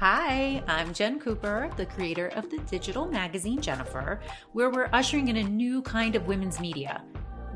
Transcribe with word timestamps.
Hi, 0.00 0.64
I'm 0.66 0.94
Jen 0.94 1.20
Cooper, 1.20 1.70
the 1.76 1.84
creator 1.84 2.28
of 2.28 2.48
the 2.48 2.56
digital 2.60 3.04
magazine 3.04 3.60
Jennifer, 3.60 4.18
where 4.52 4.70
we're 4.70 4.88
ushering 4.94 5.28
in 5.28 5.36
a 5.36 5.42
new 5.42 5.82
kind 5.82 6.16
of 6.16 6.26
women's 6.26 6.58
media, 6.58 7.04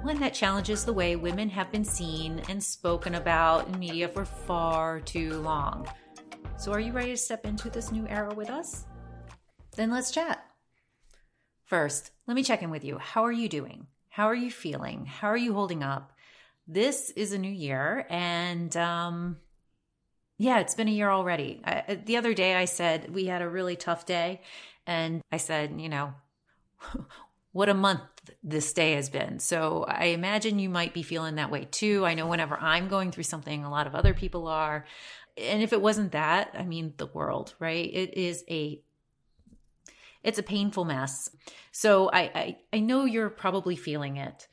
one 0.03 0.21
that 0.21 0.35
challenges 0.35 0.85
the 0.85 0.93
way 0.93 1.17
women 1.17 1.49
have 1.49 1.73
been 1.73 1.87
seen 1.87 2.43
and 2.51 2.63
spoken 2.63 3.15
about 3.15 3.67
in 3.69 3.79
media 3.79 4.09
for 4.09 4.27
far 4.27 5.01
too 5.01 5.41
long. 5.41 5.89
So, 6.59 6.71
are 6.71 6.81
you 6.81 6.93
ready 6.93 7.13
to 7.13 7.17
step 7.17 7.47
into 7.47 7.71
this 7.71 7.91
new 7.91 8.07
era 8.09 8.35
with 8.35 8.51
us? 8.51 8.85
Then 9.75 9.91
let's 9.91 10.11
chat. 10.11 10.45
First, 11.65 12.11
let 12.27 12.35
me 12.35 12.43
check 12.43 12.63
in 12.63 12.69
with 12.69 12.85
you. 12.85 12.99
How 12.99 13.25
are 13.25 13.33
you 13.33 13.49
doing? 13.49 13.87
How 14.11 14.27
are 14.27 14.35
you 14.35 14.51
feeling? 14.51 15.07
How 15.07 15.29
are 15.29 15.39
you 15.39 15.55
holding 15.55 15.83
up? 15.83 16.13
This 16.69 17.09
is 17.13 17.33
a 17.33 17.39
new 17.39 17.51
year, 17.51 18.07
and 18.11 18.77
um, 18.77 19.39
yeah, 20.39 20.61
it's 20.61 20.75
been 20.75 20.89
a 20.89 20.93
year 20.93 21.11
already. 21.11 21.61
I, 21.65 21.99
the 22.05 22.17
other 22.17 22.35
day, 22.35 22.55
I 22.55 22.65
said 22.65 23.15
we 23.15 23.27
had 23.27 23.43
a 23.43 23.49
really 23.49 23.77
tough 23.77 24.07
day, 24.07 24.41
and 24.87 25.23
I 25.31 25.37
said, 25.37 25.81
you 25.81 25.89
know, 25.89 26.15
what 27.53 27.69
a 27.69 27.75
month 27.75 28.03
this 28.43 28.73
day 28.73 28.93
has 28.93 29.09
been. 29.09 29.39
So 29.39 29.85
I 29.87 30.07
imagine 30.07 30.59
you 30.59 30.69
might 30.69 30.93
be 30.93 31.03
feeling 31.03 31.37
that 31.37 31.51
way 31.51 31.69
too. 31.71 32.05
I 32.05 32.15
know 32.15 32.27
whenever 32.27 32.57
I'm 32.57 32.89
going 32.89 33.13
through 33.13 33.25
something, 33.25 33.65
a 33.65 33.71
lot 33.71 33.87
of 33.87 33.95
other 33.95 34.13
people 34.13 34.49
are. 34.49 34.85
And 35.37 35.63
if 35.63 35.73
it 35.73 35.81
wasn't 35.81 36.13
that, 36.13 36.51
I 36.55 36.65
mean, 36.65 36.95
the 36.97 37.07
world, 37.07 37.55
right? 37.59 37.89
It 37.93 38.17
is 38.17 38.45
a 38.49 38.81
it's 40.25 40.39
a 40.39 40.43
painful 40.43 40.87
mess. 40.87 41.31
So 41.71 42.09
I, 42.09 42.21
I, 42.21 42.57
I 42.73 42.81
know 42.81 43.05
you're 43.05 43.29
probably 43.29 43.77
feeling 43.77 44.17
it. 44.17 44.49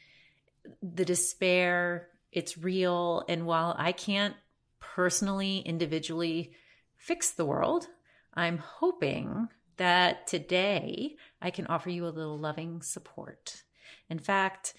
The 0.84 1.05
despair, 1.05 2.09
it's 2.32 2.57
real. 2.57 3.23
And 3.29 3.45
while 3.45 3.73
I 3.77 3.93
can't 3.93 4.35
personally, 4.96 5.60
individually 5.60 6.52
fix 6.96 7.32
the 7.32 7.46
world, 7.46 7.88
I'm 8.34 8.58
hoping 8.58 9.48
that 9.78 10.28
today 10.28 11.16
I 11.42 11.50
can 11.50 11.66
offer 11.68 11.90
you 11.90 12.06
a 12.06 12.10
little 12.10 12.38
loving 12.38 12.82
support. 12.82 13.64
In 14.10 14.20
fact, 14.20 14.74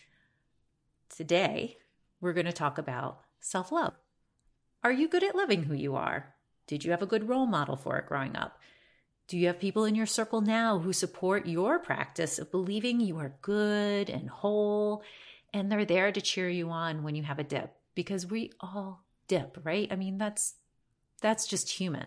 today 1.09 1.79
we're 2.21 2.35
going 2.35 2.47
to 2.47 2.53
talk 2.53 2.79
about 2.79 3.21
self 3.41 3.73
love. 3.73 3.95
Are 4.85 4.93
you 4.93 5.09
good 5.09 5.25
at 5.25 5.35
loving 5.35 5.65
who 5.65 5.75
you 5.75 5.97
are? 5.97 6.35
Did 6.67 6.85
you 6.85 6.91
have 6.91 7.03
a 7.03 7.07
good 7.07 7.29
role 7.29 7.47
model 7.47 7.77
for 7.77 7.99
it 7.99 8.07
growing 8.07 8.37
up? 8.37 8.59
Do 9.29 9.39
you 9.39 9.47
have 9.47 9.61
people 9.61 9.85
in 9.85 9.95
your 9.95 10.07
circle 10.07 10.41
now 10.41 10.79
who 10.79 10.93
support 10.93 11.47
your 11.47 11.79
practice 11.79 12.39
of 12.39 12.51
believing 12.51 13.01
you 13.01 13.19
are 13.19 13.37
good 13.41 14.11
and 14.11 14.29
whole 14.29 15.03
and 15.55 15.71
they're 15.71 15.85
there 15.85 16.13
to 16.13 16.21
cheer 16.21 16.49
you 16.49 16.71
on 16.71 17.03
when 17.03 17.15
you 17.15 17.23
have 17.23 17.39
a 17.39 17.45
dip? 17.45 17.73
Because 17.95 18.27
we 18.27 18.53
all 18.61 19.02
dip, 19.28 19.59
right? 19.62 19.89
I 19.91 19.97
mean, 19.97 20.19
that's 20.19 20.55
that's 21.20 21.47
just 21.47 21.70
human. 21.70 22.06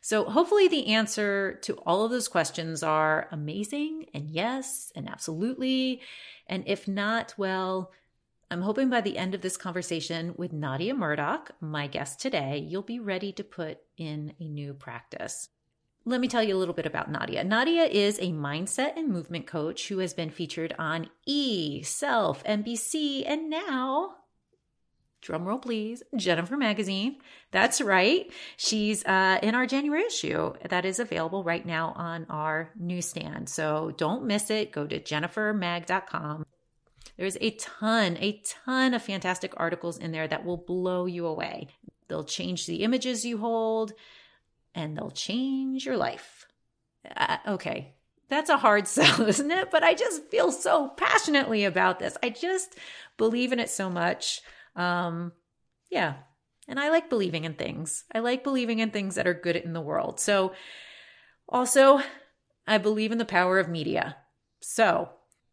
So 0.00 0.24
hopefully 0.24 0.68
the 0.68 0.88
answer 0.88 1.54
to 1.62 1.74
all 1.86 2.04
of 2.04 2.10
those 2.10 2.28
questions 2.28 2.82
are 2.82 3.26
amazing 3.32 4.06
and 4.12 4.28
yes 4.28 4.92
and 4.94 5.08
absolutely. 5.08 6.02
And 6.46 6.62
if 6.66 6.86
not, 6.86 7.34
well, 7.38 7.90
I'm 8.50 8.60
hoping 8.60 8.90
by 8.90 9.00
the 9.00 9.16
end 9.16 9.34
of 9.34 9.40
this 9.40 9.56
conversation 9.56 10.34
with 10.36 10.52
Nadia 10.52 10.94
Murdock, 10.94 11.52
my 11.60 11.86
guest 11.86 12.20
today, 12.20 12.58
you'll 12.58 12.82
be 12.82 13.00
ready 13.00 13.32
to 13.32 13.42
put 13.42 13.78
in 13.96 14.34
a 14.38 14.44
new 14.44 14.74
practice. 14.74 15.48
Let 16.04 16.20
me 16.20 16.28
tell 16.28 16.42
you 16.42 16.54
a 16.54 16.58
little 16.58 16.74
bit 16.74 16.84
about 16.84 17.10
Nadia. 17.10 17.42
Nadia 17.42 17.84
is 17.84 18.18
a 18.18 18.30
mindset 18.30 18.98
and 18.98 19.08
movement 19.08 19.46
coach 19.46 19.88
who 19.88 19.98
has 19.98 20.12
been 20.12 20.28
featured 20.28 20.74
on 20.78 21.08
E, 21.24 21.82
Self, 21.82 22.44
NBC, 22.44 23.24
and 23.26 23.48
now 23.48 24.16
drumroll 25.24 25.62
please, 25.62 26.02
Jennifer 26.16 26.56
Magazine. 26.56 27.16
That's 27.50 27.80
right. 27.80 28.30
She's 28.56 29.04
uh, 29.04 29.38
in 29.42 29.54
our 29.54 29.66
January 29.66 30.04
issue 30.04 30.52
that 30.68 30.84
is 30.84 30.98
available 30.98 31.42
right 31.42 31.64
now 31.64 31.92
on 31.96 32.26
our 32.28 32.70
newsstand. 32.78 33.48
So 33.48 33.92
don't 33.96 34.26
miss 34.26 34.50
it. 34.50 34.72
Go 34.72 34.86
to 34.86 35.00
jennifermag.com. 35.00 36.44
There's 37.16 37.38
a 37.40 37.50
ton, 37.52 38.16
a 38.20 38.42
ton 38.64 38.94
of 38.94 39.02
fantastic 39.02 39.54
articles 39.56 39.98
in 39.98 40.12
there 40.12 40.26
that 40.26 40.44
will 40.44 40.56
blow 40.56 41.06
you 41.06 41.26
away. 41.26 41.68
They'll 42.08 42.24
change 42.24 42.66
the 42.66 42.82
images 42.82 43.24
you 43.24 43.38
hold 43.38 43.92
and 44.74 44.96
they'll 44.96 45.10
change 45.10 45.86
your 45.86 45.96
life. 45.96 46.46
Uh, 47.16 47.36
okay, 47.46 47.94
that's 48.28 48.50
a 48.50 48.56
hard 48.56 48.88
sell, 48.88 49.22
isn't 49.22 49.50
it? 49.50 49.70
But 49.70 49.84
I 49.84 49.94
just 49.94 50.28
feel 50.30 50.50
so 50.50 50.88
passionately 50.88 51.64
about 51.64 51.98
this. 51.98 52.16
I 52.22 52.30
just 52.30 52.76
believe 53.16 53.52
in 53.52 53.60
it 53.60 53.70
so 53.70 53.88
much. 53.88 54.40
Um, 54.76 55.32
yeah. 55.90 56.14
And 56.66 56.80
I 56.80 56.90
like 56.90 57.10
believing 57.10 57.44
in 57.44 57.54
things. 57.54 58.04
I 58.12 58.20
like 58.20 58.42
believing 58.42 58.78
in 58.78 58.90
things 58.90 59.16
that 59.16 59.26
are 59.26 59.34
good 59.34 59.56
in 59.56 59.72
the 59.72 59.80
world. 59.80 60.18
So, 60.20 60.54
also, 61.48 62.00
I 62.66 62.78
believe 62.78 63.12
in 63.12 63.18
the 63.18 63.24
power 63.24 63.58
of 63.58 63.68
media. 63.68 64.16
So, 64.60 65.10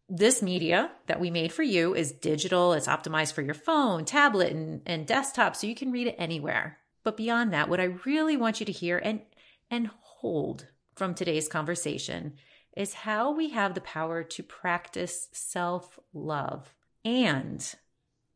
this 0.07 0.41
media 0.41 0.91
that 1.07 1.19
we 1.19 1.29
made 1.29 1.51
for 1.51 1.63
you 1.63 1.93
is 1.93 2.11
digital. 2.11 2.73
It's 2.73 2.87
optimized 2.87 3.33
for 3.33 3.41
your 3.41 3.53
phone, 3.53 4.05
tablet, 4.05 4.51
and, 4.51 4.81
and 4.85 5.07
desktop, 5.07 5.55
so 5.55 5.67
you 5.67 5.75
can 5.75 5.91
read 5.91 6.07
it 6.07 6.15
anywhere. 6.17 6.77
But 7.03 7.17
beyond 7.17 7.53
that, 7.53 7.69
what 7.69 7.79
I 7.79 7.95
really 8.05 8.37
want 8.37 8.59
you 8.59 8.65
to 8.65 8.71
hear 8.71 8.97
and 8.97 9.21
and 9.69 9.89
hold 10.01 10.67
from 10.95 11.15
today's 11.15 11.47
conversation 11.47 12.33
is 12.75 12.93
how 12.93 13.31
we 13.31 13.49
have 13.49 13.73
the 13.73 13.81
power 13.81 14.23
to 14.23 14.43
practice 14.43 15.29
self-love 15.31 16.73
and 17.03 17.75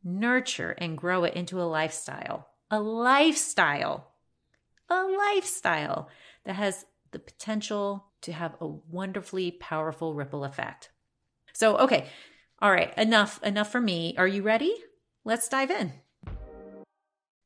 nurture 0.06 0.70
and 0.78 0.96
grow 0.96 1.24
it 1.24 1.34
into 1.34 1.60
a 1.60 1.64
lifestyle. 1.64 2.48
A 2.70 2.80
lifestyle. 2.80 4.12
A 4.88 5.02
lifestyle 5.34 6.08
that 6.44 6.54
has 6.54 6.86
the 7.10 7.18
potential 7.18 8.06
to 8.22 8.32
have 8.32 8.54
a 8.60 8.66
wonderfully 8.66 9.50
powerful 9.50 10.14
ripple 10.14 10.44
effect. 10.44 10.90
So, 11.52 11.76
okay. 11.78 12.06
All 12.60 12.70
right, 12.70 12.96
enough 12.96 13.42
enough 13.42 13.70
for 13.70 13.80
me. 13.80 14.14
Are 14.16 14.26
you 14.26 14.42
ready? 14.42 14.74
Let's 15.24 15.48
dive 15.48 15.70
in. 15.70 15.92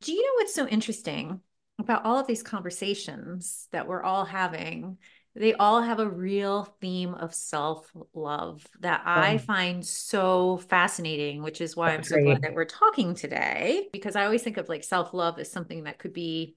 Do 0.02 0.12
you 0.12 0.22
know 0.22 0.34
what's 0.36 0.54
so 0.54 0.68
interesting 0.68 1.40
about 1.78 2.04
all 2.04 2.18
of 2.18 2.26
these 2.26 2.42
conversations 2.42 3.68
that 3.72 3.88
we're 3.88 4.02
all 4.02 4.24
having 4.24 4.98
they 5.34 5.54
all 5.54 5.80
have 5.80 6.00
a 6.00 6.08
real 6.08 6.64
theme 6.80 7.14
of 7.14 7.34
self 7.34 7.90
love 8.14 8.66
that 8.80 9.02
I 9.06 9.38
find 9.38 9.84
so 9.86 10.58
fascinating, 10.68 11.42
which 11.42 11.60
is 11.60 11.76
why 11.76 11.88
That's 11.88 11.96
I'm 11.96 12.02
so 12.04 12.16
great. 12.16 12.26
glad 12.26 12.42
that 12.42 12.54
we're 12.54 12.64
talking 12.64 13.14
today. 13.14 13.88
Because 13.92 14.16
I 14.16 14.24
always 14.24 14.42
think 14.42 14.56
of 14.56 14.68
like 14.68 14.84
self 14.84 15.14
love 15.14 15.38
as 15.38 15.50
something 15.50 15.84
that 15.84 15.98
could 15.98 16.12
be, 16.12 16.56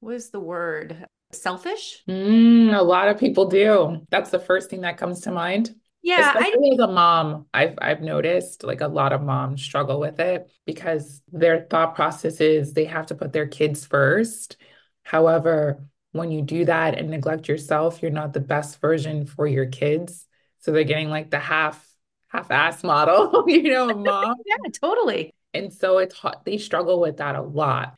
what 0.00 0.14
is 0.14 0.30
the 0.30 0.40
word? 0.40 1.06
Selfish? 1.32 2.02
Mm, 2.08 2.76
a 2.78 2.82
lot 2.82 3.08
of 3.08 3.18
people 3.18 3.46
do. 3.46 4.06
That's 4.10 4.30
the 4.30 4.38
first 4.38 4.70
thing 4.70 4.82
that 4.82 4.98
comes 4.98 5.22
to 5.22 5.32
mind. 5.32 5.74
Yeah, 6.02 6.30
especially 6.30 6.70
I, 6.70 6.74
as 6.74 6.78
a 6.78 6.86
mom, 6.86 7.46
I've 7.54 7.78
I've 7.80 8.02
noticed 8.02 8.62
like 8.62 8.82
a 8.82 8.88
lot 8.88 9.12
of 9.12 9.22
moms 9.22 9.62
struggle 9.62 9.98
with 9.98 10.20
it 10.20 10.50
because 10.66 11.22
their 11.32 11.66
thought 11.68 11.94
process 11.94 12.40
is 12.40 12.72
they 12.72 12.84
have 12.84 13.06
to 13.06 13.14
put 13.14 13.32
their 13.32 13.46
kids 13.48 13.86
first. 13.86 14.58
However, 15.02 15.82
when 16.14 16.30
you 16.30 16.42
do 16.42 16.64
that 16.64 16.96
and 16.96 17.10
neglect 17.10 17.48
yourself, 17.48 18.00
you're 18.00 18.10
not 18.12 18.32
the 18.32 18.40
best 18.40 18.80
version 18.80 19.26
for 19.26 19.48
your 19.48 19.66
kids. 19.66 20.26
So 20.60 20.70
they're 20.70 20.84
getting 20.84 21.10
like 21.10 21.28
the 21.30 21.40
half 21.40 21.84
half 22.28 22.52
ass 22.52 22.84
model, 22.84 23.44
you 23.48 23.64
know, 23.64 23.92
mom. 23.92 24.36
yeah, 24.46 24.70
totally. 24.80 25.34
And 25.52 25.72
so 25.72 25.98
it's 25.98 26.14
hot. 26.14 26.44
They 26.44 26.58
struggle 26.58 27.00
with 27.00 27.16
that 27.16 27.34
a 27.34 27.42
lot. 27.42 27.96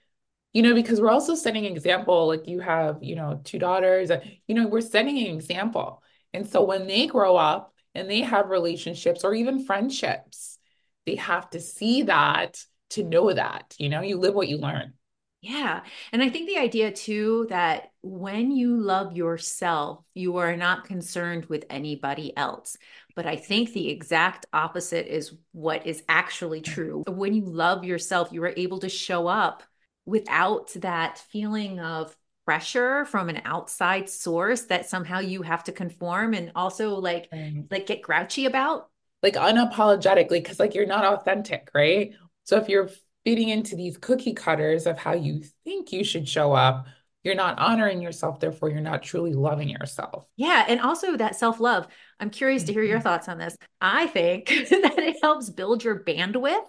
You 0.55 0.63
know, 0.63 0.75
because 0.75 0.99
we're 0.99 1.11
also 1.11 1.35
setting 1.35 1.67
an 1.67 1.73
example. 1.73 2.29
Like 2.29 2.49
you 2.49 2.61
have, 2.61 3.03
you 3.03 3.17
know, 3.17 3.39
two 3.45 3.59
daughters. 3.59 4.11
You 4.47 4.55
know, 4.55 4.67
we're 4.67 4.81
setting 4.81 5.19
an 5.19 5.35
example. 5.35 6.03
And 6.33 6.49
so 6.49 6.63
when 6.65 6.87
they 6.87 7.07
grow 7.07 7.37
up 7.37 7.75
and 7.95 8.09
they 8.09 8.23
have 8.23 8.49
relationships 8.49 9.25
or 9.25 9.35
even 9.35 9.67
friendships, 9.67 10.59
they 11.05 11.17
have 11.17 11.51
to 11.51 11.61
see 11.61 12.05
that 12.05 12.65
to 12.91 13.05
know 13.05 13.31
that. 13.31 13.75
You 13.79 13.91
know, 13.91 14.01
you 14.01 14.17
live 14.17 14.33
what 14.35 14.49
you 14.49 14.57
learn. 14.57 14.95
Yeah. 15.43 15.83
And 16.13 16.23
I 16.23 16.29
think 16.29 16.49
the 16.49 16.59
idea 16.59 16.91
too 16.91 17.47
that 17.51 17.93
when 18.03 18.51
you 18.51 18.77
love 18.77 19.17
yourself, 19.17 20.03
you 20.15 20.39
are 20.39 20.57
not 20.57 20.85
concerned 20.85 21.47
with 21.47 21.65
anybody 21.71 22.37
else. 22.37 22.77
But 23.15 23.27
I 23.27 23.37
think 23.37 23.73
the 23.73 23.89
exact 23.89 24.47
opposite 24.53 25.07
is 25.07 25.35
what 25.53 25.87
is 25.87 26.03
actually 26.09 26.63
true. 26.63 27.05
When 27.07 27.33
you 27.33 27.45
love 27.45 27.85
yourself, 27.85 28.33
you 28.33 28.43
are 28.45 28.55
able 28.57 28.81
to 28.81 28.89
show 28.89 29.29
up 29.29 29.63
without 30.05 30.73
that 30.77 31.19
feeling 31.19 31.81
of 31.81 32.17
pressure 32.45 33.05
from 33.05 33.29
an 33.29 33.43
outside 33.45 34.09
source 34.09 34.63
that 34.63 34.89
somehow 34.89 35.19
you 35.19 35.43
have 35.43 35.65
to 35.65 35.73
conform 35.73 36.33
and 36.33 36.53
also 36.55 36.95
like 36.95 37.29
like 37.71 37.87
get 37.87 38.03
grouchy 38.03 38.47
about 38.47 38.89
like 39.21 39.35
unapologetically 39.35 40.41
because 40.41 40.61
like 40.61 40.73
you're 40.73 40.87
not 40.87 41.05
authentic 41.05 41.69
right 41.75 42.13
so 42.45 42.57
if 42.57 42.69
you're 42.69 42.89
feeding 43.27 43.49
into 43.49 43.75
these 43.75 43.99
cookie 43.99 44.35
cutters 44.35 44.87
of 44.87 44.97
how 44.97 45.13
you 45.13 45.43
think 45.65 45.93
you 45.93 46.05
should 46.05 46.29
show 46.29 46.53
up, 46.53 46.87
you're 47.25 47.35
not 47.35 47.59
honoring 47.59 48.01
yourself. 48.01 48.39
Therefore, 48.39 48.71
you're 48.71 48.81
not 48.81 49.03
truly 49.03 49.33
loving 49.33 49.69
yourself. 49.69 50.29
Yeah. 50.37 50.65
And 50.69 50.81
also 50.81 51.17
that 51.17 51.35
self 51.35 51.59
love. 51.59 51.89
I'm 52.21 52.31
curious 52.31 52.63
mm-hmm. 52.63 52.69
to 52.69 52.73
hear 52.75 52.83
your 52.85 52.99
mm-hmm. 52.99 53.03
thoughts 53.03 53.29
on 53.29 53.39
this. 53.39 53.57
I 53.81 54.07
think 54.07 54.47
that 54.71 54.95
it 54.99 55.17
helps 55.21 55.51
build 55.51 55.83
your 55.83 56.05
bandwidth 56.05 56.69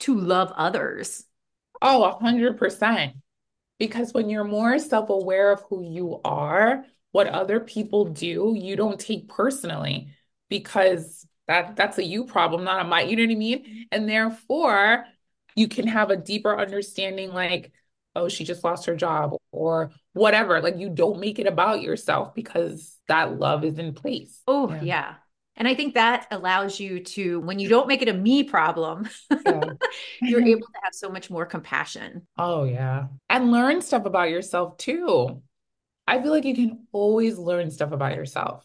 to 0.00 0.18
love 0.18 0.52
others. 0.56 1.24
Oh, 1.80 2.02
a 2.02 2.18
hundred 2.18 2.58
percent. 2.58 3.14
Because 3.78 4.12
when 4.12 4.28
you're 4.28 4.42
more 4.42 4.80
self-aware 4.80 5.52
of 5.52 5.62
who 5.68 5.80
you 5.84 6.20
are, 6.24 6.84
what 7.12 7.28
other 7.28 7.60
people 7.60 8.06
do, 8.06 8.52
you 8.56 8.74
don't 8.74 8.98
take 8.98 9.28
personally 9.28 10.08
because 10.48 11.24
that 11.46 11.76
that's 11.76 11.98
a 11.98 12.04
you 12.04 12.24
problem, 12.24 12.64
not 12.64 12.80
a 12.80 12.84
my, 12.84 13.02
you 13.02 13.14
know 13.14 13.22
what 13.22 13.30
I 13.30 13.36
mean? 13.36 13.86
And 13.92 14.08
therefore, 14.08 15.06
you 15.54 15.68
can 15.68 15.86
have 15.86 16.10
a 16.10 16.16
deeper 16.16 16.58
understanding 16.58 17.32
like, 17.32 17.72
oh, 18.16 18.28
she 18.28 18.44
just 18.44 18.64
lost 18.64 18.86
her 18.86 18.96
job 18.96 19.34
or 19.50 19.90
whatever. 20.12 20.60
Like 20.60 20.78
you 20.78 20.88
don't 20.88 21.20
make 21.20 21.38
it 21.38 21.46
about 21.46 21.82
yourself 21.82 22.34
because 22.34 22.96
that 23.08 23.38
love 23.38 23.64
is 23.64 23.78
in 23.78 23.92
place. 23.94 24.40
Oh, 24.46 24.70
yeah. 24.70 24.82
yeah. 24.82 25.14
And 25.56 25.68
I 25.68 25.74
think 25.74 25.94
that 25.94 26.26
allows 26.32 26.80
you 26.80 27.00
to, 27.00 27.40
when 27.40 27.60
you 27.60 27.68
don't 27.68 27.86
make 27.86 28.02
it 28.02 28.08
a 28.08 28.12
me 28.12 28.42
problem, 28.42 29.08
yeah. 29.30 29.40
you're 30.20 30.40
mm-hmm. 30.40 30.48
able 30.48 30.66
to 30.66 30.80
have 30.82 30.92
so 30.92 31.10
much 31.10 31.30
more 31.30 31.46
compassion. 31.46 32.26
Oh, 32.36 32.64
yeah. 32.64 33.06
And 33.28 33.52
learn 33.52 33.80
stuff 33.80 34.04
about 34.04 34.30
yourself 34.30 34.76
too. 34.78 35.42
I 36.06 36.20
feel 36.20 36.32
like 36.32 36.44
you 36.44 36.54
can 36.54 36.86
always 36.92 37.38
learn 37.38 37.70
stuff 37.70 37.92
about 37.92 38.16
yourself 38.16 38.64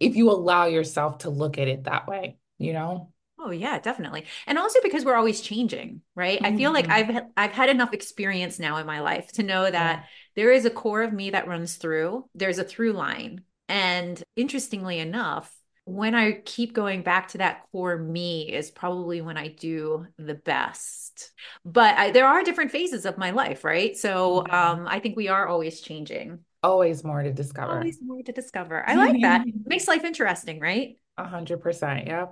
if 0.00 0.16
you 0.16 0.30
allow 0.30 0.66
yourself 0.66 1.18
to 1.18 1.30
look 1.30 1.58
at 1.58 1.68
it 1.68 1.84
that 1.84 2.06
way, 2.06 2.38
you 2.58 2.72
know? 2.72 3.12
Oh 3.38 3.50
yeah, 3.50 3.78
definitely. 3.78 4.24
And 4.46 4.58
also 4.58 4.80
because 4.82 5.04
we're 5.04 5.16
always 5.16 5.40
changing, 5.40 6.00
right? 6.14 6.40
Mm-hmm. 6.40 6.54
I 6.54 6.56
feel 6.56 6.72
like 6.72 6.86
mm-hmm. 6.86 7.16
I've 7.16 7.24
I've 7.36 7.52
had 7.52 7.68
enough 7.68 7.92
experience 7.92 8.58
now 8.58 8.78
in 8.78 8.86
my 8.86 9.00
life 9.00 9.30
to 9.32 9.42
know 9.42 9.62
that 9.62 9.98
yeah. 9.98 10.04
there 10.34 10.52
is 10.52 10.64
a 10.64 10.70
core 10.70 11.02
of 11.02 11.12
me 11.12 11.30
that 11.30 11.48
runs 11.48 11.76
through. 11.76 12.28
There's 12.34 12.58
a 12.58 12.64
through 12.64 12.92
line. 12.92 13.42
And 13.68 14.22
interestingly 14.36 14.98
enough, 14.98 15.52
when 15.84 16.16
I 16.16 16.32
keep 16.44 16.72
going 16.72 17.02
back 17.02 17.28
to 17.28 17.38
that 17.38 17.62
core 17.70 17.96
me 17.96 18.52
is 18.52 18.70
probably 18.70 19.20
when 19.20 19.36
I 19.36 19.48
do 19.48 20.06
the 20.18 20.34
best. 20.34 21.32
But 21.64 21.96
I, 21.96 22.10
there 22.10 22.26
are 22.26 22.42
different 22.42 22.72
phases 22.72 23.06
of 23.06 23.18
my 23.18 23.30
life, 23.30 23.64
right? 23.64 23.96
So 23.96 24.42
mm-hmm. 24.42 24.54
um, 24.54 24.86
I 24.88 24.98
think 24.98 25.16
we 25.16 25.28
are 25.28 25.46
always 25.46 25.80
changing. 25.80 26.40
Always 26.62 27.04
more 27.04 27.22
to 27.22 27.32
discover. 27.32 27.74
Always 27.74 28.00
more 28.02 28.22
to 28.22 28.32
discover. 28.32 28.82
I 28.88 28.94
like 28.94 29.20
that. 29.22 29.46
It 29.46 29.54
makes 29.66 29.86
life 29.86 30.02
interesting, 30.04 30.58
right? 30.58 30.98
A 31.16 31.26
hundred 31.26 31.60
percent. 31.60 32.08
Yeah. 32.08 32.26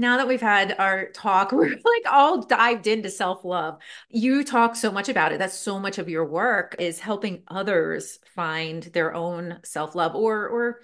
Now 0.00 0.16
that 0.16 0.28
we've 0.28 0.40
had 0.40 0.74
our 0.78 1.10
talk, 1.10 1.52
we're 1.52 1.68
like 1.68 2.10
all 2.10 2.40
dived 2.40 2.86
into 2.86 3.10
self 3.10 3.44
love. 3.44 3.78
You 4.08 4.42
talk 4.44 4.74
so 4.74 4.90
much 4.90 5.10
about 5.10 5.32
it. 5.32 5.38
That's 5.38 5.58
so 5.58 5.78
much 5.78 5.98
of 5.98 6.08
your 6.08 6.24
work 6.24 6.74
is 6.78 6.98
helping 6.98 7.42
others 7.48 8.18
find 8.34 8.82
their 8.82 9.14
own 9.14 9.58
self 9.62 9.94
love 9.94 10.14
or, 10.14 10.48
or 10.48 10.80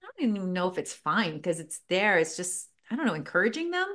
I 0.00 0.06
don't 0.06 0.30
even 0.30 0.52
know 0.52 0.68
if 0.70 0.78
it's 0.78 0.92
fine 0.92 1.36
because 1.36 1.58
it's 1.58 1.80
there. 1.88 2.18
It's 2.18 2.36
just, 2.36 2.68
I 2.88 2.94
don't 2.94 3.06
know, 3.06 3.14
encouraging 3.14 3.72
them. 3.72 3.88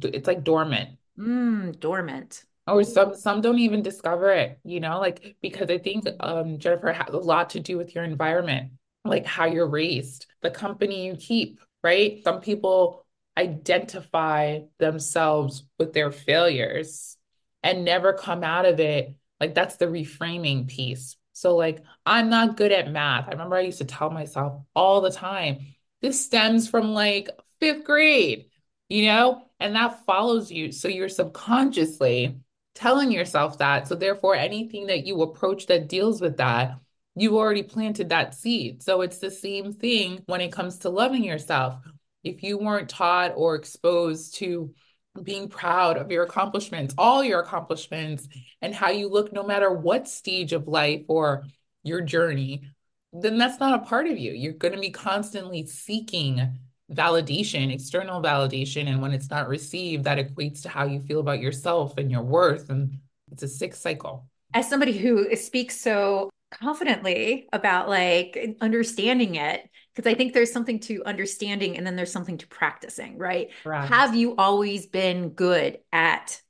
It's 0.00 0.28
like 0.28 0.44
dormant. 0.44 0.90
Mm, 1.18 1.80
dormant. 1.80 2.44
Or 2.68 2.84
some 2.84 3.16
some 3.16 3.40
don't 3.40 3.58
even 3.58 3.82
discover 3.82 4.30
it, 4.30 4.60
you 4.64 4.78
know, 4.78 5.00
like 5.00 5.34
because 5.42 5.70
I 5.70 5.78
think 5.78 6.06
um 6.20 6.58
Jennifer 6.58 6.92
has 6.92 7.12
a 7.12 7.18
lot 7.18 7.50
to 7.50 7.60
do 7.60 7.76
with 7.76 7.96
your 7.96 8.04
environment, 8.04 8.70
like 9.04 9.26
how 9.26 9.46
you're 9.46 9.68
raised, 9.68 10.26
the 10.40 10.50
company 10.50 11.06
you 11.06 11.16
keep, 11.16 11.58
right? 11.82 12.22
Some 12.22 12.40
people 12.40 13.03
identify 13.36 14.60
themselves 14.78 15.64
with 15.78 15.92
their 15.92 16.10
failures 16.10 17.16
and 17.62 17.84
never 17.84 18.12
come 18.12 18.44
out 18.44 18.66
of 18.66 18.80
it. 18.80 19.14
Like 19.40 19.54
that's 19.54 19.76
the 19.76 19.86
reframing 19.86 20.68
piece, 20.68 21.16
so, 21.34 21.56
like, 21.56 21.82
I'm 22.06 22.30
not 22.30 22.56
good 22.56 22.70
at 22.70 22.90
math. 22.90 23.26
I 23.26 23.32
remember 23.32 23.56
I 23.56 23.62
used 23.62 23.78
to 23.78 23.84
tell 23.84 24.08
myself 24.08 24.62
all 24.74 25.00
the 25.00 25.10
time, 25.10 25.58
this 26.00 26.24
stems 26.24 26.68
from 26.68 26.94
like 26.94 27.28
fifth 27.60 27.84
grade, 27.84 28.46
you 28.88 29.06
know, 29.06 29.42
and 29.58 29.74
that 29.74 30.04
follows 30.06 30.52
you. 30.52 30.70
So, 30.70 30.86
you're 30.86 31.08
subconsciously 31.08 32.38
telling 32.76 33.10
yourself 33.10 33.58
that. 33.58 33.88
So, 33.88 33.96
therefore, 33.96 34.36
anything 34.36 34.86
that 34.86 35.06
you 35.06 35.22
approach 35.22 35.66
that 35.66 35.88
deals 35.88 36.20
with 36.20 36.36
that, 36.36 36.78
you 37.16 37.36
already 37.36 37.64
planted 37.64 38.10
that 38.10 38.34
seed. 38.34 38.84
So, 38.84 39.00
it's 39.00 39.18
the 39.18 39.30
same 39.30 39.72
thing 39.72 40.22
when 40.26 40.40
it 40.40 40.52
comes 40.52 40.78
to 40.78 40.88
loving 40.88 41.24
yourself. 41.24 41.84
If 42.24 42.42
you 42.42 42.58
weren't 42.58 42.88
taught 42.88 43.34
or 43.36 43.54
exposed 43.54 44.36
to 44.36 44.74
being 45.22 45.48
proud 45.48 45.96
of 45.96 46.10
your 46.10 46.24
accomplishments, 46.24 46.94
all 46.98 47.22
your 47.22 47.40
accomplishments, 47.40 48.26
and 48.60 48.74
how 48.74 48.90
you 48.90 49.08
look 49.08 49.32
no 49.32 49.44
matter 49.44 49.70
what 49.72 50.08
stage 50.08 50.52
of 50.52 50.66
life 50.66 51.04
or 51.06 51.44
your 51.84 52.00
journey, 52.00 52.62
then 53.12 53.38
that's 53.38 53.60
not 53.60 53.80
a 53.80 53.84
part 53.84 54.08
of 54.08 54.18
you. 54.18 54.32
You're 54.32 54.54
going 54.54 54.74
to 54.74 54.80
be 54.80 54.90
constantly 54.90 55.66
seeking 55.66 56.58
validation, 56.92 57.72
external 57.72 58.20
validation. 58.20 58.88
And 58.88 59.00
when 59.00 59.12
it's 59.12 59.30
not 59.30 59.48
received, 59.48 60.04
that 60.04 60.18
equates 60.18 60.62
to 60.62 60.68
how 60.68 60.84
you 60.86 61.00
feel 61.00 61.20
about 61.20 61.40
yourself 61.40 61.96
and 61.96 62.10
your 62.10 62.22
worth. 62.22 62.70
And 62.70 62.98
it's 63.30 63.42
a 63.42 63.48
sick 63.48 63.74
cycle. 63.74 64.26
As 64.52 64.68
somebody 64.68 64.96
who 64.96 65.34
speaks 65.36 65.80
so 65.80 66.30
confidently 66.52 67.48
about 67.52 67.88
like 67.88 68.56
understanding 68.60 69.36
it, 69.36 69.68
because 69.94 70.10
I 70.10 70.14
think 70.14 70.32
there's 70.32 70.52
something 70.52 70.80
to 70.80 71.04
understanding 71.04 71.76
and 71.76 71.86
then 71.86 71.96
there's 71.96 72.10
something 72.12 72.38
to 72.38 72.46
practicing, 72.48 73.16
right? 73.16 73.50
right. 73.64 73.88
Have 73.88 74.14
you 74.14 74.34
always 74.36 74.86
been 74.86 75.30
good 75.30 75.78
at 75.92 76.40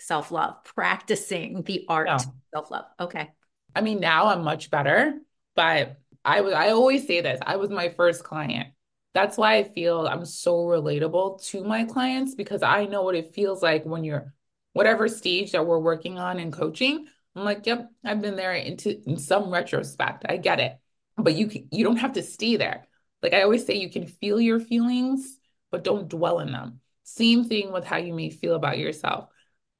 self 0.00 0.30
love, 0.30 0.64
practicing 0.64 1.62
the 1.62 1.84
art 1.88 2.06
no. 2.06 2.18
self 2.52 2.70
love? 2.70 2.86
Okay. 2.98 3.30
I 3.74 3.80
mean, 3.82 4.00
now 4.00 4.28
I'm 4.28 4.42
much 4.42 4.70
better, 4.70 5.14
but 5.54 5.98
I 6.24 6.40
was 6.40 6.54
I 6.54 6.70
always 6.70 7.06
say 7.06 7.20
this. 7.20 7.38
I 7.44 7.56
was 7.56 7.70
my 7.70 7.90
first 7.90 8.24
client. 8.24 8.68
That's 9.14 9.36
why 9.36 9.56
I 9.56 9.64
feel 9.64 10.06
I'm 10.06 10.24
so 10.24 10.58
relatable 10.58 11.44
to 11.46 11.64
my 11.64 11.84
clients 11.84 12.34
because 12.34 12.62
I 12.62 12.86
know 12.86 13.02
what 13.02 13.14
it 13.14 13.34
feels 13.34 13.62
like 13.62 13.84
when 13.84 14.04
you're 14.04 14.34
whatever 14.72 15.08
stage 15.08 15.52
that 15.52 15.66
we're 15.66 15.78
working 15.78 16.18
on 16.18 16.38
in 16.38 16.52
coaching. 16.52 17.06
I'm 17.34 17.44
like, 17.44 17.66
yep, 17.66 17.88
I've 18.04 18.20
been 18.20 18.36
there 18.36 18.54
into 18.54 19.00
in 19.06 19.16
some 19.16 19.50
retrospect. 19.50 20.24
I 20.28 20.36
get 20.36 20.60
it. 20.60 20.78
But 21.16 21.34
you 21.34 21.50
you 21.70 21.84
don't 21.84 21.96
have 21.98 22.14
to 22.14 22.22
stay 22.22 22.56
there. 22.56 22.87
Like 23.22 23.34
I 23.34 23.42
always 23.42 23.66
say, 23.66 23.74
you 23.74 23.90
can 23.90 24.06
feel 24.06 24.40
your 24.40 24.60
feelings, 24.60 25.38
but 25.70 25.84
don't 25.84 26.08
dwell 26.08 26.40
in 26.40 26.52
them. 26.52 26.80
Same 27.04 27.44
thing 27.44 27.72
with 27.72 27.84
how 27.84 27.96
you 27.96 28.14
may 28.14 28.30
feel 28.30 28.54
about 28.54 28.78
yourself. 28.78 29.28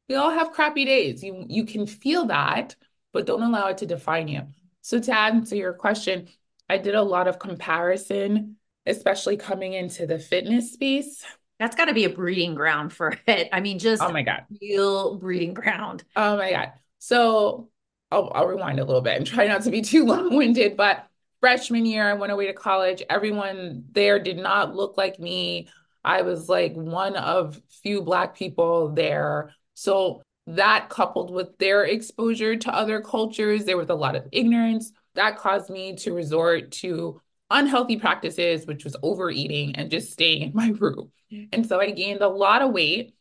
We 0.08 0.14
all 0.14 0.31
have 0.31 0.52
crappy 0.52 0.85
days. 0.85 1.23
You 1.23 1.44
you 1.49 1.64
can 1.64 1.87
feel 1.87 2.26
that, 2.26 2.75
but 3.12 3.26
don't 3.26 3.43
allow 3.43 3.69
it 3.69 3.79
to 3.79 3.87
define 3.87 4.29
you. 4.29 4.43
So 4.81 4.99
to 4.99 5.17
answer 5.17 5.56
your 5.56 5.75
question, 5.75 6.29
I 6.69 6.79
did 6.79 6.94
a 6.94 7.02
lot 7.02 7.29
of 7.29 7.38
comparison, 7.38 8.56
especially 8.87 9.37
coming 9.37 9.75
into 9.75 10.06
the 10.06 10.19
fitness 10.19 10.73
space. 10.73 11.25
That's 11.58 11.76
got 11.76 11.87
to 11.87 11.94
be 11.94 12.05
a 12.05 12.11
breeding 12.11 12.55
ground 12.55 12.93
for 12.93 13.19
it. 13.26 13.49
I 13.52 13.61
mean, 13.61 13.79
just 13.79 14.02
oh 14.02 14.12
my 14.12 14.23
god, 14.23 14.44
real 14.61 15.17
breeding 15.17 15.55
ground. 15.55 16.05
Oh 16.17 16.36
my 16.36 16.51
god. 16.51 16.72
So 16.98 17.69
I'll, 18.10 18.31
I'll 18.34 18.46
rewind 18.46 18.81
a 18.81 18.84
little 18.84 19.03
bit 19.03 19.17
and 19.17 19.27
try 19.27 19.46
not 19.46 19.63
to 19.63 19.70
be 19.70 19.82
too 19.82 20.05
long 20.06 20.36
winded, 20.36 20.77
but 20.77 21.07
freshman 21.41 21.87
year, 21.87 22.09
I 22.09 22.15
went 22.15 22.33
away 22.33 22.47
to 22.47 22.53
college. 22.53 23.03
Everyone 23.09 23.85
there 23.93 24.19
did 24.19 24.39
not 24.39 24.75
look 24.75 24.97
like 24.97 25.19
me. 25.19 25.69
I 26.05 26.23
was 26.23 26.49
like 26.49 26.75
one 26.75 27.17
of 27.17 27.61
few 27.83 28.03
Black 28.03 28.37
people 28.37 28.91
there. 28.91 29.55
So 29.75 30.23
that 30.47 30.89
coupled 30.89 31.31
with 31.31 31.59
their 31.59 31.85
exposure 31.85 32.57
to 32.57 32.75
other 32.75 33.01
cultures, 33.01 33.65
there 33.65 33.77
was 33.77 33.91
a 33.91 33.95
lot 33.95 34.17
of 34.17 34.27
ignorance. 34.33 34.93
That 35.15 35.37
caused 35.37 35.69
me 35.71 35.97
to 35.97 36.15
resort 36.15 36.73
to 36.73 37.21
unhealthy 37.51 37.97
practices, 37.97 38.67
which 38.67 38.85
was 38.85 38.97
overeating 39.03 39.77
and 39.77 39.91
just 39.91 40.13
staying 40.13 40.43
in 40.43 40.53
my 40.55 40.69
room. 40.79 41.11
And 41.53 41.67
so 41.67 41.81
I 41.81 41.91
gained 41.91 42.23
a 42.23 42.29
lot 42.29 42.63
of 42.63 42.73
weight 42.73 43.15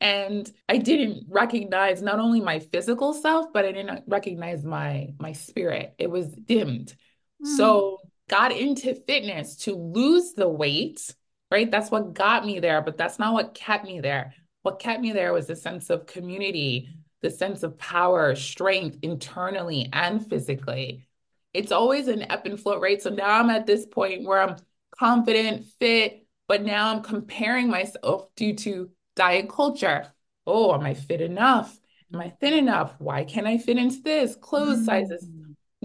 and 0.00 0.50
I 0.68 0.78
didn't 0.78 1.26
recognize 1.28 2.02
not 2.02 2.18
only 2.18 2.40
my 2.40 2.58
physical 2.58 3.12
self, 3.14 3.52
but 3.52 3.64
I 3.64 3.70
didn't 3.70 4.02
recognize 4.08 4.64
my 4.64 5.14
my 5.20 5.32
spirit. 5.32 5.94
It 5.96 6.10
was 6.10 6.26
dimmed. 6.26 6.96
So 7.42 7.98
hmm. 8.02 8.08
got 8.28 8.52
into 8.52 8.94
fitness 8.94 9.56
to 9.58 9.74
lose 9.74 10.32
the 10.32 10.48
weight, 10.48 11.14
right? 11.50 11.70
That's 11.70 11.90
what 11.90 12.14
got 12.14 12.46
me 12.46 12.60
there, 12.60 12.82
but 12.82 12.96
that's 12.96 13.18
not 13.18 13.34
what 13.34 13.54
kept 13.54 13.84
me 13.84 14.00
there. 14.00 14.34
What 14.62 14.78
kept 14.78 15.00
me 15.00 15.12
there 15.12 15.32
was 15.32 15.46
the 15.46 15.56
sense 15.56 15.90
of 15.90 16.06
community, 16.06 16.88
the 17.20 17.30
sense 17.30 17.62
of 17.62 17.78
power, 17.78 18.34
strength 18.34 18.98
internally 19.02 19.88
and 19.92 20.26
physically. 20.26 21.06
It's 21.52 21.72
always 21.72 22.08
an 22.08 22.30
ebb 22.30 22.46
and 22.46 22.58
flow, 22.58 22.80
right? 22.80 23.02
So 23.02 23.10
now 23.10 23.38
I'm 23.40 23.50
at 23.50 23.66
this 23.66 23.86
point 23.86 24.24
where 24.24 24.40
I'm 24.40 24.56
confident, 24.98 25.66
fit, 25.78 26.26
but 26.48 26.62
now 26.62 26.92
I'm 26.92 27.02
comparing 27.02 27.68
myself 27.68 28.28
due 28.36 28.54
to 28.56 28.90
diet 29.16 29.48
culture. 29.48 30.06
Oh, 30.46 30.74
am 30.74 30.82
I 30.82 30.94
fit 30.94 31.20
enough? 31.20 31.78
Am 32.12 32.20
I 32.20 32.30
thin 32.40 32.54
enough? 32.54 32.94
Why 32.98 33.24
can't 33.24 33.46
I 33.46 33.58
fit 33.58 33.78
into 33.78 34.00
this? 34.02 34.36
Clothes 34.36 34.76
mm-hmm. 34.76 34.84
sizes 34.84 35.28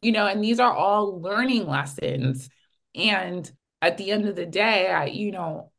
you 0.02 0.12
know, 0.12 0.28
and 0.28 0.44
these 0.44 0.60
are 0.60 0.74
all 0.74 1.20
learning 1.22 1.68
lessons. 1.68 2.50
And 2.96 3.50
at 3.82 3.98
the 3.98 4.12
end 4.12 4.28
of 4.28 4.36
the 4.36 4.46
day, 4.46 4.90
I, 4.90 5.06
you 5.06 5.32
know, 5.32 5.72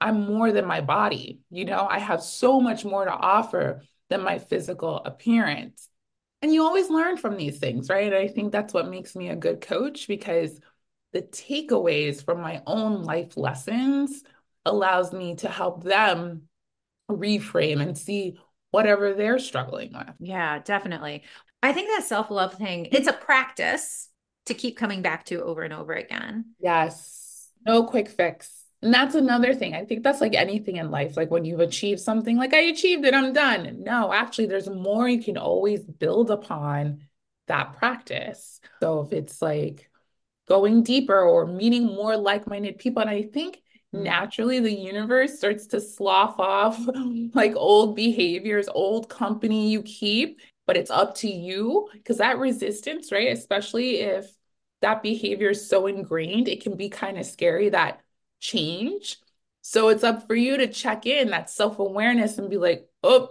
I'm 0.00 0.26
more 0.26 0.52
than 0.52 0.66
my 0.66 0.80
body. 0.80 1.40
You 1.50 1.64
know, 1.64 1.86
I 1.88 1.98
have 1.98 2.22
so 2.22 2.60
much 2.60 2.84
more 2.84 3.04
to 3.04 3.12
offer 3.12 3.82
than 4.08 4.22
my 4.22 4.38
physical 4.38 4.98
appearance. 4.98 5.88
And 6.42 6.52
you 6.52 6.62
always 6.62 6.90
learn 6.90 7.16
from 7.16 7.36
these 7.36 7.58
things, 7.58 7.88
right? 7.88 8.12
And 8.12 8.14
I 8.14 8.28
think 8.28 8.52
that's 8.52 8.74
what 8.74 8.88
makes 8.88 9.16
me 9.16 9.30
a 9.30 9.36
good 9.36 9.60
coach 9.60 10.06
because 10.06 10.60
the 11.12 11.22
takeaways 11.22 12.24
from 12.24 12.40
my 12.40 12.62
own 12.66 13.02
life 13.02 13.36
lessons 13.36 14.22
allows 14.64 15.12
me 15.12 15.36
to 15.36 15.48
help 15.48 15.82
them 15.82 16.42
reframe 17.10 17.80
and 17.80 17.96
see 17.96 18.38
whatever 18.70 19.14
they're 19.14 19.38
struggling 19.38 19.92
with. 19.92 20.14
Yeah, 20.18 20.58
definitely. 20.58 21.22
I 21.62 21.72
think 21.72 21.88
that 21.88 22.04
self 22.04 22.30
love 22.30 22.54
thing, 22.54 22.88
it's 22.92 23.08
a 23.08 23.12
practice 23.12 24.08
to 24.46 24.54
keep 24.54 24.76
coming 24.76 25.02
back 25.02 25.24
to 25.26 25.42
over 25.42 25.62
and 25.62 25.72
over 25.72 25.92
again. 25.92 26.54
Yes. 26.60 27.50
No 27.66 27.84
quick 27.84 28.08
fix. 28.08 28.64
And 28.82 28.92
that's 28.92 29.14
another 29.14 29.54
thing. 29.54 29.74
I 29.74 29.84
think 29.84 30.02
that's 30.02 30.20
like 30.20 30.34
anything 30.34 30.76
in 30.76 30.90
life. 30.90 31.16
Like 31.16 31.30
when 31.30 31.44
you've 31.44 31.60
achieved 31.60 32.00
something, 32.00 32.36
like 32.36 32.54
I 32.54 32.60
achieved 32.60 33.04
it, 33.04 33.14
I'm 33.14 33.32
done. 33.32 33.82
No, 33.82 34.12
actually, 34.12 34.46
there's 34.46 34.68
more 34.68 35.08
you 35.08 35.22
can 35.22 35.36
always 35.36 35.80
build 35.82 36.30
upon 36.30 37.00
that 37.48 37.76
practice. 37.76 38.60
So 38.80 39.00
if 39.00 39.12
it's 39.12 39.40
like 39.40 39.90
going 40.48 40.82
deeper 40.82 41.20
or 41.20 41.46
meeting 41.46 41.86
more 41.86 42.16
like 42.16 42.46
minded 42.46 42.78
people, 42.78 43.00
and 43.00 43.10
I 43.10 43.22
think 43.22 43.62
naturally 43.92 44.60
the 44.60 44.72
universe 44.72 45.38
starts 45.38 45.66
to 45.68 45.80
slough 45.80 46.38
off 46.38 46.78
like 47.34 47.54
old 47.56 47.96
behaviors, 47.96 48.68
old 48.68 49.08
company 49.08 49.70
you 49.70 49.82
keep, 49.82 50.40
but 50.66 50.76
it's 50.76 50.90
up 50.90 51.14
to 51.16 51.28
you 51.28 51.88
because 51.92 52.18
that 52.18 52.38
resistance, 52.38 53.12
right? 53.12 53.32
Especially 53.32 54.00
if 54.00 54.30
that 54.82 55.02
behavior 55.02 55.50
is 55.50 55.68
so 55.68 55.86
ingrained, 55.86 56.48
it 56.48 56.62
can 56.62 56.76
be 56.76 56.88
kind 56.88 57.18
of 57.18 57.26
scary 57.26 57.70
that 57.70 58.00
change. 58.40 59.18
So 59.62 59.88
it's 59.88 60.04
up 60.04 60.26
for 60.26 60.34
you 60.34 60.58
to 60.58 60.68
check 60.68 61.06
in 61.06 61.30
that 61.30 61.50
self 61.50 61.78
awareness 61.78 62.38
and 62.38 62.50
be 62.50 62.58
like, 62.58 62.88
oh, 63.02 63.30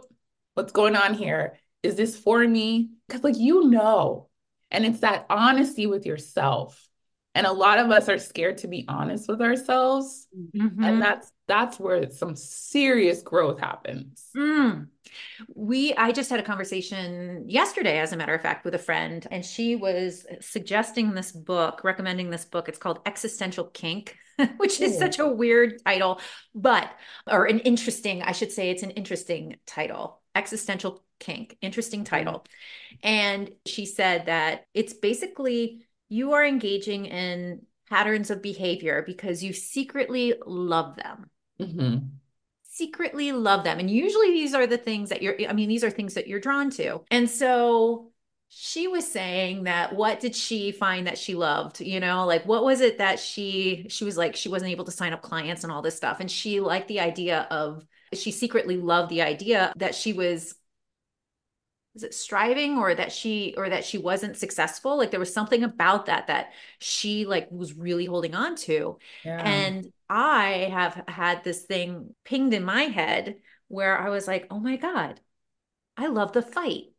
what's 0.53 0.71
going 0.71 0.95
on 0.95 1.13
here? 1.13 1.59
Is 1.83 1.95
this 1.95 2.17
for 2.17 2.45
me? 2.45 2.89
Because, 3.07 3.23
like, 3.23 3.37
you 3.37 3.69
know, 3.69 4.29
and 4.71 4.85
it's 4.85 4.99
that 5.01 5.25
honesty 5.29 5.85
with 5.87 6.05
yourself. 6.05 6.81
And 7.35 7.45
a 7.45 7.51
lot 7.51 7.79
of 7.79 7.91
us 7.91 8.09
are 8.09 8.17
scared 8.17 8.59
to 8.59 8.67
be 8.67 8.85
honest 8.87 9.27
with 9.27 9.41
ourselves. 9.41 10.27
Mm-hmm. 10.55 10.83
And 10.83 11.01
that's 11.01 11.31
that's 11.47 11.79
where 11.79 12.09
some 12.09 12.35
serious 12.35 13.21
growth 13.21 13.59
happens. 13.59 14.29
Mm. 14.35 14.87
We 15.53 15.93
I 15.93 16.11
just 16.11 16.29
had 16.29 16.39
a 16.39 16.43
conversation 16.43 17.45
yesterday 17.47 17.99
as 17.99 18.11
a 18.13 18.17
matter 18.17 18.33
of 18.33 18.41
fact 18.41 18.65
with 18.65 18.75
a 18.75 18.79
friend 18.79 19.25
and 19.29 19.45
she 19.45 19.75
was 19.75 20.25
suggesting 20.41 21.13
this 21.13 21.31
book, 21.31 21.83
recommending 21.83 22.29
this 22.29 22.45
book. 22.45 22.67
It's 22.67 22.79
called 22.79 22.99
Existential 23.05 23.65
Kink, 23.65 24.17
which 24.57 24.81
is 24.81 24.95
Ooh. 24.95 24.99
such 24.99 25.19
a 25.19 25.27
weird 25.27 25.83
title, 25.85 26.19
but 26.53 26.89
or 27.29 27.45
an 27.45 27.59
interesting, 27.59 28.23
I 28.23 28.31
should 28.31 28.51
say 28.51 28.69
it's 28.69 28.83
an 28.83 28.91
interesting 28.91 29.57
title. 29.65 30.21
Existential 30.33 31.03
Kink, 31.19 31.57
interesting 31.61 32.01
mm-hmm. 32.03 32.15
title. 32.15 32.45
And 33.03 33.51
she 33.65 33.85
said 33.85 34.25
that 34.25 34.65
it's 34.73 34.93
basically 34.93 35.85
you 36.09 36.33
are 36.33 36.45
engaging 36.45 37.05
in 37.05 37.61
patterns 37.89 38.31
of 38.31 38.41
behavior 38.41 39.03
because 39.05 39.43
you 39.43 39.53
secretly 39.53 40.33
love 40.45 40.95
them. 40.95 41.29
Mm-hmm. 41.59 42.07
Secretly 42.63 43.31
love 43.31 43.63
them. 43.63 43.79
And 43.79 43.89
usually 43.89 44.31
these 44.31 44.53
are 44.53 44.67
the 44.67 44.77
things 44.77 45.09
that 45.09 45.21
you're, 45.21 45.35
I 45.47 45.53
mean, 45.53 45.69
these 45.69 45.83
are 45.83 45.89
things 45.89 46.13
that 46.15 46.27
you're 46.27 46.39
drawn 46.39 46.69
to. 46.71 47.01
And 47.09 47.29
so 47.29 48.11
she 48.49 48.87
was 48.87 49.09
saying 49.09 49.63
that 49.63 49.95
what 49.95 50.19
did 50.19 50.35
she 50.35 50.71
find 50.71 51.07
that 51.07 51.17
she 51.17 51.35
loved 51.35 51.81
you 51.81 51.99
know 51.99 52.25
like 52.25 52.45
what 52.45 52.63
was 52.63 52.79
it 52.79 52.99
that 52.99 53.19
she 53.19 53.85
she 53.89 54.05
was 54.05 54.17
like 54.17 54.35
she 54.35 54.49
wasn't 54.49 54.69
able 54.71 54.85
to 54.85 54.91
sign 54.91 55.13
up 55.13 55.21
clients 55.21 55.63
and 55.63 55.73
all 55.73 55.81
this 55.81 55.97
stuff 55.97 56.19
and 56.19 56.29
she 56.29 56.59
liked 56.59 56.87
the 56.87 56.99
idea 56.99 57.47
of 57.51 57.85
she 58.13 58.31
secretly 58.31 58.77
loved 58.77 59.09
the 59.09 59.21
idea 59.21 59.73
that 59.75 59.95
she 59.95 60.13
was 60.13 60.55
was 61.95 62.03
it 62.03 62.13
striving 62.13 62.77
or 62.77 62.93
that 62.93 63.11
she 63.11 63.55
or 63.57 63.69
that 63.69 63.85
she 63.85 63.97
wasn't 63.97 64.37
successful? 64.37 64.97
Like 64.97 65.11
there 65.11 65.19
was 65.19 65.33
something 65.33 65.63
about 65.63 66.05
that 66.05 66.27
that 66.27 66.51
she 66.77 67.25
like 67.25 67.49
was 67.49 67.73
really 67.73 68.05
holding 68.05 68.35
on 68.35 68.55
to. 68.57 68.99
Yeah. 69.23 69.41
and 69.41 69.91
i 70.07 70.69
have 70.71 71.03
had 71.07 71.43
this 71.43 71.63
thing 71.63 72.13
pinged 72.25 72.53
in 72.53 72.63
my 72.63 72.83
head 72.83 73.37
where 73.69 73.97
i 73.97 74.09
was 74.09 74.27
like 74.27 74.45
oh 74.51 74.59
my 74.59 74.75
god 74.75 75.19
i 75.97 76.05
love 76.07 76.31
the 76.33 76.43
fight. 76.43 76.91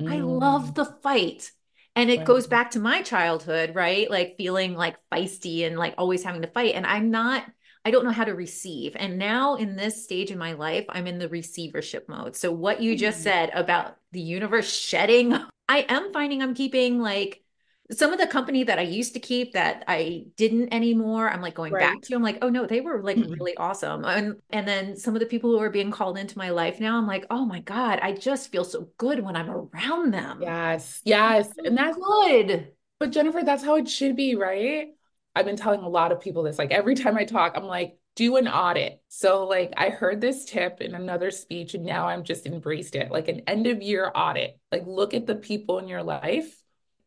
Mm. 0.00 0.12
i 0.12 0.20
love 0.20 0.74
the 0.74 0.84
fight. 0.84 1.50
And 1.94 2.10
it 2.10 2.24
goes 2.24 2.46
back 2.46 2.70
to 2.70 2.80
my 2.80 3.02
childhood 3.02 3.74
right? 3.74 4.10
Like 4.10 4.36
feeling 4.38 4.74
like 4.74 4.96
feisty 5.12 5.66
and 5.66 5.78
like 5.78 5.94
always 5.98 6.24
having 6.24 6.42
to 6.42 6.48
fight. 6.48 6.74
And 6.74 6.86
i'm 6.86 7.10
not 7.10 7.44
I 7.84 7.90
don't 7.90 8.04
know 8.04 8.12
how 8.12 8.24
to 8.24 8.34
receive. 8.34 8.96
And 8.96 9.18
now 9.18 9.56
in 9.56 9.76
this 9.76 10.04
stage 10.04 10.30
in 10.30 10.38
my 10.38 10.52
life, 10.52 10.84
I'm 10.88 11.06
in 11.06 11.18
the 11.18 11.28
receivership 11.28 12.08
mode. 12.08 12.36
So 12.36 12.52
what 12.52 12.80
you 12.80 12.96
just 12.96 13.20
mm. 13.20 13.24
said 13.24 13.50
about 13.54 13.96
the 14.12 14.20
universe 14.20 14.72
shedding, 14.72 15.34
I 15.68 15.86
am 15.88 16.12
finding 16.12 16.42
I'm 16.42 16.54
keeping 16.54 17.00
like 17.00 17.42
some 17.90 18.12
of 18.12 18.18
the 18.18 18.26
company 18.26 18.64
that 18.64 18.78
I 18.78 18.82
used 18.82 19.14
to 19.14 19.20
keep 19.20 19.52
that 19.52 19.84
I 19.86 20.24
didn't 20.36 20.72
anymore, 20.72 21.28
I'm 21.28 21.42
like 21.42 21.54
going 21.54 21.72
right. 21.72 21.80
back 21.80 22.02
to. 22.02 22.14
I'm 22.14 22.22
like, 22.22 22.38
oh 22.42 22.48
no, 22.48 22.66
they 22.66 22.80
were 22.80 23.02
like 23.02 23.16
mm-hmm. 23.16 23.32
really 23.32 23.56
awesome. 23.56 24.04
And 24.04 24.36
and 24.50 24.66
then 24.66 24.96
some 24.96 25.14
of 25.14 25.20
the 25.20 25.26
people 25.26 25.50
who 25.50 25.58
are 25.58 25.70
being 25.70 25.90
called 25.90 26.16
into 26.16 26.38
my 26.38 26.50
life 26.50 26.80
now, 26.80 26.96
I'm 26.96 27.06
like, 27.06 27.26
oh 27.30 27.44
my 27.44 27.60
God, 27.60 27.98
I 28.00 28.12
just 28.12 28.50
feel 28.50 28.64
so 28.64 28.88
good 28.96 29.20
when 29.20 29.36
I'm 29.36 29.50
around 29.50 30.14
them. 30.14 30.40
Yes. 30.40 31.00
Yes. 31.04 31.50
And 31.58 31.76
that's 31.76 31.96
good. 31.96 32.72
But 32.98 33.10
Jennifer, 33.10 33.42
that's 33.44 33.64
how 33.64 33.76
it 33.76 33.88
should 33.88 34.16
be, 34.16 34.36
right? 34.36 34.88
I've 35.34 35.46
been 35.46 35.56
telling 35.56 35.80
a 35.80 35.88
lot 35.88 36.12
of 36.12 36.20
people 36.20 36.42
this. 36.42 36.58
Like 36.58 36.70
every 36.70 36.94
time 36.94 37.16
I 37.16 37.24
talk, 37.24 37.54
I'm 37.56 37.64
like, 37.64 37.96
do 38.14 38.36
an 38.36 38.48
audit. 38.48 39.00
So, 39.08 39.46
like, 39.46 39.72
I 39.76 39.88
heard 39.88 40.20
this 40.20 40.44
tip 40.44 40.80
in 40.80 40.94
another 40.94 41.30
speech, 41.30 41.74
and 41.74 41.84
now 41.84 42.08
I'm 42.08 42.24
just 42.24 42.46
embraced 42.46 42.94
it 42.94 43.10
like 43.10 43.28
an 43.28 43.40
end 43.46 43.66
of 43.66 43.80
year 43.80 44.10
audit. 44.14 44.58
Like, 44.70 44.86
look 44.86 45.14
at 45.14 45.26
the 45.26 45.34
people 45.34 45.78
in 45.78 45.88
your 45.88 46.02
life. 46.02 46.54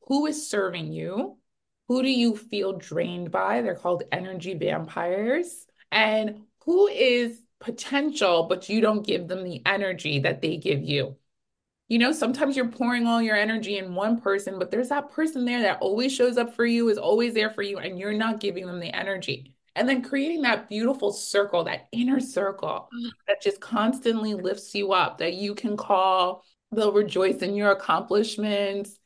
Who 0.08 0.25
is 0.25 0.50
serving 0.50 0.91
you? 0.91 1.38
Who 1.88 2.01
do 2.01 2.10
you 2.10 2.36
feel 2.36 2.74
drained 2.74 3.32
by? 3.32 3.62
They're 3.62 3.75
called 3.75 4.03
energy 4.12 4.55
vampires. 4.55 5.65
And 5.91 6.41
who 6.62 6.88
is 6.88 7.39
potential, 7.60 8.48
but 8.50 8.70
you 8.70 8.82
don't 8.82 9.05
give 9.05 9.27
them 9.27 9.44
the 9.44 9.62
energy 9.65 10.20
that 10.20 10.41
they 10.41 10.58
give 10.58 10.82
you? 10.82 11.17
You 11.87 11.99
know, 11.99 12.11
sometimes 12.11 12.55
you're 12.55 12.67
pouring 12.67 13.05
all 13.05 13.21
your 13.21 13.35
energy 13.35 13.77
in 13.77 13.93
one 13.93 14.19
person, 14.19 14.57
but 14.57 14.71
there's 14.71 14.89
that 14.89 15.11
person 15.11 15.45
there 15.45 15.61
that 15.61 15.79
always 15.81 16.11
shows 16.13 16.37
up 16.37 16.55
for 16.55 16.65
you, 16.65 16.89
is 16.89 16.97
always 16.97 17.33
there 17.33 17.51
for 17.51 17.61
you, 17.61 17.77
and 17.77 17.99
you're 17.99 18.13
not 18.13 18.39
giving 18.39 18.65
them 18.65 18.79
the 18.79 18.95
energy. 18.95 19.53
And 19.75 19.87
then 19.87 20.01
creating 20.01 20.41
that 20.43 20.69
beautiful 20.69 21.11
circle, 21.11 21.65
that 21.65 21.87
inner 21.91 22.19
circle 22.19 22.89
mm. 22.95 23.09
that 23.27 23.41
just 23.41 23.59
constantly 23.59 24.33
lifts 24.33 24.73
you 24.73 24.93
up, 24.93 25.17
that 25.19 25.33
you 25.33 25.53
can 25.53 25.77
call, 25.77 26.43
they'll 26.71 26.93
rejoice 26.93 27.37
in 27.37 27.55
your 27.55 27.71
accomplishments. 27.71 28.97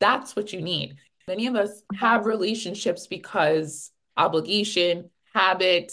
That's 0.00 0.36
what 0.36 0.52
you 0.52 0.60
need. 0.60 0.96
Many 1.28 1.46
of 1.46 1.54
us 1.54 1.82
have 1.94 2.26
relationships 2.26 3.06
because 3.06 3.92
obligation, 4.16 5.10
habit, 5.32 5.92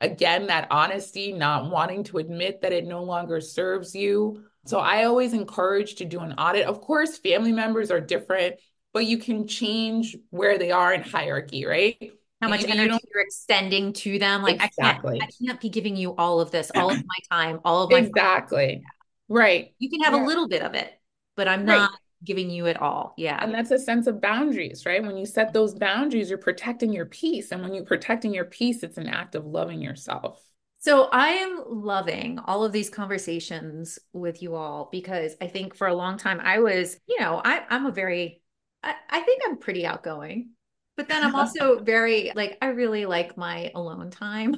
again, 0.00 0.48
that 0.48 0.68
honesty, 0.70 1.32
not 1.32 1.70
wanting 1.70 2.04
to 2.04 2.18
admit 2.18 2.62
that 2.62 2.72
it 2.72 2.86
no 2.86 3.04
longer 3.04 3.40
serves 3.40 3.94
you 3.94 4.44
so 4.68 4.78
I 4.78 5.04
always 5.04 5.32
encourage 5.32 5.96
to 5.96 6.04
do 6.04 6.20
an 6.20 6.34
audit. 6.34 6.66
Of 6.66 6.80
course, 6.80 7.16
family 7.16 7.52
members 7.52 7.90
are 7.90 8.00
different, 8.00 8.56
but 8.92 9.06
you 9.06 9.18
can 9.18 9.46
change 9.46 10.16
where 10.30 10.58
they 10.58 10.70
are 10.70 10.92
in 10.92 11.02
hierarchy, 11.02 11.64
right? 11.64 12.12
How 12.42 12.48
much 12.48 12.64
energy 12.64 12.92
you 12.92 12.98
you're 13.12 13.22
extending 13.22 13.92
to 13.94 14.18
them. 14.18 14.42
Like 14.42 14.62
exactly. 14.62 15.16
I 15.16 15.18
can't, 15.20 15.32
I 15.40 15.46
can't 15.46 15.60
be 15.60 15.70
giving 15.70 15.96
you 15.96 16.14
all 16.16 16.40
of 16.40 16.50
this, 16.50 16.70
all 16.74 16.90
of 16.90 16.96
my 16.98 17.18
time, 17.30 17.60
all 17.64 17.82
of 17.82 17.90
my 17.90 17.98
exactly. 17.98 18.84
Right. 19.28 19.74
You 19.78 19.90
can 19.90 20.00
have 20.02 20.14
yeah. 20.14 20.24
a 20.24 20.26
little 20.26 20.48
bit 20.48 20.62
of 20.62 20.74
it, 20.74 20.92
but 21.36 21.48
I'm 21.48 21.64
not 21.64 21.90
right. 21.90 21.98
giving 22.22 22.50
you 22.50 22.66
it 22.66 22.80
all. 22.80 23.14
Yeah. 23.16 23.42
And 23.42 23.52
that's 23.52 23.70
a 23.70 23.78
sense 23.78 24.06
of 24.06 24.20
boundaries, 24.20 24.86
right? 24.86 25.02
When 25.02 25.16
you 25.16 25.26
set 25.26 25.52
those 25.52 25.74
boundaries, 25.74 26.28
you're 26.28 26.38
protecting 26.38 26.92
your 26.92 27.06
peace. 27.06 27.50
And 27.50 27.62
when 27.62 27.74
you're 27.74 27.84
protecting 27.84 28.32
your 28.32 28.44
peace, 28.44 28.82
it's 28.82 28.98
an 28.98 29.08
act 29.08 29.34
of 29.34 29.44
loving 29.44 29.80
yourself. 29.80 30.40
So 30.80 31.08
I 31.12 31.28
am 31.28 31.64
loving 31.66 32.38
all 32.38 32.64
of 32.64 32.72
these 32.72 32.88
conversations 32.88 33.98
with 34.12 34.42
you 34.42 34.54
all 34.54 34.88
because 34.92 35.34
I 35.40 35.48
think 35.48 35.74
for 35.74 35.88
a 35.88 35.94
long 35.94 36.18
time 36.18 36.40
I 36.40 36.60
was, 36.60 36.96
you 37.08 37.18
know, 37.20 37.40
I, 37.44 37.64
I'm 37.68 37.86
a 37.86 37.92
very, 37.92 38.42
I, 38.82 38.94
I 39.10 39.20
think 39.20 39.42
I'm 39.44 39.58
pretty 39.58 39.84
outgoing, 39.84 40.50
but 40.96 41.08
then 41.08 41.24
I'm 41.24 41.34
also 41.34 41.80
very 41.80 42.32
like, 42.34 42.58
I 42.62 42.66
really 42.66 43.06
like 43.06 43.36
my 43.36 43.72
alone 43.74 44.10
time. 44.10 44.54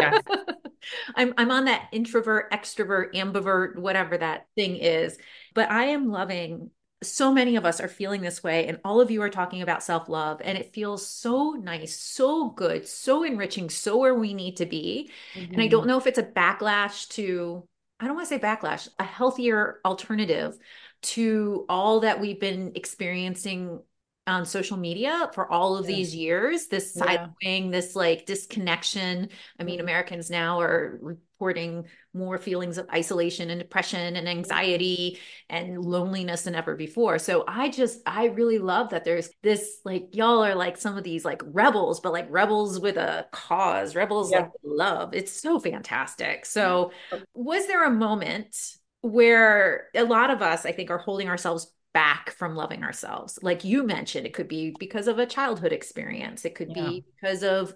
Yes. 0.00 0.22
I'm 1.14 1.34
I'm 1.36 1.50
on 1.50 1.66
that 1.66 1.88
introvert, 1.92 2.50
extrovert, 2.52 3.14
ambivert, 3.14 3.76
whatever 3.76 4.16
that 4.16 4.46
thing 4.56 4.76
is. 4.76 5.18
But 5.54 5.70
I 5.70 5.86
am 5.86 6.08
loving 6.08 6.70
so 7.02 7.32
many 7.32 7.56
of 7.56 7.64
us 7.64 7.80
are 7.80 7.88
feeling 7.88 8.20
this 8.20 8.42
way 8.42 8.66
and 8.66 8.78
all 8.84 9.00
of 9.00 9.10
you 9.10 9.22
are 9.22 9.30
talking 9.30 9.62
about 9.62 9.82
self-love 9.82 10.40
and 10.44 10.58
it 10.58 10.72
feels 10.72 11.06
so 11.06 11.52
nice 11.52 11.96
so 11.96 12.50
good 12.50 12.86
so 12.86 13.24
enriching 13.24 13.70
so 13.70 13.96
where 13.96 14.14
we 14.14 14.34
need 14.34 14.56
to 14.56 14.66
be 14.66 15.10
mm-hmm. 15.34 15.52
and 15.52 15.62
i 15.62 15.66
don't 15.66 15.82
mm-hmm. 15.82 15.90
know 15.90 15.98
if 15.98 16.06
it's 16.06 16.18
a 16.18 16.22
backlash 16.22 17.08
to 17.08 17.66
i 18.00 18.06
don't 18.06 18.16
want 18.16 18.28
to 18.28 18.34
say 18.34 18.40
backlash 18.40 18.88
a 18.98 19.04
healthier 19.04 19.80
alternative 19.84 20.58
to 21.00 21.64
all 21.70 22.00
that 22.00 22.20
we've 22.20 22.40
been 22.40 22.72
experiencing 22.74 23.80
on 24.26 24.44
social 24.44 24.76
media 24.76 25.30
for 25.32 25.50
all 25.50 25.78
of 25.78 25.86
these 25.86 26.14
years 26.14 26.66
this 26.66 26.92
side 26.92 27.30
yeah. 27.40 27.70
this 27.70 27.96
like 27.96 28.26
disconnection 28.26 29.30
i 29.58 29.64
mean 29.64 29.76
mm-hmm. 29.76 29.86
americans 29.86 30.28
now 30.28 30.60
are 30.60 30.98
reporting 31.00 31.86
more 32.12 32.38
feelings 32.38 32.78
of 32.78 32.88
isolation 32.90 33.50
and 33.50 33.60
depression 33.60 34.16
and 34.16 34.28
anxiety 34.28 35.18
and 35.48 35.78
loneliness 35.78 36.42
than 36.42 36.54
ever 36.54 36.74
before. 36.74 37.18
So 37.18 37.44
I 37.46 37.68
just, 37.68 38.00
I 38.04 38.26
really 38.26 38.58
love 38.58 38.90
that 38.90 39.04
there's 39.04 39.30
this 39.42 39.80
like, 39.84 40.08
y'all 40.12 40.44
are 40.44 40.54
like 40.54 40.76
some 40.76 40.96
of 40.96 41.04
these 41.04 41.24
like 41.24 41.42
rebels, 41.44 42.00
but 42.00 42.12
like 42.12 42.26
rebels 42.28 42.80
with 42.80 42.96
a 42.96 43.26
cause, 43.30 43.94
rebels 43.94 44.32
yeah. 44.32 44.40
like 44.40 44.50
love. 44.64 45.14
It's 45.14 45.32
so 45.32 45.60
fantastic. 45.60 46.46
So, 46.46 46.92
was 47.34 47.66
there 47.66 47.84
a 47.84 47.90
moment 47.90 48.56
where 49.02 49.88
a 49.94 50.04
lot 50.04 50.30
of 50.30 50.42
us, 50.42 50.66
I 50.66 50.72
think, 50.72 50.90
are 50.90 50.98
holding 50.98 51.28
ourselves 51.28 51.72
back 51.94 52.30
from 52.30 52.56
loving 52.56 52.82
ourselves? 52.82 53.38
Like 53.42 53.64
you 53.64 53.84
mentioned, 53.84 54.26
it 54.26 54.34
could 54.34 54.48
be 54.48 54.74
because 54.78 55.06
of 55.08 55.18
a 55.18 55.26
childhood 55.26 55.72
experience, 55.72 56.44
it 56.44 56.54
could 56.54 56.72
yeah. 56.74 56.88
be 56.88 57.04
because 57.14 57.42
of 57.42 57.74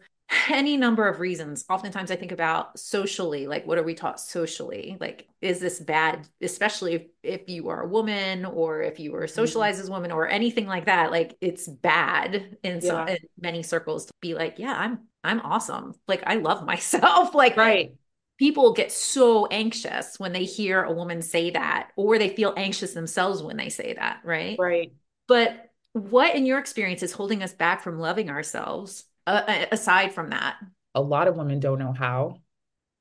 any 0.49 0.77
number 0.77 1.09
of 1.09 1.21
reasons. 1.21 1.65
Oftentimes 1.69 2.11
I 2.11 2.17
think 2.17 2.33
about 2.33 2.79
socially, 2.79 3.47
like 3.47 3.67
what 3.67 3.79
are 3.79 3.83
we 3.83 3.95
taught 3.95 4.21
socially? 4.21 4.97
Like, 5.01 5.29
is 5.41 5.61
this 5.61 5.81
bad, 5.81 6.27
especially 6.41 6.95
if, 6.95 7.03
if 7.23 7.49
you 7.49 7.69
are 7.69 7.83
a 7.83 7.89
woman 7.89 8.45
or 8.45 8.83
if 8.83 8.99
you 8.99 9.13
were 9.13 9.25
mm-hmm. 9.25 9.35
socialized 9.35 9.77
mm-hmm. 9.77 9.85
as 9.85 9.89
a 9.89 9.93
woman 9.93 10.13
or 10.13 10.29
anything 10.29 10.67
like 10.67 10.87
that? 10.87 11.11
Like 11.11 11.37
it's 11.41 11.69
bad 11.69 12.59
in, 12.63 12.81
yeah. 12.81 12.81
some, 12.81 13.09
in 13.09 13.19
many 13.41 13.63
circles 13.63 14.07
to 14.07 14.13
be 14.21 14.35
like, 14.35 14.59
yeah, 14.59 14.75
I'm 14.77 15.01
I'm 15.23 15.41
awesome. 15.41 15.95
Like 16.07 16.23
I 16.27 16.37
love 16.37 16.65
myself. 16.67 17.35
like 17.35 17.57
right. 17.57 17.95
People 18.37 18.73
get 18.73 18.91
so 18.91 19.47
anxious 19.47 20.19
when 20.19 20.33
they 20.33 20.45
hear 20.45 20.83
a 20.83 20.93
woman 20.93 21.23
say 21.23 21.51
that, 21.51 21.91
or 21.95 22.19
they 22.19 22.31
feel 22.31 22.53
anxious 22.57 22.93
themselves 22.93 23.41
when 23.45 23.57
they 23.57 23.69
say 23.69 23.95
that, 23.95 24.23
right? 24.25 24.57
Right. 24.59 24.93
But 25.29 25.71
what 25.93 26.35
in 26.35 26.45
your 26.45 26.59
experience 26.59 27.05
is 27.05 27.13
holding 27.13 27.45
us 27.45 27.53
back 27.53 27.83
from 27.83 28.01
loving 28.01 28.31
ourselves? 28.31 29.05
Uh, 29.27 29.67
aside 29.73 30.15
from 30.15 30.31
that? 30.31 30.57
A 30.95 31.01
lot 31.01 31.29
of 31.29 31.37
women 31.37 31.61
don't 31.61 31.79
know 31.79 31.93
how. 31.93 32.41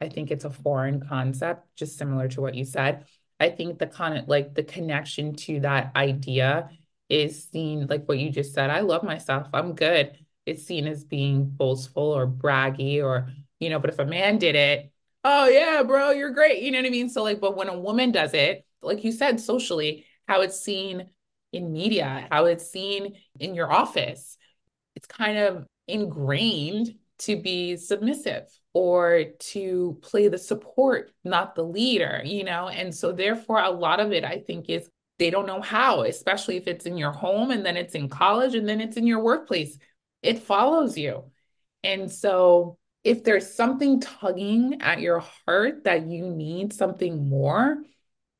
I 0.01 0.09
think 0.09 0.31
it's 0.31 0.45
a 0.45 0.49
foreign 0.49 0.99
concept, 0.99 1.67
just 1.75 1.97
similar 1.97 2.27
to 2.29 2.41
what 2.41 2.55
you 2.55 2.65
said. 2.65 3.05
I 3.39 3.49
think 3.49 3.79
the 3.79 3.85
of 3.85 4.27
like 4.27 4.53
the 4.53 4.63
connection 4.63 5.35
to 5.35 5.61
that 5.61 5.91
idea 5.95 6.69
is 7.09 7.43
seen 7.43 7.87
like 7.87 8.05
what 8.05 8.19
you 8.19 8.29
just 8.29 8.53
said. 8.53 8.69
I 8.69 8.81
love 8.81 9.03
myself. 9.03 9.47
I'm 9.53 9.75
good. 9.75 10.17
It's 10.45 10.63
seen 10.63 10.87
as 10.87 11.03
being 11.03 11.45
boastful 11.45 12.03
or 12.03 12.27
braggy 12.27 13.03
or, 13.03 13.31
you 13.59 13.69
know, 13.69 13.79
but 13.79 13.89
if 13.89 13.99
a 13.99 14.05
man 14.05 14.37
did 14.37 14.55
it, 14.55 14.91
oh 15.23 15.47
yeah, 15.47 15.83
bro, 15.83 16.11
you're 16.11 16.31
great. 16.31 16.61
You 16.61 16.71
know 16.71 16.79
what 16.79 16.87
I 16.87 16.89
mean? 16.89 17.09
So 17.09 17.23
like, 17.23 17.39
but 17.39 17.55
when 17.55 17.69
a 17.69 17.79
woman 17.79 18.11
does 18.11 18.33
it, 18.33 18.65
like 18.81 19.03
you 19.03 19.11
said, 19.11 19.39
socially, 19.39 20.05
how 20.27 20.41
it's 20.41 20.59
seen 20.59 21.09
in 21.53 21.71
media, 21.71 22.27
how 22.31 22.45
it's 22.45 22.69
seen 22.69 23.15
in 23.39 23.55
your 23.55 23.71
office, 23.71 24.37
it's 24.95 25.07
kind 25.07 25.37
of 25.37 25.65
ingrained 25.87 26.95
to 27.19 27.35
be 27.41 27.77
submissive 27.77 28.47
or 28.73 29.23
to 29.39 29.97
play 30.01 30.27
the 30.27 30.37
support, 30.37 31.11
not 31.23 31.55
the 31.55 31.63
leader, 31.63 32.21
you 32.25 32.43
know? 32.43 32.67
And 32.67 32.93
so, 32.93 33.11
therefore, 33.11 33.59
a 33.59 33.69
lot 33.69 33.99
of 33.99 34.11
it, 34.11 34.23
I 34.23 34.39
think, 34.39 34.69
is 34.69 34.89
they 35.19 35.29
don't 35.29 35.47
know 35.47 35.61
how, 35.61 36.03
especially 36.03 36.57
if 36.57 36.67
it's 36.67 36.85
in 36.85 36.97
your 36.97 37.11
home 37.11 37.51
and 37.51 37.65
then 37.65 37.77
it's 37.77 37.95
in 37.95 38.09
college 38.09 38.55
and 38.55 38.67
then 38.67 38.81
it's 38.81 38.97
in 38.97 39.07
your 39.07 39.19
workplace. 39.19 39.77
It 40.21 40.39
follows 40.39 40.97
you. 40.97 41.31
And 41.83 42.11
so, 42.11 42.77
if 43.03 43.23
there's 43.23 43.53
something 43.53 43.99
tugging 43.99 44.81
at 44.81 45.01
your 45.01 45.19
heart 45.19 45.83
that 45.83 46.07
you 46.07 46.25
need 46.25 46.73
something 46.73 47.29
more, 47.29 47.83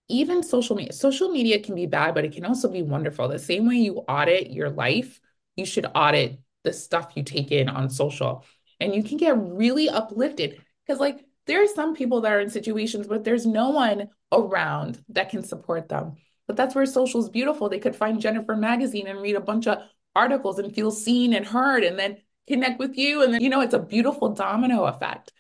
even 0.09 0.43
social 0.43 0.75
media, 0.75 0.93
social 0.93 1.29
media 1.29 1.59
can 1.59 1.75
be 1.75 1.85
bad, 1.85 2.15
but 2.15 2.25
it 2.25 2.33
can 2.33 2.45
also 2.45 2.69
be 2.69 2.81
wonderful. 2.81 3.27
The 3.27 3.39
same 3.39 3.67
way 3.67 3.75
you 3.75 3.97
audit 3.99 4.51
your 4.51 4.69
life, 4.69 5.19
you 5.55 5.65
should 5.65 5.85
audit 5.93 6.39
the 6.63 6.73
stuff 6.73 7.13
you 7.15 7.23
take 7.23 7.51
in 7.51 7.69
on 7.69 7.89
social. 7.89 8.45
And 8.79 8.93
you 8.93 9.03
can 9.03 9.17
get 9.17 9.37
really 9.37 9.89
uplifted 9.89 10.61
because, 10.85 10.99
like, 10.99 11.23
there 11.45 11.63
are 11.63 11.67
some 11.67 11.95
people 11.95 12.21
that 12.21 12.31
are 12.31 12.39
in 12.39 12.49
situations, 12.49 13.07
but 13.07 13.23
there's 13.23 13.45
no 13.45 13.69
one 13.69 14.09
around 14.31 15.03
that 15.09 15.29
can 15.29 15.43
support 15.43 15.89
them. 15.89 16.15
But 16.47 16.57
that's 16.57 16.75
where 16.75 16.85
social 16.85 17.21
is 17.21 17.29
beautiful. 17.29 17.69
They 17.69 17.79
could 17.79 17.95
find 17.95 18.19
Jennifer 18.19 18.55
Magazine 18.55 19.07
and 19.07 19.21
read 19.21 19.35
a 19.35 19.41
bunch 19.41 19.67
of 19.67 19.79
articles 20.15 20.59
and 20.59 20.73
feel 20.73 20.91
seen 20.91 21.33
and 21.33 21.45
heard 21.45 21.83
and 21.83 21.97
then 21.97 22.17
connect 22.47 22.79
with 22.79 22.97
you. 22.97 23.23
And 23.23 23.33
then, 23.33 23.41
you 23.41 23.49
know, 23.49 23.61
it's 23.61 23.73
a 23.73 23.79
beautiful 23.79 24.29
domino 24.29 24.85
effect. 24.85 25.31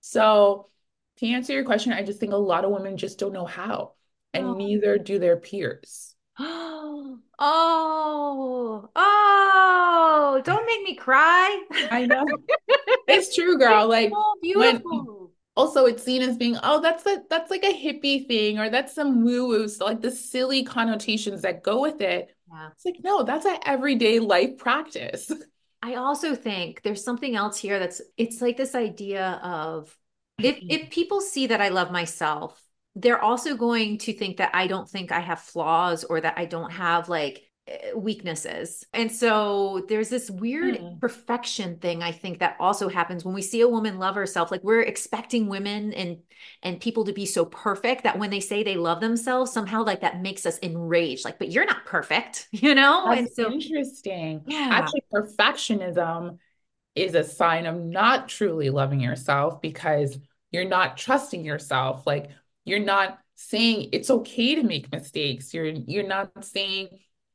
So, 0.00 0.68
to 1.18 1.26
answer 1.28 1.52
your 1.52 1.64
question, 1.64 1.92
I 1.92 2.02
just 2.02 2.20
think 2.20 2.32
a 2.32 2.36
lot 2.36 2.64
of 2.64 2.70
women 2.70 2.96
just 2.96 3.18
don't 3.18 3.32
know 3.32 3.46
how, 3.46 3.92
and 4.32 4.46
oh. 4.46 4.54
neither 4.54 4.98
do 4.98 5.18
their 5.18 5.36
peers. 5.36 6.13
Oh, 6.38 7.18
oh, 7.38 8.88
oh, 8.94 10.42
don't 10.44 10.66
make 10.66 10.82
me 10.82 10.94
cry. 10.94 11.62
I 11.90 12.06
know. 12.06 12.24
it's 13.08 13.34
true, 13.34 13.58
girl. 13.58 13.88
Like 13.88 14.12
beautiful. 14.42 14.80
When, 14.90 15.28
also 15.56 15.86
it's 15.86 16.02
seen 16.02 16.22
as 16.22 16.36
being, 16.36 16.56
oh, 16.62 16.80
that's 16.80 17.06
a 17.06 17.22
that's 17.30 17.50
like 17.50 17.64
a 17.64 17.72
hippie 17.72 18.26
thing, 18.26 18.58
or 18.58 18.70
that's 18.70 18.94
some 18.94 19.24
woo-woo. 19.24 19.68
So 19.68 19.84
like 19.84 20.00
the 20.00 20.10
silly 20.10 20.64
connotations 20.64 21.42
that 21.42 21.62
go 21.62 21.80
with 21.80 22.00
it. 22.00 22.34
Yeah. 22.50 22.68
It's 22.72 22.84
like, 22.84 22.96
no, 23.02 23.22
that's 23.22 23.46
an 23.46 23.58
everyday 23.64 24.18
life 24.20 24.58
practice. 24.58 25.30
I 25.82 25.96
also 25.96 26.34
think 26.34 26.80
there's 26.82 27.04
something 27.04 27.36
else 27.36 27.58
here 27.58 27.78
that's 27.78 28.00
it's 28.16 28.40
like 28.40 28.56
this 28.56 28.74
idea 28.74 29.38
of 29.42 29.94
if 30.38 30.56
mm-hmm. 30.56 30.66
if 30.70 30.90
people 30.90 31.20
see 31.20 31.48
that 31.48 31.60
I 31.60 31.68
love 31.68 31.90
myself 31.90 32.58
they're 32.96 33.22
also 33.22 33.56
going 33.56 33.98
to 33.98 34.12
think 34.12 34.36
that 34.36 34.50
I 34.54 34.66
don't 34.66 34.88
think 34.88 35.10
I 35.10 35.20
have 35.20 35.40
flaws 35.40 36.04
or 36.04 36.20
that 36.20 36.34
I 36.36 36.44
don't 36.44 36.70
have 36.70 37.08
like 37.08 37.42
eh, 37.66 37.92
weaknesses. 37.94 38.84
And 38.92 39.10
so 39.10 39.84
there's 39.88 40.10
this 40.10 40.30
weird 40.30 40.76
mm. 40.76 41.00
perfection 41.00 41.78
thing 41.78 42.02
I 42.02 42.12
think 42.12 42.38
that 42.38 42.56
also 42.60 42.88
happens 42.88 43.24
when 43.24 43.34
we 43.34 43.42
see 43.42 43.62
a 43.62 43.68
woman 43.68 43.98
love 43.98 44.14
herself 44.14 44.52
like 44.52 44.62
we're 44.62 44.82
expecting 44.82 45.48
women 45.48 45.92
and 45.92 46.18
and 46.62 46.80
people 46.80 47.04
to 47.04 47.12
be 47.12 47.26
so 47.26 47.46
perfect 47.46 48.04
that 48.04 48.18
when 48.18 48.30
they 48.30 48.40
say 48.40 48.62
they 48.62 48.76
love 48.76 49.00
themselves 49.00 49.52
somehow 49.52 49.82
like 49.82 50.02
that 50.02 50.22
makes 50.22 50.46
us 50.46 50.58
enraged 50.58 51.24
like 51.24 51.38
but 51.38 51.50
you're 51.50 51.66
not 51.66 51.84
perfect, 51.86 52.46
you 52.52 52.76
know? 52.76 53.06
That's 53.08 53.20
and 53.20 53.30
so 53.30 53.52
interesting. 53.52 54.42
Yeah. 54.46 54.68
Actually 54.70 55.02
perfectionism 55.12 56.38
is 56.94 57.16
a 57.16 57.24
sign 57.24 57.66
of 57.66 57.74
not 57.74 58.28
truly 58.28 58.70
loving 58.70 59.00
yourself 59.00 59.60
because 59.60 60.16
you're 60.52 60.68
not 60.68 60.96
trusting 60.96 61.44
yourself 61.44 62.06
like 62.06 62.30
you're 62.64 62.78
not 62.78 63.18
saying 63.36 63.90
it's 63.92 64.10
okay 64.10 64.54
to 64.54 64.62
make 64.62 64.90
mistakes. 64.92 65.52
You're 65.52 65.66
you're 65.66 66.06
not 66.06 66.44
saying 66.44 66.88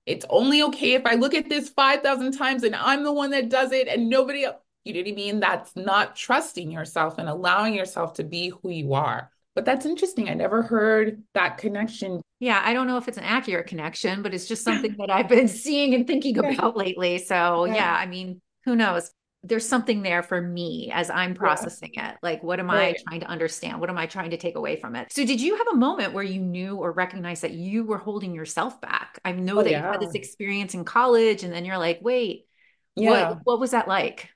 it's 0.06 0.26
only 0.30 0.64
okay 0.64 0.94
if 0.94 1.06
I 1.06 1.16
look 1.16 1.34
at 1.34 1.50
this 1.50 1.70
5,000 1.70 2.32
times 2.32 2.64
and 2.64 2.76
I'm 2.76 3.04
the 3.04 3.14
one 3.14 3.30
that 3.32 3.50
does 3.50 3.72
it 3.72 3.88
and 3.88 4.10
nobody 4.10 4.46
else. 4.46 4.58
You 4.84 4.94
know 4.94 5.02
what 5.02 5.10
I 5.10 5.16
mean? 5.16 5.40
That's 5.40 5.76
not 5.76 6.16
trusting 6.16 6.72
yourself 6.72 7.18
and 7.18 7.30
allowing 7.30 7.76
yourself 7.76 8.16
to 8.16 8.24
be 8.24 8.50
who 8.50 8.70
you 8.70 8.94
are. 8.94 9.30
But 9.54 9.66
that's 9.66 9.86
interesting. 9.86 10.30
I 10.30 10.34
never 10.34 10.62
heard 10.62 11.22
that 11.34 11.58
connection. 11.58 12.22
Yeah, 12.40 12.62
I 12.64 12.74
don't 12.74 12.88
know 12.88 12.98
if 12.98 13.08
it's 13.08 13.18
an 13.18 13.24
accurate 13.26 13.68
connection, 13.68 14.22
but 14.22 14.34
it's 14.34 14.48
just 14.48 14.64
something 14.64 14.96
that 14.98 15.12
I've 15.12 15.28
been 15.28 15.48
seeing 15.50 15.94
and 15.94 16.08
thinking 16.08 16.38
about 16.38 16.78
lately. 16.78 17.18
So, 17.18 17.66
yeah, 17.66 17.76
yeah 17.76 17.96
I 17.96 18.06
mean, 18.06 18.42
who 18.64 18.76
knows? 18.76 19.12
There's 19.44 19.68
something 19.68 20.02
there 20.02 20.22
for 20.22 20.42
me 20.42 20.92
as 20.94 21.10
I'm 21.10 21.34
processing 21.34 21.92
yeah. 21.94 22.12
it. 22.12 22.18
Like, 22.22 22.44
what 22.44 22.60
am 22.60 22.68
right. 22.68 22.96
I 22.98 23.04
trying 23.08 23.22
to 23.22 23.28
understand? 23.28 23.80
What 23.80 23.90
am 23.90 23.98
I 23.98 24.06
trying 24.06 24.32
to 24.32 24.38
take 24.38 24.56
away 24.56 24.76
from 24.76 24.96
it? 24.96 25.12
So, 25.14 25.26
did 25.26 25.40
you 25.40 25.56
have 25.58 25.68
a 25.72 25.76
moment 25.76 26.14
where 26.14 26.24
you 26.24 26.42
knew 26.42 26.76
or 26.76 26.92
recognized 26.92 27.44
that 27.44 27.54
you 27.54 27.86
were 27.86 27.98
holding 27.98 28.36
yourself 28.36 28.82
back? 28.82 29.20
I 29.24 29.32
know 29.32 29.60
oh, 29.60 29.64
that 29.64 29.72
yeah. 29.72 29.86
you 29.86 29.92
had 29.92 30.02
this 30.02 30.14
experience 30.14 30.74
in 30.74 30.84
college, 30.84 31.44
and 31.44 31.54
then 31.54 31.64
you're 31.64 31.78
like, 31.78 32.00
wait, 32.02 32.48
yeah. 32.96 33.30
what, 33.30 33.40
what 33.44 33.60
was 33.60 33.72
that 33.72 33.88
like? 33.88 34.30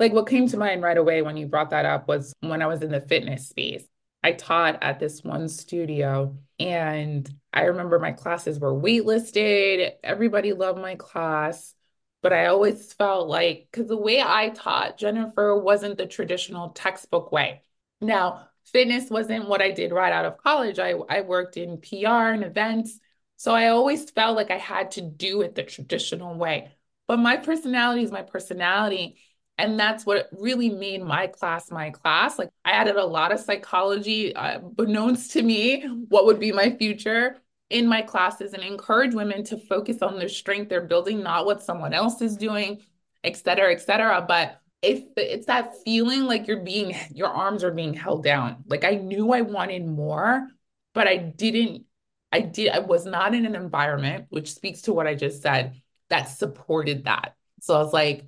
Like, 0.00 0.12
what 0.12 0.28
came 0.28 0.48
to 0.48 0.56
mind 0.56 0.82
right 0.82 0.98
away 0.98 1.22
when 1.22 1.36
you 1.36 1.46
brought 1.46 1.70
that 1.70 1.84
up 1.84 2.08
was 2.08 2.32
when 2.40 2.60
I 2.60 2.66
was 2.66 2.82
in 2.82 2.90
the 2.90 3.00
fitness 3.00 3.48
space. 3.48 3.84
I 4.24 4.32
taught 4.32 4.82
at 4.82 4.98
this 4.98 5.22
one 5.22 5.48
studio, 5.48 6.36
and 6.58 7.28
I 7.52 7.62
remember 7.62 8.00
my 8.00 8.12
classes 8.12 8.58
were 8.58 8.74
waitlisted. 8.74 9.92
Everybody 10.02 10.52
loved 10.52 10.80
my 10.80 10.96
class 10.96 11.74
but 12.22 12.32
I 12.32 12.46
always 12.46 12.92
felt 12.92 13.28
like, 13.28 13.68
because 13.70 13.88
the 13.88 13.96
way 13.96 14.20
I 14.20 14.50
taught, 14.50 14.98
Jennifer 14.98 15.56
wasn't 15.56 15.98
the 15.98 16.06
traditional 16.06 16.70
textbook 16.70 17.30
way. 17.30 17.62
Now, 18.00 18.48
fitness 18.64 19.10
wasn't 19.10 19.48
what 19.48 19.62
I 19.62 19.70
did 19.70 19.92
right 19.92 20.12
out 20.12 20.24
of 20.24 20.38
college. 20.38 20.78
I, 20.78 20.92
I 21.08 21.20
worked 21.20 21.56
in 21.56 21.78
PR 21.78 22.32
and 22.32 22.44
events. 22.44 22.98
So 23.36 23.54
I 23.54 23.68
always 23.68 24.10
felt 24.10 24.36
like 24.36 24.50
I 24.50 24.58
had 24.58 24.92
to 24.92 25.00
do 25.00 25.42
it 25.42 25.54
the 25.54 25.62
traditional 25.62 26.34
way. 26.34 26.72
But 27.06 27.18
my 27.18 27.36
personality 27.36 28.02
is 28.02 28.10
my 28.10 28.22
personality. 28.22 29.18
And 29.56 29.78
that's 29.78 30.04
what 30.04 30.28
really 30.32 30.70
made 30.70 31.02
my 31.02 31.28
class 31.28 31.70
my 31.70 31.90
class. 31.90 32.38
Like 32.38 32.50
I 32.64 32.72
added 32.72 32.96
a 32.96 33.04
lot 33.04 33.32
of 33.32 33.40
psychology, 33.40 34.34
uh, 34.34 34.60
beknownst 34.60 35.32
to 35.32 35.42
me 35.42 35.82
what 36.08 36.26
would 36.26 36.38
be 36.40 36.52
my 36.52 36.70
future 36.76 37.40
in 37.70 37.86
my 37.86 38.02
classes 38.02 38.54
and 38.54 38.62
encourage 38.62 39.14
women 39.14 39.44
to 39.44 39.58
focus 39.58 40.02
on 40.02 40.18
their 40.18 40.28
strength 40.28 40.68
they're 40.68 40.80
building, 40.80 41.22
not 41.22 41.46
what 41.46 41.62
someone 41.62 41.92
else 41.92 42.22
is 42.22 42.36
doing, 42.36 42.80
et 43.24 43.36
cetera, 43.36 43.72
et 43.72 43.80
cetera. 43.80 44.24
But 44.26 44.60
if 44.80 45.02
it's 45.16 45.46
that 45.46 45.74
feeling 45.84 46.24
like 46.24 46.46
you're 46.46 46.62
being, 46.62 46.96
your 47.12 47.28
arms 47.28 47.64
are 47.64 47.70
being 47.72 47.94
held 47.94 48.24
down. 48.24 48.64
Like 48.66 48.84
I 48.84 48.94
knew 48.94 49.32
I 49.32 49.42
wanted 49.42 49.86
more, 49.86 50.48
but 50.94 51.06
I 51.06 51.16
didn't, 51.16 51.84
I 52.32 52.40
did, 52.40 52.70
I 52.70 52.78
was 52.78 53.04
not 53.04 53.34
in 53.34 53.44
an 53.44 53.54
environment, 53.54 54.26
which 54.30 54.52
speaks 54.52 54.82
to 54.82 54.92
what 54.92 55.06
I 55.06 55.14
just 55.14 55.42
said, 55.42 55.80
that 56.08 56.24
supported 56.24 57.04
that. 57.04 57.34
So 57.60 57.74
I 57.74 57.82
was 57.82 57.92
like, 57.92 58.26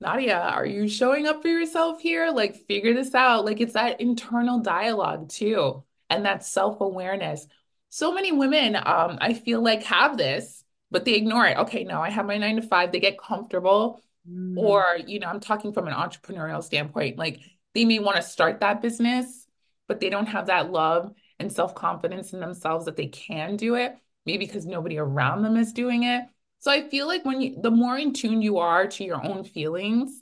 Nadia, 0.00 0.38
are 0.38 0.66
you 0.66 0.88
showing 0.88 1.26
up 1.26 1.42
for 1.42 1.48
yourself 1.48 2.00
here? 2.00 2.30
Like, 2.30 2.54
figure 2.66 2.94
this 2.94 3.14
out. 3.14 3.44
Like, 3.44 3.60
it's 3.60 3.72
that 3.72 4.00
internal 4.00 4.60
dialogue 4.60 5.28
too, 5.28 5.82
and 6.08 6.24
that 6.24 6.44
self 6.44 6.80
awareness 6.80 7.46
so 7.90 8.12
many 8.12 8.32
women 8.32 8.76
um 8.76 9.18
i 9.20 9.32
feel 9.34 9.62
like 9.62 9.82
have 9.82 10.16
this 10.16 10.64
but 10.90 11.04
they 11.04 11.14
ignore 11.14 11.46
it 11.46 11.56
okay 11.56 11.84
no 11.84 12.00
i 12.00 12.10
have 12.10 12.26
my 12.26 12.38
nine 12.38 12.56
to 12.56 12.62
five 12.62 12.92
they 12.92 13.00
get 13.00 13.18
comfortable 13.18 14.00
mm. 14.28 14.56
or 14.56 14.98
you 15.06 15.18
know 15.18 15.28
i'm 15.28 15.40
talking 15.40 15.72
from 15.72 15.86
an 15.86 15.94
entrepreneurial 15.94 16.62
standpoint 16.62 17.18
like 17.18 17.40
they 17.74 17.84
may 17.84 17.98
want 17.98 18.16
to 18.16 18.22
start 18.22 18.60
that 18.60 18.82
business 18.82 19.46
but 19.86 20.00
they 20.00 20.10
don't 20.10 20.26
have 20.26 20.46
that 20.46 20.70
love 20.70 21.12
and 21.38 21.52
self-confidence 21.52 22.32
in 22.32 22.40
themselves 22.40 22.84
that 22.86 22.96
they 22.96 23.06
can 23.06 23.56
do 23.56 23.74
it 23.74 23.96
maybe 24.28 24.44
because 24.44 24.66
nobody 24.66 24.98
around 24.98 25.42
them 25.42 25.56
is 25.56 25.72
doing 25.72 26.02
it. 26.02 26.22
So 26.58 26.70
I 26.70 26.86
feel 26.86 27.06
like 27.06 27.24
when 27.24 27.40
you, 27.40 27.56
the 27.60 27.70
more 27.70 27.96
in 27.96 28.12
tune 28.12 28.42
you 28.42 28.58
are 28.58 28.86
to 28.86 29.02
your 29.02 29.24
own 29.24 29.42
feelings 29.42 30.20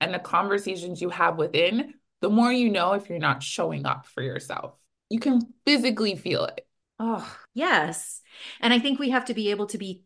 and 0.00 0.14
the 0.14 0.20
conversations 0.20 1.02
you 1.02 1.10
have 1.10 1.36
within, 1.36 1.94
the 2.20 2.30
more 2.30 2.52
you 2.52 2.70
know 2.70 2.92
if 2.92 3.10
you're 3.10 3.18
not 3.18 3.42
showing 3.42 3.84
up 3.84 4.06
for 4.06 4.22
yourself. 4.22 4.74
You 5.10 5.18
can 5.18 5.40
physically 5.66 6.14
feel 6.14 6.44
it. 6.44 6.67
Oh, 6.98 7.36
yes. 7.54 8.20
And 8.60 8.72
I 8.72 8.78
think 8.78 8.98
we 8.98 9.10
have 9.10 9.26
to 9.26 9.34
be 9.34 9.50
able 9.50 9.66
to 9.66 9.78
be 9.78 10.02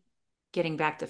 getting 0.51 0.77
back 0.77 0.99
to 0.99 1.09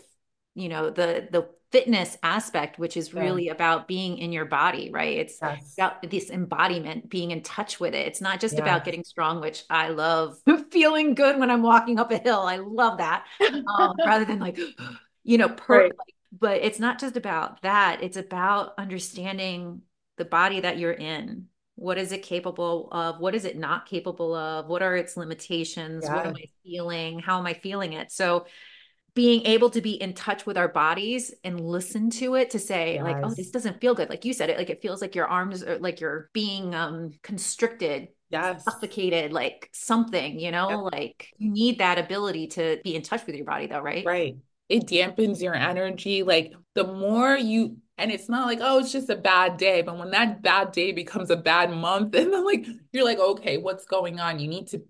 you 0.56 0.70
know 0.70 0.90
the 0.90 1.28
the 1.32 1.48
fitness 1.72 2.18
aspect 2.22 2.78
which 2.78 2.96
is 2.96 3.16
really 3.16 3.46
yeah. 3.46 3.52
about 3.52 3.88
being 3.88 4.20
in 4.20 4.32
your 4.32 4.46
body 4.46 4.92
right 4.92 5.18
it's 5.18 5.40
yes. 5.42 5.74
about 5.76 6.08
this 6.10 6.30
embodiment 6.30 7.10
being 7.10 7.32
in 7.32 7.42
touch 7.42 7.80
with 7.80 7.96
it 7.96 8.06
it's 8.06 8.22
not 8.22 8.40
just 8.40 8.60
about 8.60 8.86
getting 8.86 9.04
strong 9.04 9.42
which 9.42 9.64
i 9.72 9.90
love 9.90 10.38
feeling 10.72 11.16
good 11.16 11.40
when 11.40 11.50
i'm 11.50 11.64
walking 11.64 11.98
up 11.98 12.12
a 12.12 12.18
hill 12.18 12.42
i 12.42 12.58
love 12.58 13.00
that 13.00 13.26
um, 13.80 13.96
rather 14.06 14.24
than 14.24 14.40
like 14.40 14.60
you 15.24 15.40
know 15.40 15.50
per 15.50 15.86
right. 15.86 15.92
but 16.32 16.62
it's 16.62 16.80
not 16.80 17.00
just 17.00 17.18
about 17.18 17.60
that 17.64 18.04
it's 18.04 18.18
about 18.18 18.74
understanding 18.78 19.82
the 20.18 20.26
body 20.26 20.60
that 20.60 20.78
you're 20.78 20.92
in 20.92 21.48
what 21.76 21.98
is 21.98 22.12
it 22.12 22.22
capable 22.22 22.88
of? 22.92 23.20
What 23.20 23.36
is 23.36 23.46
it 23.46 23.58
not 23.58 23.86
capable 23.86 24.36
of? 24.36 24.68
What 24.68 24.82
are 24.82 24.96
its 24.96 25.18
limitations? 25.18 26.04
Yeah. 26.06 26.16
what 26.16 26.26
am 26.28 26.36
i 26.36 26.46
feeling? 26.64 27.20
How 27.20 27.40
am 27.40 27.48
i 27.48 27.54
feeling 27.54 27.94
it? 27.94 28.12
So 28.12 28.46
being 29.16 29.46
able 29.46 29.70
to 29.70 29.82
be 29.82 29.92
in 29.92 30.14
touch 30.14 30.46
with 30.46 30.58
our 30.58 30.68
bodies 30.68 31.34
and 31.44 31.60
listen 31.60 32.10
to 32.10 32.34
it 32.34 32.50
to 32.50 32.60
say 32.60 32.96
yes. 32.96 33.04
like 33.04 33.18
oh 33.24 33.34
this 33.34 33.52
doesn't 33.52 33.80
feel 33.80 33.94
good. 33.94 34.10
Like 34.10 34.26
you 34.26 34.34
said 34.34 34.50
it 34.50 34.58
like 34.58 34.70
it 34.70 34.82
feels 34.82 35.02
like 35.02 35.16
your 35.16 35.28
arms 35.28 35.64
are 35.64 35.80
like 35.80 36.00
you're 36.00 36.30
being 36.34 36.74
um 36.76 37.12
constricted 37.22 38.10
yes. 38.30 38.64
suffocated 38.64 39.32
like 39.32 39.70
something 39.72 40.40
you 40.40 40.52
know? 40.52 40.86
Yep. 40.86 40.94
like 40.94 41.28
you 41.38 41.52
need 41.52 41.80
that 41.80 41.98
ability 41.98 42.48
to 42.48 42.80
be 42.84 42.96
in 42.96 43.02
touch 43.02 43.26
with 43.26 43.36
your 43.36 43.46
body 43.46 43.68
though 43.68 43.82
right? 43.82 44.06
Right. 44.06 44.38
It 44.70 44.88
dampens 44.88 45.42
your 45.42 45.54
energy. 45.54 46.24
Like 46.24 46.54
the 46.74 46.86
more 46.86 47.36
you 47.36 47.78
and 47.98 48.12
it's 48.12 48.30
not 48.30 48.48
like 48.48 48.60
oh 48.62 48.80
it's 48.80 48.92
just 48.92 49.10
a 49.10 49.16
bad 49.16 49.58
day 49.58 49.82
but 49.82 49.98
when 49.98 50.12
that 50.12 50.42
bad 50.42 50.72
day 50.72 50.92
becomes 50.92 51.30
a 51.30 51.38
bad 51.38 51.72
month 51.72 52.16
and 52.16 52.34
then 52.34 52.46
like 52.46 52.66
you're 52.92 53.06
like 53.06 53.20
okay 53.20 53.58
what's 53.58 53.86
going 53.86 54.20
on 54.20 54.40
you 54.40 54.48
need 54.48 54.68
to 54.68 54.82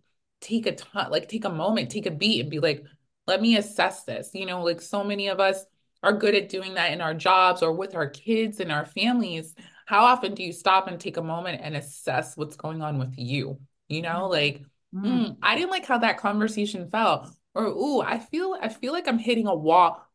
take 0.42 0.66
a 0.66 0.76
ton 0.76 1.10
like 1.10 1.30
take 1.30 1.46
a 1.46 1.50
moment 1.50 1.90
take 1.90 2.06
a 2.06 2.12
beat 2.12 2.42
and 2.42 2.50
be 2.50 2.60
like 2.60 2.84
let 3.28 3.42
me 3.42 3.58
assess 3.58 4.04
this. 4.04 4.32
You 4.34 4.46
know, 4.46 4.64
like 4.64 4.82
so 4.82 5.04
many 5.04 5.28
of 5.28 5.40
us 5.40 5.66
are 6.02 6.14
good 6.14 6.36
at 6.36 6.50
doing 6.50 6.74
that 6.74 6.92
in 6.92 7.02
our 7.02 7.14
jobs 7.14 7.62
or 7.62 7.72
with 7.74 7.96
our 7.96 8.10
kids 8.10 8.60
and 8.60 8.72
our 8.72 8.86
families. 8.86 9.56
How 9.86 10.06
often 10.06 10.34
do 10.34 10.44
you 10.44 10.52
stop 10.52 10.88
and 10.88 11.00
take 11.00 11.18
a 11.18 11.24
moment 11.24 11.62
and 11.64 11.76
assess 11.76 12.36
what's 12.36 12.56
going 12.56 12.82
on 12.82 12.98
with 12.98 13.14
you? 13.18 13.60
You 13.88 14.02
know, 14.02 14.30
mm-hmm. 14.30 14.32
like, 14.32 14.62
mm. 14.94 15.04
Mm, 15.04 15.38
I 15.42 15.56
didn't 15.56 15.72
like 15.72 15.86
how 15.86 16.00
that 16.00 16.18
conversation 16.18 16.90
felt. 16.90 17.30
Or, 17.56 17.66
ooh, 17.66 18.02
I 18.02 18.20
feel 18.20 18.58
I 18.60 18.70
feel 18.70 18.94
like 18.94 19.08
I'm 19.08 19.20
hitting 19.20 19.48
a 19.48 19.56
wall. 19.56 20.06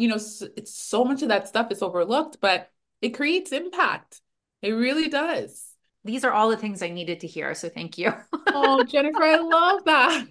You 0.00 0.08
know, 0.08 0.14
it's 0.14 0.74
so 0.74 1.04
much 1.04 1.22
of 1.22 1.28
that 1.28 1.46
stuff 1.46 1.70
is 1.70 1.82
overlooked, 1.82 2.38
but 2.40 2.70
it 3.02 3.10
creates 3.10 3.52
impact. 3.52 4.20
It 4.62 4.72
really 4.72 5.08
does. 5.08 5.66
These 6.04 6.24
are 6.24 6.32
all 6.32 6.48
the 6.48 6.56
things 6.56 6.82
I 6.82 6.88
needed 6.88 7.20
to 7.20 7.26
hear. 7.26 7.54
So 7.54 7.68
thank 7.68 7.98
you. 7.98 8.14
oh, 8.48 8.82
Jennifer, 8.88 9.22
I 9.22 9.36
love 9.36 9.84
that. 9.84 10.26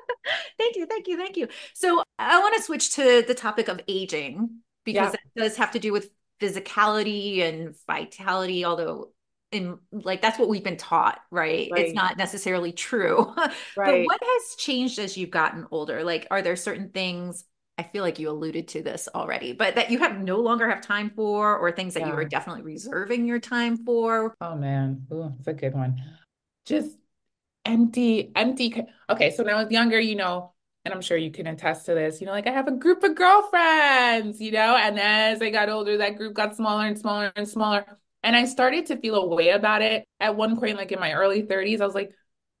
thank 0.58 0.76
you. 0.76 0.86
Thank 0.86 1.08
you. 1.08 1.16
Thank 1.16 1.36
you. 1.36 1.48
So 1.74 2.02
I 2.18 2.38
want 2.38 2.56
to 2.56 2.62
switch 2.62 2.94
to 2.94 3.24
the 3.26 3.34
topic 3.34 3.68
of 3.68 3.80
aging 3.88 4.60
because 4.84 5.14
yeah. 5.14 5.20
it 5.34 5.40
does 5.40 5.56
have 5.56 5.72
to 5.72 5.80
do 5.80 5.92
with 5.92 6.10
physicality 6.40 7.40
and 7.40 7.74
vitality, 7.86 8.64
although 8.64 9.10
in 9.50 9.78
like 9.90 10.20
that's 10.20 10.38
what 10.38 10.48
we've 10.48 10.62
been 10.62 10.76
taught, 10.76 11.20
right? 11.30 11.68
right. 11.72 11.86
It's 11.86 11.94
not 11.94 12.16
necessarily 12.16 12.72
true. 12.72 13.34
right. 13.36 13.52
But 13.76 14.04
what 14.04 14.20
has 14.22 14.54
changed 14.56 14.98
as 14.98 15.16
you've 15.16 15.30
gotten 15.30 15.66
older? 15.70 16.04
Like, 16.04 16.26
are 16.30 16.42
there 16.42 16.56
certain 16.56 16.90
things 16.90 17.44
I 17.78 17.84
feel 17.84 18.02
like 18.02 18.18
you 18.18 18.28
alluded 18.28 18.66
to 18.68 18.82
this 18.82 19.08
already, 19.14 19.52
but 19.52 19.76
that 19.76 19.90
you 19.90 20.00
have 20.00 20.20
no 20.20 20.38
longer 20.38 20.68
have 20.68 20.80
time 20.80 21.10
for, 21.14 21.56
or 21.56 21.70
things 21.70 21.94
that 21.94 22.00
yeah. 22.00 22.08
you 22.08 22.14
were 22.14 22.24
definitely 22.24 22.62
reserving 22.62 23.24
your 23.24 23.38
time 23.38 23.76
for. 23.76 24.34
Oh 24.40 24.56
man, 24.56 25.06
Ooh, 25.12 25.32
it's 25.38 25.46
a 25.46 25.52
good 25.52 25.74
one. 25.74 26.02
Just 26.66 26.96
empty, 27.64 28.32
empty. 28.34 28.82
Okay, 29.08 29.30
so 29.30 29.44
when 29.44 29.54
I 29.54 29.62
was 29.62 29.70
younger, 29.70 30.00
you 30.00 30.16
know, 30.16 30.54
and 30.84 30.92
I'm 30.92 31.00
sure 31.00 31.16
you 31.16 31.30
can 31.30 31.46
attest 31.46 31.86
to 31.86 31.94
this, 31.94 32.20
you 32.20 32.26
know, 32.26 32.32
like 32.32 32.48
I 32.48 32.50
have 32.50 32.66
a 32.66 32.72
group 32.72 33.04
of 33.04 33.14
girlfriends, 33.14 34.40
you 34.40 34.50
know, 34.50 34.76
and 34.76 34.98
as 34.98 35.40
I 35.40 35.50
got 35.50 35.68
older, 35.68 35.98
that 35.98 36.16
group 36.16 36.34
got 36.34 36.56
smaller 36.56 36.86
and 36.86 36.98
smaller 36.98 37.32
and 37.36 37.48
smaller. 37.48 37.84
And 38.24 38.34
I 38.34 38.46
started 38.46 38.86
to 38.86 38.96
feel 38.96 39.14
a 39.14 39.26
way 39.26 39.50
about 39.50 39.82
it 39.82 40.04
at 40.18 40.34
one 40.34 40.58
point, 40.58 40.76
like 40.76 40.90
in 40.90 40.98
my 40.98 41.12
early 41.12 41.42
30s, 41.42 41.80
I 41.80 41.86
was 41.86 41.94
like, 41.94 42.12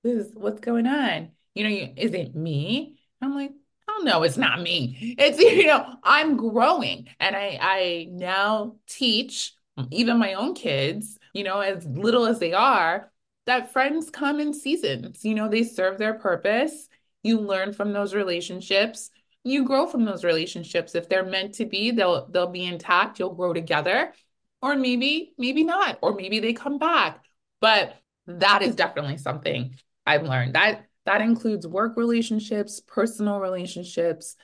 this 0.04 0.26
is 0.26 0.32
what's 0.34 0.60
going 0.60 0.86
on. 0.86 1.30
You 1.54 1.64
know, 1.64 1.70
you, 1.70 1.92
is 1.96 2.12
it 2.12 2.36
me? 2.36 2.98
I'm 3.20 3.34
like, 3.34 3.50
oh 3.98 4.02
no, 4.02 4.22
it's 4.22 4.36
not 4.36 4.60
me. 4.60 5.14
It's, 5.18 5.38
you 5.40 5.66
know, 5.66 5.94
I'm 6.02 6.36
growing. 6.36 7.08
And 7.20 7.36
I, 7.36 7.58
I 7.60 8.08
now 8.10 8.76
teach 8.86 9.54
even 9.90 10.18
my 10.18 10.34
own 10.34 10.54
kids, 10.54 11.18
you 11.32 11.44
know, 11.44 11.60
as 11.60 11.86
little 11.86 12.26
as 12.26 12.38
they 12.38 12.52
are, 12.52 13.10
that 13.46 13.72
friends 13.72 14.10
come 14.10 14.40
in 14.40 14.52
seasons. 14.52 15.24
You 15.24 15.34
know, 15.34 15.48
they 15.48 15.62
serve 15.62 15.98
their 15.98 16.14
purpose. 16.14 16.88
You 17.22 17.40
learn 17.40 17.72
from 17.72 17.92
those 17.92 18.14
relationships. 18.14 19.10
You 19.44 19.64
grow 19.64 19.86
from 19.86 20.04
those 20.04 20.24
relationships. 20.24 20.94
If 20.94 21.08
they're 21.08 21.24
meant 21.24 21.54
to 21.54 21.64
be, 21.64 21.90
they'll 21.90 22.26
they'll 22.28 22.50
be 22.50 22.66
intact. 22.66 23.18
You'll 23.18 23.34
grow 23.34 23.52
together. 23.52 24.12
Or 24.60 24.74
maybe, 24.76 25.32
maybe 25.38 25.62
not. 25.64 25.98
Or 26.02 26.14
maybe 26.14 26.40
they 26.40 26.52
come 26.52 26.78
back. 26.78 27.24
But 27.60 27.96
that 28.26 28.62
is 28.62 28.74
definitely 28.74 29.16
something 29.16 29.76
I've 30.04 30.24
learned. 30.24 30.54
That 30.54 30.87
that 31.08 31.22
includes 31.22 31.66
work 31.66 31.96
relationships, 31.96 32.82
personal 32.86 33.40
relationships, 33.40 34.36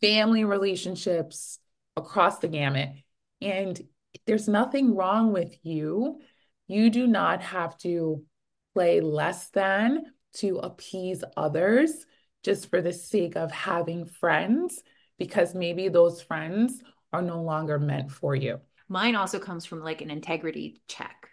family 0.00 0.44
relationships 0.44 1.58
across 1.96 2.38
the 2.38 2.46
gamut. 2.46 2.90
And 3.40 3.80
there's 4.24 4.46
nothing 4.46 4.94
wrong 4.94 5.32
with 5.32 5.58
you. 5.64 6.20
You 6.68 6.90
do 6.90 7.08
not 7.08 7.42
have 7.42 7.76
to 7.78 8.22
play 8.72 9.00
less 9.00 9.48
than 9.48 10.04
to 10.34 10.58
appease 10.58 11.24
others 11.36 12.06
just 12.44 12.70
for 12.70 12.80
the 12.80 12.92
sake 12.92 13.34
of 13.34 13.50
having 13.50 14.06
friends, 14.06 14.80
because 15.18 15.56
maybe 15.56 15.88
those 15.88 16.22
friends 16.22 16.80
are 17.12 17.22
no 17.22 17.42
longer 17.42 17.80
meant 17.80 18.12
for 18.12 18.36
you. 18.36 18.60
Mine 18.88 19.16
also 19.16 19.40
comes 19.40 19.64
from 19.64 19.82
like 19.82 20.02
an 20.02 20.10
integrity 20.12 20.80
check. 20.86 21.30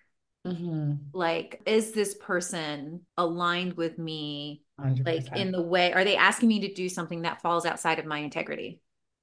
Mm-hmm. 0.47 0.93
Like, 1.13 1.61
is 1.67 1.91
this 1.91 2.15
person 2.15 3.01
aligned 3.17 3.73
with 3.73 3.99
me 3.99 4.62
100%. 4.79 5.05
like 5.05 5.37
in 5.37 5.51
the 5.51 5.61
way 5.61 5.93
are 5.93 6.03
they 6.03 6.15
asking 6.15 6.49
me 6.49 6.59
to 6.61 6.73
do 6.73 6.89
something 6.89 7.21
that 7.21 7.41
falls 7.41 7.65
outside 7.65 7.99
of 7.99 8.05
my 8.05 8.19
integrity? 8.19 8.79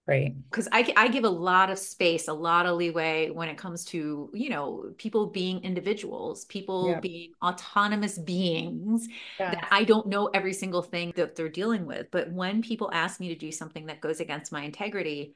Right. 0.06 0.34
Because 0.50 0.66
I, 0.72 0.92
I 0.96 1.06
give 1.06 1.22
a 1.22 1.30
lot 1.30 1.70
of 1.70 1.78
space 1.78 2.26
a 2.26 2.32
lot 2.32 2.66
of 2.66 2.76
leeway 2.76 3.30
when 3.30 3.48
it 3.48 3.56
comes 3.56 3.84
to 3.86 4.30
you 4.34 4.50
know 4.50 4.92
people 4.98 5.26
being 5.26 5.62
individuals 5.62 6.46
people 6.46 6.90
yeah. 6.90 7.00
being 7.00 7.32
autonomous 7.44 8.18
beings 8.18 9.06
yes. 9.38 9.54
that 9.54 9.68
i 9.70 9.84
don't 9.84 10.08
know 10.08 10.26
every 10.34 10.52
single 10.52 10.82
thing 10.82 11.12
that 11.14 11.36
they're 11.36 11.48
dealing 11.48 11.86
with. 11.86 12.10
But 12.10 12.32
when 12.32 12.62
people 12.62 12.90
ask 12.92 13.20
me 13.20 13.28
to 13.28 13.36
do 13.36 13.52
something 13.52 13.86
that 13.86 14.00
goes 14.00 14.20
against 14.20 14.50
my 14.50 14.62
integrity 14.62 15.34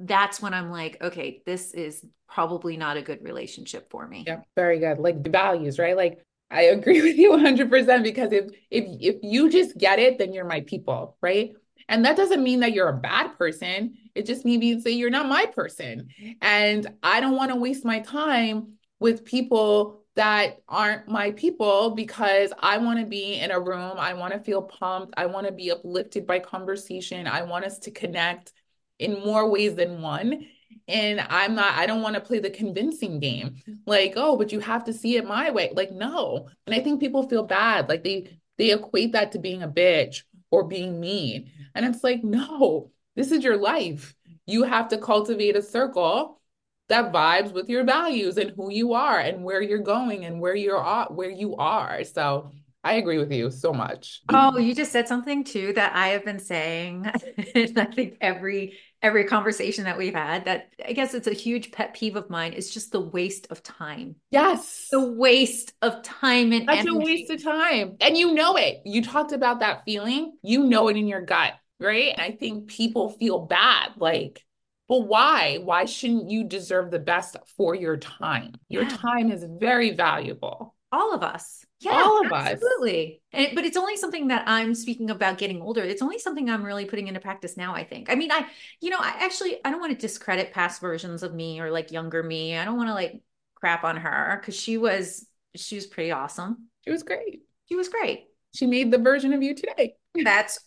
that's 0.00 0.40
when 0.40 0.54
i'm 0.54 0.70
like 0.70 0.96
okay 1.02 1.42
this 1.44 1.74
is 1.74 2.04
probably 2.28 2.76
not 2.76 2.96
a 2.96 3.02
good 3.02 3.24
relationship 3.24 3.90
for 3.90 4.06
me. 4.06 4.22
Yeah 4.26 4.42
very 4.54 4.78
good. 4.78 5.00
Like 5.00 5.26
values 5.26 5.78
right? 5.78 5.96
Like 5.96 6.24
I 6.50 6.62
agree 6.62 7.02
with 7.02 7.16
you 7.16 7.30
100% 7.30 8.04
because 8.04 8.32
if 8.32 8.46
if 8.70 8.84
if 9.00 9.16
you 9.22 9.50
just 9.50 9.76
get 9.76 9.98
it 9.98 10.18
then 10.18 10.32
you're 10.32 10.44
my 10.44 10.60
people, 10.62 11.16
right? 11.20 11.52
And 11.88 12.04
that 12.04 12.16
doesn't 12.16 12.42
mean 12.42 12.60
that 12.60 12.72
you're 12.72 12.88
a 12.88 12.96
bad 12.96 13.38
person. 13.38 13.94
It 14.14 14.26
just 14.26 14.44
means 14.44 14.84
that 14.84 14.92
you're 14.92 15.08
not 15.10 15.26
my 15.28 15.46
person. 15.46 16.08
And 16.42 16.86
I 17.02 17.20
don't 17.20 17.36
want 17.36 17.50
to 17.50 17.56
waste 17.56 17.84
my 17.84 18.00
time 18.00 18.74
with 19.00 19.24
people 19.24 20.02
that 20.14 20.58
aren't 20.68 21.08
my 21.08 21.30
people 21.30 21.90
because 21.90 22.52
I 22.58 22.78
want 22.78 22.98
to 22.98 23.06
be 23.06 23.34
in 23.34 23.52
a 23.52 23.60
room. 23.60 23.94
I 23.96 24.14
want 24.14 24.34
to 24.34 24.40
feel 24.40 24.62
pumped. 24.62 25.14
I 25.16 25.26
want 25.26 25.46
to 25.46 25.52
be 25.52 25.70
uplifted 25.70 26.26
by 26.26 26.40
conversation. 26.40 27.26
I 27.26 27.42
want 27.42 27.64
us 27.64 27.78
to 27.80 27.90
connect 27.90 28.52
in 28.98 29.24
more 29.24 29.48
ways 29.48 29.76
than 29.76 30.02
one. 30.02 30.44
And 30.88 31.20
I'm 31.20 31.54
not, 31.54 31.74
I 31.74 31.86
don't 31.86 32.02
want 32.02 32.14
to 32.14 32.20
play 32.20 32.38
the 32.38 32.50
convincing 32.50 33.20
game. 33.20 33.56
Like, 33.86 34.14
oh, 34.16 34.36
but 34.36 34.52
you 34.52 34.60
have 34.60 34.84
to 34.84 34.92
see 34.92 35.16
it 35.16 35.26
my 35.26 35.50
way. 35.50 35.70
Like, 35.74 35.92
no. 35.92 36.48
And 36.66 36.74
I 36.74 36.80
think 36.80 36.98
people 36.98 37.28
feel 37.28 37.44
bad. 37.44 37.88
Like 37.88 38.02
they 38.04 38.38
they 38.56 38.72
equate 38.72 39.12
that 39.12 39.32
to 39.32 39.38
being 39.38 39.62
a 39.62 39.68
bitch 39.68 40.22
or 40.50 40.64
being 40.64 40.98
mean. 40.98 41.50
And 41.74 41.86
it's 41.86 42.02
like, 42.02 42.24
no, 42.24 42.90
this 43.14 43.30
is 43.30 43.44
your 43.44 43.56
life. 43.56 44.14
You 44.46 44.64
have 44.64 44.88
to 44.88 44.98
cultivate 44.98 45.56
a 45.56 45.62
circle 45.62 46.40
that 46.88 47.12
vibes 47.12 47.52
with 47.52 47.68
your 47.68 47.84
values 47.84 48.38
and 48.38 48.52
who 48.56 48.72
you 48.72 48.94
are 48.94 49.18
and 49.18 49.44
where 49.44 49.60
you're 49.60 49.78
going 49.78 50.24
and 50.24 50.40
where 50.40 50.54
you're 50.54 50.82
where 51.10 51.30
you 51.30 51.54
are. 51.56 52.02
So 52.04 52.50
I 52.82 52.94
agree 52.94 53.18
with 53.18 53.30
you 53.30 53.50
so 53.50 53.72
much. 53.72 54.22
Oh, 54.30 54.56
you 54.56 54.74
just 54.74 54.92
said 54.92 55.08
something 55.08 55.44
too 55.44 55.72
that 55.74 55.94
I 55.94 56.08
have 56.08 56.24
been 56.24 56.38
saying. 56.38 57.06
I 57.54 57.84
think 57.94 58.16
every 58.20 58.78
every 59.02 59.24
conversation 59.24 59.84
that 59.84 59.96
we've 59.96 60.14
had 60.14 60.46
that 60.46 60.70
I 60.84 60.92
guess 60.92 61.14
it's 61.14 61.26
a 61.28 61.32
huge 61.32 61.70
pet 61.72 61.94
peeve 61.94 62.16
of 62.16 62.28
mine 62.30 62.52
is 62.52 62.72
just 62.72 62.90
the 62.92 63.00
waste 63.00 63.46
of 63.50 63.62
time. 63.62 64.16
Yes. 64.30 64.88
The 64.90 65.00
waste 65.12 65.72
of 65.82 66.02
time 66.02 66.52
and 66.52 66.66
That's 66.68 66.80
energy. 66.80 66.96
a 66.96 66.98
waste 66.98 67.30
of 67.30 67.42
time. 67.42 67.96
And 68.00 68.16
you 68.16 68.34
know 68.34 68.56
it. 68.56 68.82
You 68.84 69.02
talked 69.02 69.32
about 69.32 69.60
that 69.60 69.84
feeling. 69.84 70.36
You 70.42 70.64
know 70.64 70.88
it 70.88 70.96
in 70.96 71.06
your 71.06 71.22
gut. 71.22 71.54
right? 71.80 72.12
And 72.12 72.20
I 72.20 72.32
think 72.36 72.66
people 72.68 73.08
feel 73.10 73.38
bad. 73.46 73.92
Like, 73.98 74.44
but 74.88 75.02
why? 75.02 75.58
Why 75.62 75.84
shouldn't 75.84 76.28
you 76.30 76.42
deserve 76.44 76.90
the 76.90 76.98
best 76.98 77.36
for 77.56 77.74
your 77.76 77.96
time? 77.98 78.54
Your 78.68 78.82
Yeah. 78.82 78.96
time 78.96 79.30
is 79.30 79.44
very 79.44 79.90
valuable. 79.94 80.74
All 80.90 81.14
of 81.14 81.22
us. 81.22 81.64
Yeah, 81.80 81.92
All 81.92 82.26
of 82.26 82.32
us. 82.32 82.48
absolutely. 82.48 83.20
But 83.32 83.64
it's 83.64 83.76
only 83.76 83.96
something 83.96 84.28
that 84.28 84.44
I'm 84.48 84.74
speaking 84.74 85.10
about 85.10 85.38
getting 85.38 85.62
older. 85.62 85.82
It's 85.82 86.02
only 86.02 86.18
something 86.18 86.50
I'm 86.50 86.64
really 86.64 86.86
putting 86.86 87.06
into 87.06 87.20
practice 87.20 87.56
now, 87.56 87.74
I 87.74 87.84
think. 87.84 88.10
I 88.10 88.16
mean, 88.16 88.32
I, 88.32 88.46
you 88.80 88.90
know, 88.90 88.98
I 88.98 89.14
actually 89.20 89.58
I 89.64 89.70
don't 89.70 89.80
want 89.80 89.92
to 89.92 89.98
discredit 89.98 90.52
past 90.52 90.80
versions 90.80 91.22
of 91.22 91.32
me 91.34 91.60
or 91.60 91.70
like 91.70 91.92
younger 91.92 92.22
me. 92.22 92.56
I 92.56 92.64
don't 92.64 92.76
want 92.76 92.88
to 92.88 92.94
like 92.94 93.22
crap 93.54 93.84
on 93.84 93.96
her 93.96 94.38
because 94.40 94.56
she 94.58 94.76
was 94.76 95.26
she 95.54 95.76
was 95.76 95.86
pretty 95.86 96.10
awesome. 96.10 96.68
She 96.84 96.90
was 96.90 97.02
great. 97.04 97.42
She 97.68 97.76
was 97.76 97.88
great. 97.88 98.24
She 98.54 98.66
made 98.66 98.90
the 98.90 98.98
version 98.98 99.32
of 99.32 99.42
you 99.42 99.54
today. 99.54 99.94
That's 100.24 100.58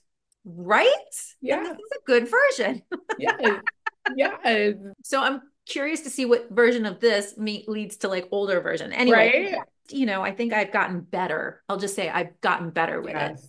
right. 0.45 0.88
Yeah. 1.41 1.62
this 1.63 1.71
is 1.74 1.91
a 1.97 2.06
good 2.06 2.30
version. 2.30 2.84
yeah. 3.19 3.60
Yeah. 4.15 4.71
So 5.04 5.21
I'm 5.21 5.41
curious 5.67 6.02
to 6.02 6.10
see 6.10 6.26
what 6.26 6.50
version 6.52 6.86
of 6.86 7.00
this 7.00 7.38
me 7.38 7.65
leads 7.67 7.97
to 7.97 8.08
like 8.08 8.28
older 8.32 8.62
version. 8.62 8.93
Anyway, 8.93 9.17
Right? 9.52 9.56
You 9.89 10.06
know, 10.06 10.22
I 10.22 10.32
think 10.32 10.54
I've 10.54 10.72
gotten 10.72 11.02
better. 11.02 11.63
I'll 11.67 11.78
just 11.78 11.96
say 11.96 12.10
I've 12.10 12.39
gotten 12.41 12.70
better 12.70 13.02
with 13.02 13.15
it. 13.15 13.39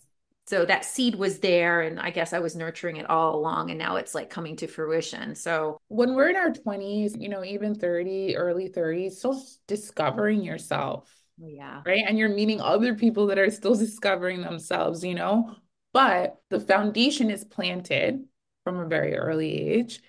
So 0.49 0.65
that 0.65 0.85
seed 0.85 1.15
was 1.15 1.39
there 1.39 1.83
and 1.83 2.01
I 2.01 2.11
guess 2.11 2.33
I 2.33 2.41
was 2.41 2.57
nurturing 2.57 2.97
it 2.97 3.09
all 3.09 3.37
along 3.37 3.71
and 3.71 3.79
now 3.79 3.97
it's 3.97 4.15
like 4.15 4.29
coming 4.29 4.57
to 4.57 4.67
fruition. 4.67 5.35
So 5.35 5.79
When 5.89 6.15
we're 6.15 6.29
in 6.29 6.37
our 6.37 6.51
20s, 6.51 7.17
you 7.19 7.29
know, 7.29 7.45
even 7.45 7.75
30, 7.75 8.37
early 8.37 8.69
30s, 8.69 9.19
still 9.19 9.41
discovering 9.69 10.43
yourself. 10.43 11.09
Oh, 11.43 11.47
yeah. 11.47 11.83
right? 11.87 12.05
And 12.07 12.19
you're 12.19 12.29
meeting 12.29 12.61
other 12.61 12.95
people 12.95 13.29
that 13.29 13.39
are 13.39 13.51
still 13.51 13.75
discovering 13.75 14.43
themselves, 14.43 15.05
you 15.05 15.15
know? 15.15 15.55
But 15.93 16.37
the 16.51 16.61
foundation 16.61 17.31
is 17.31 17.45
planted 17.45 18.25
from 18.65 18.79
a 18.79 18.87
very 18.87 19.17
early 19.17 19.53
age. 19.53 20.01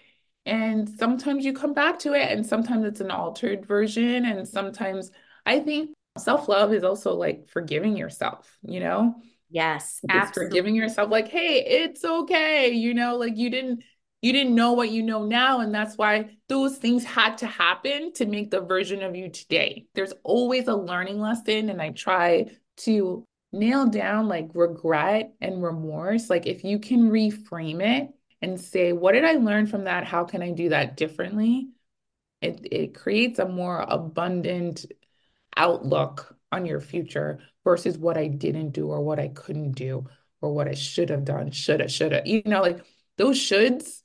And 0.46 0.90
sometimes 0.90 1.46
you 1.46 1.54
come 1.54 1.74
back 1.74 2.00
to 2.00 2.14
it, 2.14 2.32
and 2.32 2.46
sometimes 2.46 2.86
it's 2.86 3.02
an 3.02 3.12
altered 3.12 3.66
version. 3.66 4.26
And 4.26 4.48
sometimes 4.48 5.12
I 5.46 5.60
think 5.60 5.92
self-love 6.18 6.74
is 6.74 6.84
also 6.84 7.14
like 7.14 7.50
forgiving 7.50 7.98
yourself, 7.98 8.58
you 8.64 8.80
know? 8.80 9.16
Yes, 9.50 10.00
absolutely. 10.10 10.46
forgiving 10.46 10.76
yourself, 10.76 11.12
like, 11.12 11.28
hey, 11.28 11.64
it's 11.66 12.04
okay, 12.04 12.72
you 12.72 12.94
know, 12.94 13.18
like 13.18 13.38
you 13.38 13.50
didn't 13.50 13.84
you 14.22 14.32
didn't 14.32 14.56
know 14.56 14.72
what 14.72 14.90
you 14.90 15.04
know 15.04 15.26
now, 15.26 15.60
and 15.60 15.76
that's 15.76 15.98
why 15.98 16.38
those 16.48 16.78
things 16.78 17.04
had 17.04 17.38
to 17.40 17.46
happen 17.46 18.14
to 18.14 18.26
make 18.26 18.52
the 18.52 18.62
version 18.62 19.04
of 19.04 19.18
you 19.18 19.30
today. 19.30 19.86
There's 19.96 20.14
always 20.24 20.70
a 20.70 20.76
learning 20.76 21.20
lesson, 21.20 21.70
and 21.70 21.82
I 21.82 21.90
try 21.90 22.52
to 22.78 23.26
nail 23.52 23.86
down 23.86 24.30
like 24.30 24.48
regret 24.54 25.34
and 25.42 25.62
remorse. 25.62 26.30
Like 26.30 26.48
if 26.48 26.64
you 26.64 26.80
can 26.80 27.10
reframe 27.10 27.82
it 27.82 28.14
and 28.42 28.60
say, 28.60 28.94
what 28.94 29.12
did 29.12 29.26
I 29.26 29.34
learn 29.34 29.68
from 29.68 29.84
that? 29.84 30.06
How 30.06 30.24
can 30.24 30.42
I 30.42 30.52
do 30.52 30.70
that 30.70 30.96
differently? 30.96 31.70
It 32.42 32.66
it 32.72 32.96
creates 32.96 33.40
a 33.40 33.48
more 33.48 33.82
abundant 33.82 34.86
outlook 35.58 36.36
on 36.52 36.66
your 36.66 36.82
future 36.82 37.40
versus 37.64 37.98
what 37.98 38.18
I 38.18 38.28
didn't 38.28 38.72
do 38.72 38.90
or 38.90 39.02
what 39.02 39.20
I 39.20 39.30
couldn't 39.30 39.72
do 39.72 40.06
or 40.42 40.54
what 40.54 40.68
I 40.68 40.74
should 40.74 41.10
have 41.10 41.26
done, 41.26 41.52
shoulda, 41.52 41.88
shoulda. 41.88 42.22
You 42.26 42.42
know, 42.46 42.62
like 42.62 42.86
those 43.18 43.38
shoulds, 43.38 44.02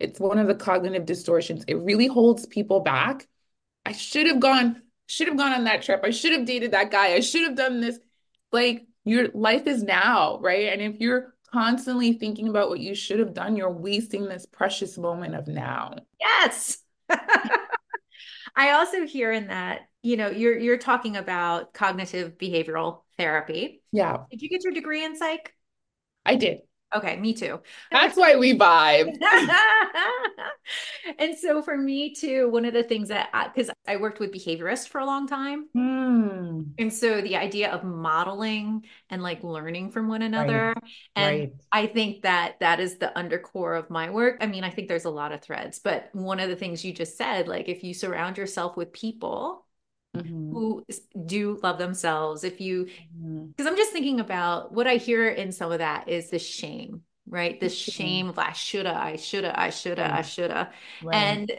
it's 0.00 0.18
one 0.18 0.38
of 0.38 0.48
the 0.48 0.54
cognitive 0.54 1.06
distortions. 1.06 1.64
It 1.68 1.76
really 1.76 2.06
holds 2.06 2.46
people 2.46 2.80
back. 2.80 3.28
I 3.86 3.92
should 3.92 4.26
have 4.26 4.40
gone, 4.40 4.82
should 5.06 5.28
have 5.28 5.36
gone 5.36 5.52
on 5.52 5.64
that 5.64 5.82
trip. 5.82 6.00
I 6.02 6.10
should 6.10 6.32
have 6.32 6.46
dated 6.46 6.72
that 6.72 6.90
guy. 6.90 7.14
I 7.14 7.20
should 7.20 7.42
have 7.42 7.56
done 7.56 7.80
this. 7.80 7.98
Like 8.50 8.86
your 9.04 9.28
life 9.34 9.66
is 9.66 9.82
now, 9.82 10.38
right? 10.40 10.72
And 10.72 10.80
if 10.80 11.00
you're 11.00 11.34
constantly 11.52 12.14
thinking 12.14 12.48
about 12.48 12.68
what 12.68 12.80
you 12.80 12.94
should 12.94 13.20
have 13.20 13.34
done, 13.34 13.56
you're 13.56 13.70
wasting 13.70 14.24
this 14.24 14.46
precious 14.46 14.98
moment 14.98 15.34
of 15.34 15.46
now. 15.46 15.96
Yes. 16.18 16.78
I 18.56 18.72
also 18.72 19.06
hear 19.06 19.32
in 19.32 19.48
that, 19.48 19.88
you 20.02 20.16
know, 20.16 20.28
you're 20.28 20.58
you're 20.58 20.78
talking 20.78 21.16
about 21.16 21.72
cognitive 21.74 22.38
behavioral 22.38 23.02
therapy. 23.16 23.82
Yeah, 23.92 24.24
Did 24.30 24.42
you 24.42 24.48
get 24.48 24.64
your 24.64 24.72
degree 24.72 25.04
in 25.04 25.16
psych? 25.16 25.54
I 26.26 26.36
did. 26.36 26.60
Okay, 26.94 27.16
me 27.16 27.34
too. 27.34 27.60
That's 27.90 28.16
why 28.16 28.36
we 28.36 28.56
vibe. 28.56 29.16
and 31.18 31.36
so 31.36 31.60
for 31.62 31.76
me 31.76 32.14
too, 32.14 32.48
one 32.50 32.64
of 32.64 32.72
the 32.72 32.82
things 32.82 33.08
that 33.08 33.30
because 33.54 33.70
I, 33.86 33.96
worked 33.96 34.20
with 34.20 34.32
behaviorists 34.32 34.88
for 34.88 35.00
a 35.00 35.06
long 35.06 35.26
time. 35.26 35.66
Hmm. 35.74 36.62
And 36.78 36.92
so 36.92 37.20
the 37.20 37.36
idea 37.36 37.70
of 37.70 37.84
modeling 37.84 38.84
and 39.10 39.22
like 39.22 39.42
learning 39.42 39.90
from 39.90 40.08
one 40.08 40.22
another. 40.22 40.74
And 41.16 41.40
Right. 41.40 41.52
I 41.72 41.86
think 41.86 42.22
that 42.22 42.60
that 42.60 42.80
is 42.80 42.98
the 42.98 43.16
undercore 43.16 43.74
of 43.74 43.90
my 43.90 44.10
work. 44.10 44.38
I 44.40 44.46
mean, 44.46 44.64
I 44.64 44.70
think 44.70 44.88
there's 44.88 45.04
a 45.04 45.10
lot 45.10 45.32
of 45.32 45.42
threads, 45.42 45.78
but 45.78 46.10
one 46.12 46.40
of 46.40 46.48
the 46.48 46.56
things 46.56 46.84
you 46.84 46.92
just 46.92 47.16
said, 47.16 47.48
like 47.48 47.68
if 47.68 47.82
you 47.82 47.94
surround 47.94 48.38
yourself 48.38 48.76
with 48.76 48.92
people 48.92 49.63
Mhm. 50.14 50.52
who 50.52 50.84
do 51.26 51.58
love 51.62 51.78
themselves, 51.78 52.44
if 52.44 52.60
you, 52.60 52.88
because 53.48 53.66
I'm 53.66 53.76
just 53.76 53.92
thinking 53.92 54.20
about 54.20 54.72
what 54.72 54.86
I 54.86 54.96
hear 54.96 55.28
in 55.28 55.52
some 55.52 55.72
of 55.72 55.78
that 55.78 56.08
is 56.08 56.30
the 56.30 56.38
shame, 56.38 57.02
right? 57.28 57.58
The 57.58 57.68
Shame. 57.68 58.28
of 58.28 58.38
I 58.38 58.52
shoulda, 58.52 58.96
I 58.96 59.16
shoulda, 59.16 59.58
I 59.58 59.70
shoulda, 59.70 60.14
I 60.14 60.22
shoulda. 60.22 60.70
Right. 61.02 61.16
And 61.16 61.52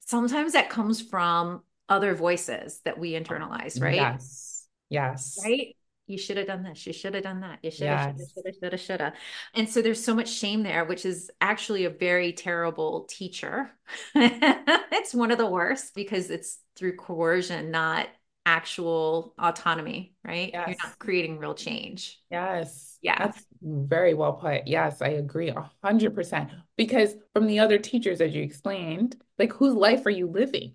sometimes 0.00 0.54
that 0.54 0.70
comes 0.70 1.00
from 1.00 1.62
other 1.88 2.14
voices 2.14 2.80
that 2.84 2.98
we 2.98 3.12
internalize, 3.12 3.80
right? 3.80 3.94
Yes. 3.94 4.66
Yes. 4.90 5.38
Right? 5.42 5.76
You 6.08 6.18
should 6.18 6.38
have 6.38 6.46
done 6.46 6.62
this. 6.62 6.86
You 6.86 6.92
should 6.92 7.14
have 7.14 7.22
done 7.22 7.40
that. 7.40 7.58
You 7.62 7.70
should 7.70 7.86
have, 7.88 8.00
shoulda, 8.00 8.18
Yes. 8.18 8.32
shoulda, 8.34 8.52
shoulda, 8.60 8.76
shoulda. 8.78 9.12
And 9.54 9.68
so 9.68 9.82
there's 9.82 10.02
so 10.02 10.14
much 10.14 10.28
shame 10.30 10.62
there, 10.62 10.84
which 10.84 11.04
is 11.04 11.30
actually 11.40 11.84
a 11.84 11.90
very 11.90 12.32
terrible 12.32 13.04
teacher. 13.10 13.70
It's 14.14 15.14
one 15.14 15.30
of 15.30 15.38
the 15.38 15.46
worst 15.46 15.94
because 15.94 16.30
it's 16.30 16.58
through 16.76 16.96
coercion, 16.96 17.70
not 17.70 18.08
actual 18.44 19.34
autonomy, 19.38 20.14
right? 20.24 20.50
You're 20.52 20.68
not 20.82 20.98
creating 20.98 21.38
real 21.38 21.54
change. 21.54 22.18
Yes. 22.30 22.98
Yeah. 23.02 23.18
That's 23.18 23.44
very 23.62 24.14
well 24.14 24.32
put. 24.32 24.66
Yes, 24.66 25.02
I 25.02 25.08
agree 25.08 25.48
a 25.50 25.70
hundred 25.84 26.14
percent. 26.14 26.50
Because 26.76 27.14
from 27.34 27.46
the 27.46 27.60
other 27.60 27.78
teachers, 27.78 28.20
as 28.20 28.34
you 28.34 28.42
explained, 28.42 29.16
like 29.38 29.52
whose 29.52 29.74
life 29.74 30.04
are 30.06 30.10
you 30.10 30.26
living? 30.26 30.74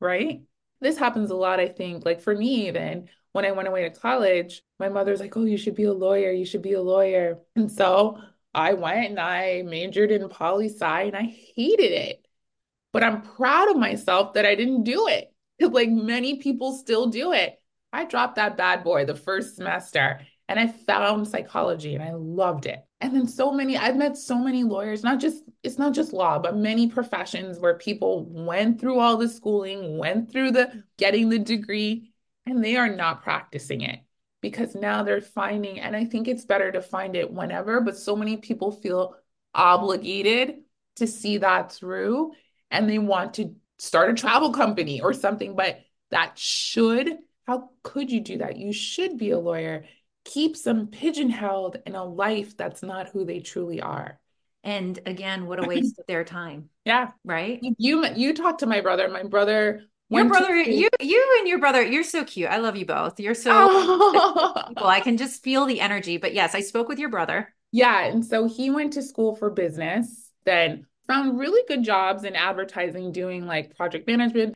Right? 0.00 0.42
This 0.80 0.98
happens 0.98 1.30
a 1.30 1.36
lot, 1.36 1.60
I 1.60 1.68
think. 1.68 2.04
Like 2.04 2.20
for 2.20 2.34
me, 2.34 2.68
even 2.68 3.08
when 3.32 3.44
I 3.44 3.52
went 3.52 3.68
away 3.68 3.82
to 3.82 3.90
college, 3.90 4.62
my 4.78 4.88
mother's 4.88 5.20
like, 5.20 5.36
Oh, 5.36 5.44
you 5.44 5.56
should 5.56 5.74
be 5.74 5.84
a 5.84 5.92
lawyer. 5.92 6.30
You 6.30 6.44
should 6.44 6.62
be 6.62 6.74
a 6.74 6.82
lawyer. 6.82 7.38
And 7.56 7.70
so 7.70 8.18
I 8.54 8.74
went 8.74 9.10
and 9.10 9.20
I 9.20 9.62
majored 9.62 10.10
in 10.10 10.28
poli 10.28 10.68
sci 10.68 11.02
and 11.02 11.16
I 11.16 11.36
hated 11.56 11.92
it. 11.92 12.26
But 12.92 13.04
I'm 13.04 13.22
proud 13.22 13.70
of 13.70 13.76
myself 13.76 14.34
that 14.34 14.46
I 14.46 14.54
didn't 14.54 14.84
do 14.84 15.08
it. 15.08 15.32
Because 15.58 15.72
like 15.74 15.90
many 15.90 16.36
people 16.38 16.72
still 16.72 17.06
do 17.06 17.32
it. 17.32 17.60
I 17.92 18.04
dropped 18.04 18.36
that 18.36 18.56
bad 18.56 18.84
boy 18.84 19.04
the 19.04 19.14
first 19.14 19.56
semester 19.56 20.20
and 20.48 20.58
I 20.58 20.68
found 20.68 21.28
psychology 21.28 21.94
and 21.94 22.02
I 22.02 22.12
loved 22.12 22.66
it. 22.66 22.82
And 23.00 23.14
then 23.14 23.28
so 23.28 23.52
many, 23.52 23.76
I've 23.76 23.96
met 23.96 24.16
so 24.16 24.38
many 24.38 24.64
lawyers, 24.64 25.04
not 25.04 25.20
just, 25.20 25.44
it's 25.62 25.78
not 25.78 25.94
just 25.94 26.12
law, 26.12 26.38
but 26.38 26.56
many 26.56 26.88
professions 26.88 27.58
where 27.58 27.74
people 27.74 28.24
went 28.24 28.80
through 28.80 28.98
all 28.98 29.16
the 29.16 29.28
schooling, 29.28 29.98
went 29.98 30.32
through 30.32 30.52
the 30.52 30.82
getting 30.96 31.28
the 31.28 31.38
degree, 31.38 32.12
and 32.46 32.64
they 32.64 32.76
are 32.76 32.88
not 32.88 33.22
practicing 33.22 33.82
it 33.82 34.00
because 34.40 34.74
now 34.74 35.02
they're 35.02 35.20
finding, 35.20 35.80
and 35.80 35.94
I 35.94 36.04
think 36.04 36.28
it's 36.28 36.44
better 36.44 36.72
to 36.72 36.80
find 36.80 37.14
it 37.14 37.30
whenever, 37.30 37.80
but 37.80 37.96
so 37.96 38.16
many 38.16 38.36
people 38.38 38.72
feel 38.72 39.16
obligated 39.54 40.56
to 40.96 41.06
see 41.06 41.38
that 41.38 41.72
through 41.72 42.32
and 42.70 42.88
they 42.88 42.98
want 42.98 43.34
to 43.34 43.54
start 43.78 44.10
a 44.10 44.14
travel 44.14 44.52
company 44.52 45.00
or 45.00 45.12
something, 45.12 45.54
but 45.54 45.80
that 46.10 46.38
should, 46.38 47.16
how 47.46 47.70
could 47.82 48.10
you 48.10 48.20
do 48.20 48.38
that? 48.38 48.56
You 48.56 48.72
should 48.72 49.18
be 49.18 49.30
a 49.30 49.38
lawyer. 49.38 49.84
Keeps 50.28 50.62
them 50.62 50.88
pigeonholed 50.88 51.78
in 51.86 51.94
a 51.94 52.04
life 52.04 52.56
that's 52.56 52.82
not 52.82 53.08
who 53.08 53.24
they 53.24 53.40
truly 53.40 53.80
are. 53.80 54.20
And 54.62 54.98
again, 55.06 55.46
what 55.46 55.62
a 55.64 55.66
waste 55.66 55.98
of 55.98 56.06
their 56.06 56.22
time, 56.24 56.68
Yeah. 56.84 57.12
right? 57.24 57.58
You 57.78 58.04
you 58.14 58.34
talked 58.34 58.60
to 58.60 58.66
my 58.66 58.80
brother. 58.82 59.08
My 59.08 59.22
brother 59.22 59.82
Your 60.10 60.24
went 60.24 60.34
to 60.34 60.38
brother, 60.40 60.56
you 60.56 60.88
you 61.00 61.36
and 61.38 61.48
your 61.48 61.58
brother, 61.58 61.82
you're 61.82 62.04
so 62.04 62.24
cute. 62.24 62.50
I 62.50 62.58
love 62.58 62.76
you 62.76 62.84
both. 62.84 63.18
You're 63.18 63.34
so 63.34 63.50
Oh. 63.54 64.64
people. 64.68 64.86
I 64.86 65.00
can 65.00 65.16
just 65.16 65.42
feel 65.42 65.64
the 65.64 65.80
energy. 65.80 66.18
But 66.18 66.34
yes, 66.34 66.54
I 66.54 66.60
spoke 66.60 66.88
with 66.88 66.98
your 66.98 67.08
brother. 67.10 67.54
Yeah, 67.72 68.04
and 68.04 68.24
so 68.24 68.46
he 68.48 68.70
went 68.70 68.94
to 68.94 69.02
school 69.02 69.34
for 69.36 69.50
business, 69.50 70.30
then 70.44 70.86
found 71.06 71.38
really 71.38 71.62
good 71.68 71.82
jobs 71.84 72.24
in 72.24 72.34
advertising, 72.36 73.12
doing 73.12 73.46
like 73.46 73.76
project 73.76 74.06
management. 74.06 74.54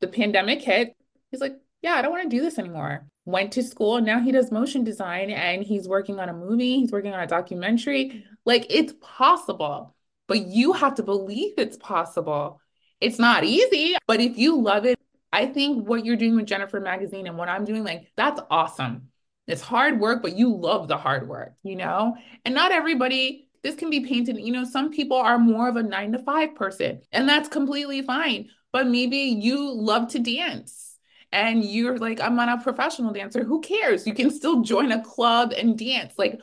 The 0.00 0.08
pandemic 0.08 0.62
hit. 0.62 0.94
He's 1.30 1.40
like, 1.40 1.56
yeah, 1.82 1.94
I 1.94 2.02
don't 2.02 2.12
want 2.12 2.30
to 2.30 2.36
do 2.36 2.42
this 2.42 2.58
anymore. 2.58 3.06
Went 3.24 3.52
to 3.52 3.62
school, 3.62 4.00
now 4.00 4.20
he 4.20 4.32
does 4.32 4.50
motion 4.50 4.82
design 4.82 5.30
and 5.30 5.62
he's 5.62 5.86
working 5.86 6.18
on 6.18 6.28
a 6.28 6.32
movie, 6.32 6.80
he's 6.80 6.90
working 6.90 7.14
on 7.14 7.20
a 7.20 7.26
documentary. 7.26 8.24
Like 8.44 8.66
it's 8.68 8.94
possible, 9.00 9.94
but 10.26 10.46
you 10.46 10.72
have 10.72 10.96
to 10.96 11.02
believe 11.02 11.54
it's 11.56 11.76
possible. 11.76 12.60
It's 13.00 13.18
not 13.18 13.44
easy, 13.44 13.96
but 14.06 14.20
if 14.20 14.38
you 14.38 14.60
love 14.60 14.86
it, 14.86 14.98
I 15.32 15.46
think 15.46 15.86
what 15.86 16.04
you're 16.04 16.16
doing 16.16 16.36
with 16.36 16.46
Jennifer 16.46 16.80
Magazine 16.80 17.26
and 17.26 17.38
what 17.38 17.48
I'm 17.48 17.64
doing, 17.64 17.84
like 17.84 18.10
that's 18.16 18.40
awesome. 18.50 19.08
It's 19.46 19.62
hard 19.62 20.00
work, 20.00 20.22
but 20.22 20.36
you 20.36 20.54
love 20.54 20.88
the 20.88 20.96
hard 20.96 21.28
work, 21.28 21.54
you 21.62 21.76
know? 21.76 22.16
And 22.44 22.54
not 22.54 22.72
everybody 22.72 23.48
this 23.62 23.76
can 23.76 23.90
be 23.90 24.00
painted. 24.00 24.38
You 24.40 24.52
know, 24.52 24.64
some 24.64 24.90
people 24.90 25.16
are 25.16 25.38
more 25.38 25.68
of 25.68 25.76
a 25.76 25.82
nine 25.82 26.12
to 26.12 26.18
five 26.18 26.54
person, 26.54 27.00
and 27.12 27.28
that's 27.28 27.48
completely 27.48 28.02
fine. 28.02 28.50
But 28.72 28.88
maybe 28.88 29.16
you 29.16 29.72
love 29.72 30.08
to 30.12 30.18
dance 30.18 30.91
and 31.32 31.64
you're 31.64 31.98
like, 31.98 32.20
I'm 32.20 32.36
not 32.36 32.60
a 32.60 32.62
professional 32.62 33.12
dancer. 33.12 33.42
Who 33.42 33.60
cares? 33.60 34.06
You 34.06 34.14
can 34.14 34.30
still 34.30 34.60
join 34.62 34.92
a 34.92 35.02
club 35.02 35.52
and 35.56 35.78
dance. 35.78 36.14
Like 36.18 36.40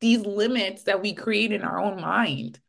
these 0.00 0.20
limits 0.20 0.84
that 0.84 1.00
we 1.00 1.14
create 1.14 1.52
in 1.52 1.62
our 1.62 1.80
own 1.80 2.00
mind. 2.00 2.60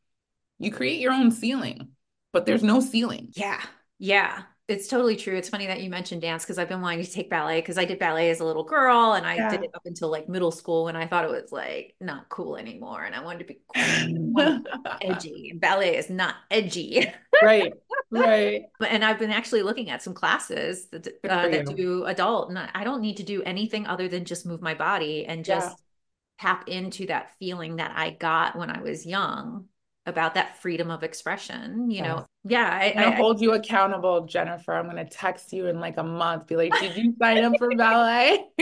You 0.60 0.72
create 0.72 1.00
your 1.00 1.12
own 1.12 1.32
ceiling, 1.32 1.90
but 2.32 2.46
there's 2.46 2.64
no 2.64 2.80
ceiling. 2.80 3.30
Yeah. 3.36 3.62
Yeah. 4.00 4.44
It's 4.68 4.88
totally 4.88 5.16
true. 5.16 5.36
It's 5.36 5.48
funny 5.50 5.68
that 5.68 5.82
you 5.82 5.90
mentioned 5.90 6.22
dance 6.22 6.44
because 6.44 6.58
I've 6.58 6.68
been 6.68 6.82
wanting 6.82 7.04
to 7.04 7.10
take 7.10 7.30
ballet 7.30 7.62
because 7.62 7.78
I 7.78 7.86
did 7.86 8.00
ballet 8.00 8.30
as 8.30 8.42
a 8.42 8.46
little 8.46 8.66
girl 8.66 9.14
and 9.14 9.26
I 9.26 9.36
yeah. 9.36 9.50
did 9.50 9.64
it 9.64 9.70
up 9.74 9.84
until 9.86 10.10
like 10.10 10.28
middle 10.28 10.52
school 10.52 10.84
when 10.84 10.96
I 10.96 11.08
thought 11.08 11.24
it 11.24 11.32
was 11.32 11.52
like 11.52 11.96
not 12.02 12.28
cool 12.28 12.58
anymore 12.58 13.04
and 13.04 13.16
I 13.16 13.24
wanted 13.24 13.40
to 13.40 13.46
be 13.46 13.60
cool, 13.74 14.64
edgy. 15.02 15.50
And 15.52 15.62
ballet 15.62 15.96
is 15.96 16.10
not 16.10 16.36
edgy. 16.52 17.08
right. 17.42 17.74
Right. 18.10 18.64
and 18.88 19.04
I've 19.04 19.20
been 19.20 19.32
actually 19.32 19.64
looking 19.64 19.90
at 19.90 20.02
some 20.02 20.14
classes 20.14 20.88
that, 20.90 21.08
uh, 21.08 21.50
that 21.50 21.76
do 21.76 22.06
adult 22.06 22.50
and 22.50 22.58
I 22.58 22.84
don't 22.84 23.02
need 23.02 23.18
to 23.18 23.24
do 23.24 23.44
anything 23.44 23.86
other 23.86 24.08
than 24.08 24.26
just 24.26 24.46
move 24.46 24.62
my 24.62 24.74
body 24.74 25.26
and 25.26 25.44
just 25.44 25.70
yeah. 25.70 26.48
tap 26.48 26.68
into 26.68 27.08
that 27.08 27.36
feeling 27.38 27.78
that 27.78 27.92
I 27.96 28.12
got 28.12 28.56
when 28.56 28.70
I 28.70 28.82
was 28.82 29.06
young 29.06 29.68
about 30.08 30.36
that 30.36 30.58
freedom 30.62 30.90
of 30.90 31.04
expression 31.04 31.92
you 31.92 31.98
yes. 31.98 32.08
know 32.08 32.26
yeah 32.46 32.70
I, 32.72 32.94
I, 32.98 33.08
I 33.08 33.12
hold 33.12 33.42
you 33.42 33.52
accountable 33.52 34.26
jennifer 34.26 34.74
i'm 34.74 34.90
going 34.90 34.96
to 34.96 35.06
text 35.06 35.52
you 35.52 35.68
in 35.68 35.82
like 35.82 35.98
a 35.98 36.04
month 36.04 36.48
be 36.48 36.56
like 36.56 36.72
did 36.80 36.96
you 36.96 37.14
sign 37.20 37.44
up 37.44 37.54
for 37.60 37.70
ballet 37.76 38.46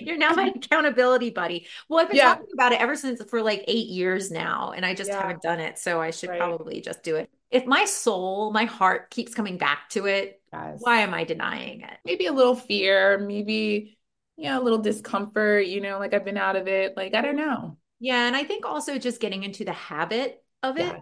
you're 0.00 0.18
now 0.18 0.34
my 0.34 0.52
accountability 0.54 1.30
buddy 1.30 1.66
well 1.88 2.00
i've 2.00 2.08
been 2.08 2.18
yeah. 2.18 2.34
talking 2.34 2.48
about 2.52 2.72
it 2.72 2.82
ever 2.82 2.94
since 2.94 3.22
for 3.24 3.40
like 3.40 3.64
eight 3.66 3.88
years 3.88 4.30
now 4.30 4.72
and 4.76 4.84
i 4.84 4.92
just 4.92 5.08
yeah. 5.08 5.22
haven't 5.22 5.40
done 5.40 5.58
it 5.58 5.78
so 5.78 6.02
i 6.02 6.10
should 6.10 6.28
right. 6.28 6.38
probably 6.38 6.82
just 6.82 7.02
do 7.02 7.16
it 7.16 7.30
if 7.50 7.66
my 7.66 7.84
soul 7.84 8.52
my 8.52 8.64
heart 8.64 9.10
keeps 9.10 9.34
coming 9.34 9.58
back 9.58 9.88
to 9.90 10.06
it 10.06 10.40
yes. 10.52 10.78
why 10.80 11.00
am 11.00 11.14
i 11.14 11.24
denying 11.24 11.80
it 11.80 11.98
maybe 12.04 12.26
a 12.26 12.32
little 12.32 12.56
fear 12.56 13.18
maybe 13.18 13.98
yeah 14.36 14.58
a 14.58 14.60
little 14.60 14.78
discomfort 14.78 15.66
you 15.66 15.80
know 15.80 15.98
like 15.98 16.14
i've 16.14 16.24
been 16.24 16.36
out 16.36 16.56
of 16.56 16.68
it 16.68 16.96
like 16.96 17.14
i 17.14 17.20
don't 17.20 17.36
know 17.36 17.76
yeah. 18.00 18.26
And 18.26 18.36
I 18.36 18.44
think 18.44 18.64
also 18.64 18.98
just 18.98 19.20
getting 19.20 19.44
into 19.44 19.64
the 19.64 19.72
habit 19.72 20.42
of 20.62 20.78
it. 20.78 20.96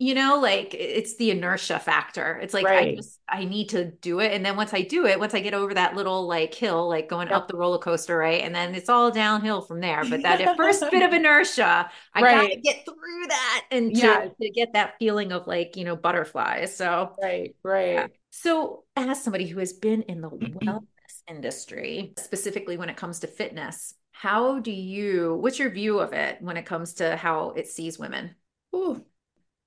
You 0.00 0.14
know, 0.14 0.40
like 0.40 0.74
it's 0.74 1.16
the 1.16 1.30
inertia 1.30 1.78
factor. 1.78 2.38
It's 2.42 2.52
like 2.52 2.64
right. 2.64 2.88
I 2.88 2.94
just 2.96 3.20
I 3.28 3.44
need 3.44 3.68
to 3.70 3.92
do 3.92 4.18
it. 4.18 4.32
And 4.32 4.44
then 4.44 4.56
once 4.56 4.74
I 4.74 4.82
do 4.82 5.06
it, 5.06 5.20
once 5.20 5.34
I 5.34 5.40
get 5.40 5.54
over 5.54 5.72
that 5.72 5.94
little 5.94 6.26
like 6.26 6.52
hill, 6.52 6.88
like 6.88 7.08
going 7.08 7.28
yep. 7.28 7.36
up 7.36 7.48
the 7.48 7.56
roller 7.56 7.78
coaster, 7.78 8.18
right? 8.18 8.42
And 8.42 8.52
then 8.52 8.74
it's 8.74 8.88
all 8.88 9.12
downhill 9.12 9.60
from 9.60 9.80
there. 9.80 10.04
But 10.04 10.22
that 10.22 10.56
first 10.56 10.84
bit 10.90 11.02
of 11.06 11.12
inertia, 11.12 11.88
I 12.12 12.22
right. 12.22 12.48
gotta 12.48 12.60
get 12.60 12.84
through 12.84 13.26
that 13.28 13.66
and 13.70 13.96
yeah. 13.96 14.20
to, 14.20 14.34
to, 14.42 14.50
get 14.50 14.72
that 14.72 14.94
feeling 14.98 15.30
of 15.30 15.46
like, 15.46 15.76
you 15.76 15.84
know, 15.84 15.94
butterflies. 15.94 16.76
So 16.76 17.14
right, 17.22 17.54
right. 17.62 17.92
Yeah. 17.92 18.06
So 18.30 18.82
as 18.96 19.22
somebody 19.22 19.46
who 19.46 19.60
has 19.60 19.72
been 19.72 20.02
in 20.02 20.20
the 20.20 20.28
wellness 20.30 21.22
industry, 21.28 22.14
specifically 22.18 22.76
when 22.76 22.88
it 22.88 22.96
comes 22.96 23.20
to 23.20 23.28
fitness, 23.28 23.94
how 24.14 24.60
do 24.60 24.70
you 24.70 25.34
what's 25.34 25.58
your 25.58 25.70
view 25.70 25.98
of 25.98 26.12
it 26.12 26.38
when 26.40 26.56
it 26.56 26.64
comes 26.64 26.94
to 26.94 27.16
how 27.16 27.50
it 27.50 27.68
sees 27.68 27.98
women 27.98 28.34
ooh 28.74 29.04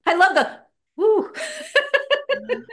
i 0.08 0.16
love 0.16 0.36
the 0.36 1.04
ooh 1.04 1.32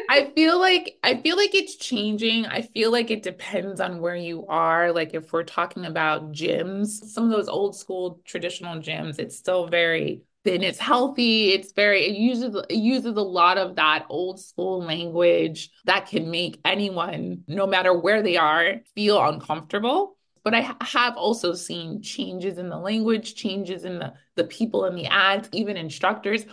I 0.09 0.31
feel 0.35 0.59
like 0.61 0.99
I 1.03 1.17
feel 1.17 1.37
like 1.37 1.55
it's 1.55 1.77
changing. 1.77 2.47
I 2.47 2.63
feel 2.63 2.93
like 2.93 3.11
it 3.11 3.23
depends 3.23 3.81
on 3.81 4.01
where 4.01 4.17
you 4.17 4.47
are. 4.47 4.93
Like 4.93 5.15
if 5.15 5.33
we're 5.33 5.43
talking 5.45 5.87
about 5.87 6.33
gyms, 6.33 6.89
some 6.89 7.25
of 7.25 7.31
those 7.31 7.49
old 7.49 7.77
school 7.77 8.21
traditional 8.25 8.77
gyms, 8.77 9.19
it's 9.19 9.37
still 9.37 9.67
very 9.67 10.23
thin. 10.45 10.63
It's 10.63 10.79
healthy. 10.79 11.53
It's 11.53 11.73
very 11.73 12.05
it 12.05 12.17
uses 12.17 12.55
it 12.69 12.77
uses 12.77 13.17
a 13.17 13.23
lot 13.23 13.59
of 13.59 13.77
that 13.77 14.07
old 14.09 14.41
school 14.41 14.83
language 14.83 15.71
that 15.85 16.07
can 16.07 16.31
make 16.31 16.61
anyone, 16.65 17.43
no 17.49 17.67
matter 17.67 17.93
where 17.93 18.23
they 18.23 18.37
are, 18.37 18.77
feel 18.95 19.23
uncomfortable 19.25 20.17
but 20.45 20.55
I 20.55 20.77
have 20.83 21.17
also 21.17 21.55
seen 21.55 22.03
changes 22.03 22.59
in 22.59 22.69
the 22.69 22.77
language, 22.77 23.35
changes 23.35 23.87
in 23.87 23.99
the, 23.99 24.13
the 24.35 24.45
people 24.45 24.85
in 24.85 24.95
the 24.95 25.07
ads, 25.07 25.49
even 25.53 25.79
instructors. 25.79 26.45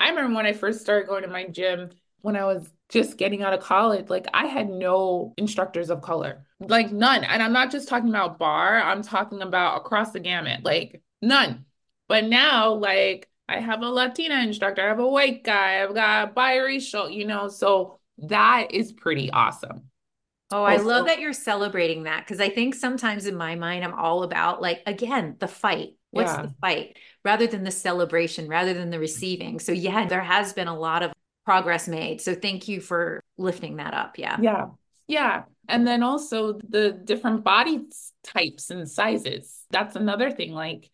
I 0.00 0.08
remember 0.08 0.34
when 0.34 0.46
I 0.46 0.54
first 0.54 0.80
started 0.80 1.06
going 1.06 1.22
to 1.22 1.28
my 1.28 1.46
gym 1.46 1.90
when 2.22 2.36
I 2.36 2.44
was 2.44 2.68
just 2.88 3.16
getting 3.16 3.42
out 3.42 3.52
of 3.52 3.60
college, 3.60 4.08
like 4.08 4.26
I 4.34 4.46
had 4.46 4.68
no 4.68 5.32
instructors 5.36 5.90
of 5.90 6.02
color, 6.02 6.44
like 6.58 6.90
none. 6.90 7.24
And 7.24 7.42
I'm 7.42 7.52
not 7.52 7.70
just 7.70 7.88
talking 7.88 8.08
about 8.08 8.38
bar, 8.38 8.80
I'm 8.80 9.02
talking 9.02 9.42
about 9.42 9.78
across 9.78 10.10
the 10.10 10.20
gamut, 10.20 10.64
like 10.64 11.02
none. 11.22 11.66
But 12.08 12.24
now, 12.24 12.72
like, 12.72 13.28
I 13.48 13.60
have 13.60 13.82
a 13.82 13.88
Latina 13.88 14.42
instructor, 14.42 14.82
I 14.82 14.88
have 14.88 14.98
a 14.98 15.08
white 15.08 15.44
guy, 15.44 15.82
I've 15.82 15.94
got 15.94 16.34
biracial, 16.34 17.14
you 17.14 17.26
know, 17.26 17.48
so 17.48 18.00
that 18.18 18.72
is 18.72 18.92
pretty 18.92 19.30
awesome. 19.30 19.84
Oh, 20.50 20.64
I 20.64 20.78
oh, 20.78 20.82
love 20.82 21.06
that 21.06 21.20
you're 21.20 21.32
celebrating 21.32 22.04
that 22.04 22.24
because 22.24 22.40
I 22.40 22.48
think 22.48 22.74
sometimes 22.74 23.26
in 23.26 23.36
my 23.36 23.54
mind, 23.54 23.84
I'm 23.84 23.94
all 23.94 24.24
about 24.24 24.60
like, 24.60 24.82
again, 24.86 25.36
the 25.38 25.46
fight. 25.46 25.90
What's 26.10 26.32
yeah. 26.32 26.42
the 26.42 26.54
fight 26.60 26.96
rather 27.24 27.46
than 27.46 27.64
the 27.64 27.70
celebration, 27.70 28.48
rather 28.48 28.74
than 28.74 28.90
the 28.90 28.98
receiving? 28.98 29.60
So, 29.60 29.72
yeah, 29.72 30.06
there 30.06 30.22
has 30.22 30.52
been 30.52 30.68
a 30.68 30.78
lot 30.78 31.02
of 31.02 31.12
progress 31.44 31.88
made. 31.88 32.20
So, 32.20 32.34
thank 32.34 32.68
you 32.68 32.80
for 32.80 33.20
lifting 33.36 33.76
that 33.76 33.94
up. 33.94 34.18
Yeah. 34.18 34.36
Yeah. 34.40 34.66
Yeah. 35.06 35.42
And 35.68 35.86
then 35.86 36.02
also 36.02 36.58
the 36.68 36.92
different 36.92 37.44
body 37.44 37.80
types 38.24 38.70
and 38.70 38.88
sizes. 38.88 39.64
That's 39.70 39.96
another 39.96 40.30
thing. 40.30 40.52
Like, 40.52 40.90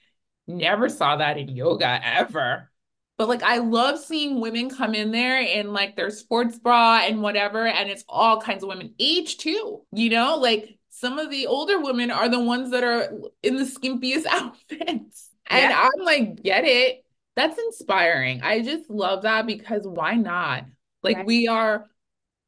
never 0.46 0.88
saw 0.88 1.16
that 1.16 1.38
in 1.38 1.48
yoga 1.48 2.00
ever. 2.02 2.70
But 3.18 3.28
like 3.28 3.42
I 3.42 3.58
love 3.58 3.98
seeing 3.98 4.40
women 4.40 4.68
come 4.68 4.94
in 4.94 5.10
there 5.10 5.40
in 5.40 5.72
like 5.72 5.96
their 5.96 6.10
sports 6.10 6.58
bra 6.58 7.00
and 7.04 7.22
whatever, 7.22 7.66
and 7.66 7.88
it's 7.88 8.04
all 8.08 8.40
kinds 8.40 8.62
of 8.62 8.68
women, 8.68 8.94
age 8.98 9.38
too, 9.38 9.82
you 9.92 10.10
know, 10.10 10.36
like 10.36 10.78
some 10.90 11.18
of 11.18 11.30
the 11.30 11.46
older 11.46 11.80
women 11.80 12.10
are 12.10 12.28
the 12.28 12.40
ones 12.40 12.70
that 12.72 12.84
are 12.84 13.10
in 13.42 13.56
the 13.56 13.64
skimpiest 13.64 14.26
outfits. 14.30 15.25
And 15.48 15.70
yeah. 15.70 15.88
I'm 15.88 16.04
like, 16.04 16.42
get 16.42 16.64
it. 16.64 17.04
That's 17.34 17.58
inspiring. 17.58 18.42
I 18.42 18.62
just 18.62 18.88
love 18.88 19.22
that 19.22 19.46
because 19.46 19.86
why 19.86 20.14
not? 20.14 20.64
Like 21.02 21.18
right. 21.18 21.26
we 21.26 21.48
are 21.48 21.88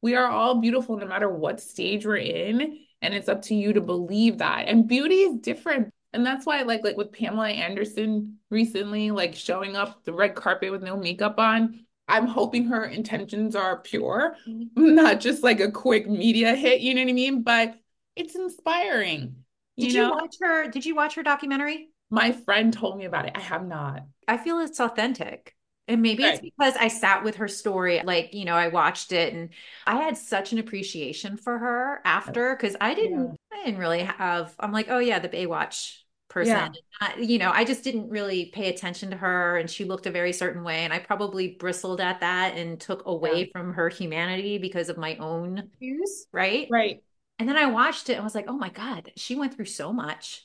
we 0.01 0.15
are 0.15 0.27
all 0.27 0.55
beautiful 0.55 0.97
no 0.97 1.05
matter 1.05 1.29
what 1.29 1.61
stage 1.61 2.05
we're 2.05 2.17
in. 2.17 2.79
And 3.01 3.13
it's 3.13 3.29
up 3.29 3.43
to 3.43 3.55
you 3.55 3.73
to 3.73 3.81
believe 3.81 4.39
that. 4.39 4.67
And 4.67 4.87
beauty 4.87 5.15
is 5.15 5.39
different 5.39 5.93
and 6.13 6.25
that's 6.25 6.45
why 6.45 6.61
like 6.63 6.83
like 6.83 6.97
with 6.97 7.11
Pamela 7.11 7.49
Anderson 7.49 8.37
recently, 8.49 9.11
like 9.11 9.35
showing 9.35 9.75
up 9.75 10.03
the 10.05 10.13
red 10.13 10.35
carpet 10.35 10.71
with 10.71 10.83
no 10.83 10.97
makeup 10.97 11.39
on. 11.39 11.85
I'm 12.07 12.25
hoping 12.25 12.65
her 12.65 12.85
intentions 12.85 13.55
are 13.55 13.81
pure, 13.81 14.35
mm-hmm. 14.47 14.67
not 14.95 15.19
just 15.19 15.43
like 15.43 15.59
a 15.59 15.71
quick 15.71 16.09
media 16.09 16.55
hit, 16.55 16.81
you 16.81 16.95
know 16.95 17.01
what 17.01 17.09
I 17.09 17.13
mean? 17.13 17.43
But 17.43 17.75
it's 18.15 18.35
inspiring. 18.35 19.35
Did 19.77 19.93
you, 19.93 19.99
know? 19.99 20.07
you 20.07 20.13
watch 20.15 20.35
her? 20.41 20.67
Did 20.69 20.85
you 20.85 20.95
watch 20.95 21.15
her 21.15 21.23
documentary? 21.23 21.89
My 22.09 22.31
friend 22.31 22.73
told 22.73 22.97
me 22.97 23.05
about 23.05 23.25
it. 23.25 23.33
I 23.35 23.41
have 23.41 23.65
not. 23.65 24.03
I 24.27 24.37
feel 24.37 24.59
it's 24.59 24.79
authentic. 24.79 25.55
And 25.87 26.03
maybe 26.03 26.23
right. 26.23 26.33
it's 26.33 26.41
because 26.41 26.75
I 26.75 26.87
sat 26.87 27.23
with 27.23 27.37
her 27.37 27.47
story, 27.47 27.99
like, 28.03 28.35
you 28.35 28.45
know, 28.45 28.53
I 28.53 28.67
watched 28.67 29.11
it 29.11 29.33
and 29.33 29.49
I 29.87 29.95
had 29.95 30.17
such 30.17 30.51
an 30.51 30.59
appreciation 30.59 31.35
for 31.35 31.57
her 31.57 31.99
after 32.05 32.55
because 32.55 32.75
I 32.79 32.93
didn't, 32.93 33.37
yeah. 33.51 33.57
I 33.59 33.65
didn't 33.65 33.79
really 33.79 34.03
have, 34.03 34.53
I'm 34.59 34.71
like, 34.71 34.87
oh 34.89 34.99
yeah, 34.99 35.17
the 35.17 35.29
Baywatch 35.29 35.95
person. 36.27 36.53
Yeah. 36.53 36.69
Not, 37.01 37.23
you 37.23 37.39
know, 37.39 37.49
I 37.51 37.63
just 37.63 37.83
didn't 37.83 38.09
really 38.09 38.51
pay 38.53 38.69
attention 38.69 39.09
to 39.09 39.17
her 39.17 39.57
and 39.57 39.67
she 39.67 39.83
looked 39.83 40.05
a 40.05 40.11
very 40.11 40.31
certain 40.31 40.63
way. 40.63 40.83
And 40.83 40.93
I 40.93 40.99
probably 40.99 41.55
bristled 41.59 42.01
at 42.01 42.19
that 42.19 42.55
and 42.55 42.79
took 42.79 43.07
away 43.07 43.39
yeah. 43.39 43.51
from 43.51 43.73
her 43.73 43.89
humanity 43.89 44.59
because 44.59 44.89
of 44.89 44.97
my 44.97 45.15
own 45.17 45.71
views. 45.79 46.27
Right. 46.31 46.67
Right. 46.69 47.01
And 47.39 47.49
then 47.49 47.57
I 47.57 47.65
watched 47.65 48.09
it 48.09 48.13
and 48.13 48.23
was 48.23 48.35
like, 48.35 48.45
oh 48.47 48.57
my 48.57 48.69
God, 48.69 49.11
she 49.15 49.35
went 49.35 49.55
through 49.55 49.65
so 49.65 49.91
much. 49.91 50.43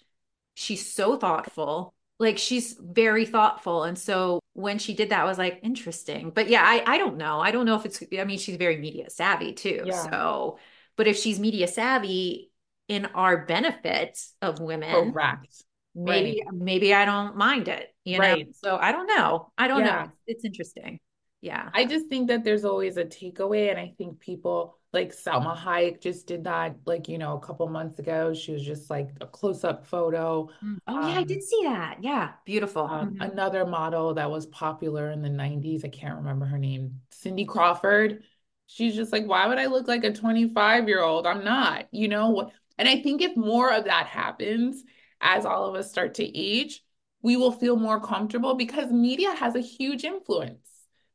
She's 0.54 0.90
so 0.92 1.16
thoughtful. 1.16 1.94
Like 2.18 2.38
she's 2.38 2.76
very 2.80 3.26
thoughtful. 3.26 3.84
And 3.84 3.98
so 3.98 4.40
when 4.52 4.78
she 4.78 4.94
did 4.94 5.10
that 5.10 5.20
I 5.20 5.24
was 5.24 5.38
like 5.38 5.60
interesting. 5.62 6.30
But 6.30 6.48
yeah 6.48 6.62
i 6.64 6.82
i 6.86 6.98
don't 6.98 7.16
know. 7.16 7.40
I 7.40 7.50
don't 7.50 7.66
know 7.66 7.76
if 7.76 7.84
it's 7.84 8.02
i 8.18 8.24
mean 8.24 8.38
she's 8.38 8.56
very 8.56 8.78
media 8.78 9.10
savvy 9.10 9.52
too. 9.52 9.82
Yeah. 9.84 10.10
so 10.10 10.58
but 10.96 11.06
if 11.06 11.16
she's 11.16 11.40
media 11.40 11.66
savvy 11.66 12.50
in 12.88 13.06
our 13.06 13.46
benefit 13.46 14.20
of 14.42 14.60
women 14.60 15.12
correct. 15.12 15.62
maybe 15.94 16.42
right. 16.44 16.54
maybe 16.54 16.92
i 16.92 17.06
don't 17.06 17.34
mind 17.34 17.66
it 17.66 17.94
you 18.04 18.18
right. 18.18 18.46
know 18.46 18.52
so 18.52 18.76
i 18.76 18.92
don't 18.92 19.06
know. 19.06 19.50
I 19.56 19.68
don't 19.68 19.80
yeah. 19.80 19.86
know 19.86 20.02
it's, 20.02 20.12
it's 20.26 20.44
interesting. 20.44 21.00
Yeah. 21.40 21.68
I 21.74 21.84
just 21.84 22.06
think 22.06 22.28
that 22.28 22.42
there's 22.42 22.64
always 22.64 22.96
a 22.96 23.04
takeaway 23.04 23.70
and 23.70 23.78
i 23.78 23.92
think 23.98 24.20
people 24.20 24.78
like 24.94 25.14
Salma 25.14 25.56
Hayek 25.56 26.00
just 26.00 26.26
did 26.26 26.44
that, 26.44 26.76
like, 26.86 27.08
you 27.08 27.18
know, 27.18 27.36
a 27.36 27.40
couple 27.40 27.66
months 27.68 27.98
ago. 27.98 28.32
She 28.32 28.52
was 28.52 28.64
just 28.64 28.88
like 28.88 29.10
a 29.20 29.26
close 29.26 29.64
up 29.64 29.84
photo. 29.84 30.48
Mm. 30.64 30.78
Oh, 30.86 30.96
um, 30.96 31.08
yeah, 31.08 31.18
I 31.18 31.24
did 31.24 31.38
um, 31.38 31.42
see 31.42 31.60
that. 31.64 31.98
Yeah, 32.00 32.32
beautiful. 32.44 32.84
Um, 32.84 33.10
mm-hmm. 33.10 33.22
Another 33.22 33.66
model 33.66 34.14
that 34.14 34.30
was 34.30 34.46
popular 34.46 35.10
in 35.10 35.22
the 35.22 35.28
90s, 35.28 35.84
I 35.84 35.88
can't 35.88 36.16
remember 36.16 36.46
her 36.46 36.58
name, 36.58 37.00
Cindy 37.10 37.44
Crawford. 37.44 38.22
She's 38.66 38.94
just 38.94 39.12
like, 39.12 39.26
why 39.26 39.46
would 39.46 39.58
I 39.58 39.66
look 39.66 39.88
like 39.88 40.04
a 40.04 40.12
25 40.12 40.88
year 40.88 41.02
old? 41.02 41.26
I'm 41.26 41.44
not, 41.44 41.88
you 41.90 42.08
know? 42.08 42.50
And 42.78 42.88
I 42.88 43.02
think 43.02 43.20
if 43.20 43.36
more 43.36 43.72
of 43.72 43.84
that 43.84 44.06
happens 44.06 44.82
as 45.20 45.44
all 45.44 45.66
of 45.66 45.74
us 45.74 45.90
start 45.90 46.14
to 46.14 46.38
age, 46.38 46.82
we 47.22 47.36
will 47.36 47.52
feel 47.52 47.76
more 47.76 48.00
comfortable 48.00 48.54
because 48.54 48.90
media 48.90 49.34
has 49.34 49.54
a 49.54 49.60
huge 49.60 50.04
influence, 50.04 50.68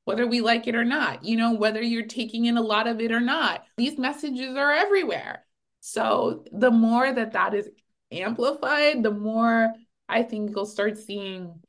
whether 0.09 0.25
we 0.25 0.41
like 0.41 0.65
it 0.67 0.73
or 0.73 0.83
not, 0.83 1.23
you 1.23 1.37
know, 1.37 1.53
whether 1.53 1.81
you're 1.83 2.05
taking 2.05 2.45
in 2.45 2.57
a 2.57 2.61
lot 2.61 2.87
of 2.87 2.99
it 2.99 3.11
or 3.11 3.19
not. 3.19 3.63
These 3.77 3.99
messages 3.99 4.57
are 4.57 4.71
everywhere. 4.71 5.45
So 5.81 6.45
the 6.51 6.71
more 6.71 7.13
that 7.13 7.33
that 7.33 7.53
is 7.53 7.69
amplified, 8.11 9.03
the 9.03 9.11
more 9.11 9.71
I 10.07 10.23
think 10.23 10.49
you'll 10.49 10.65
start 10.65 10.97
seeing 10.97 11.61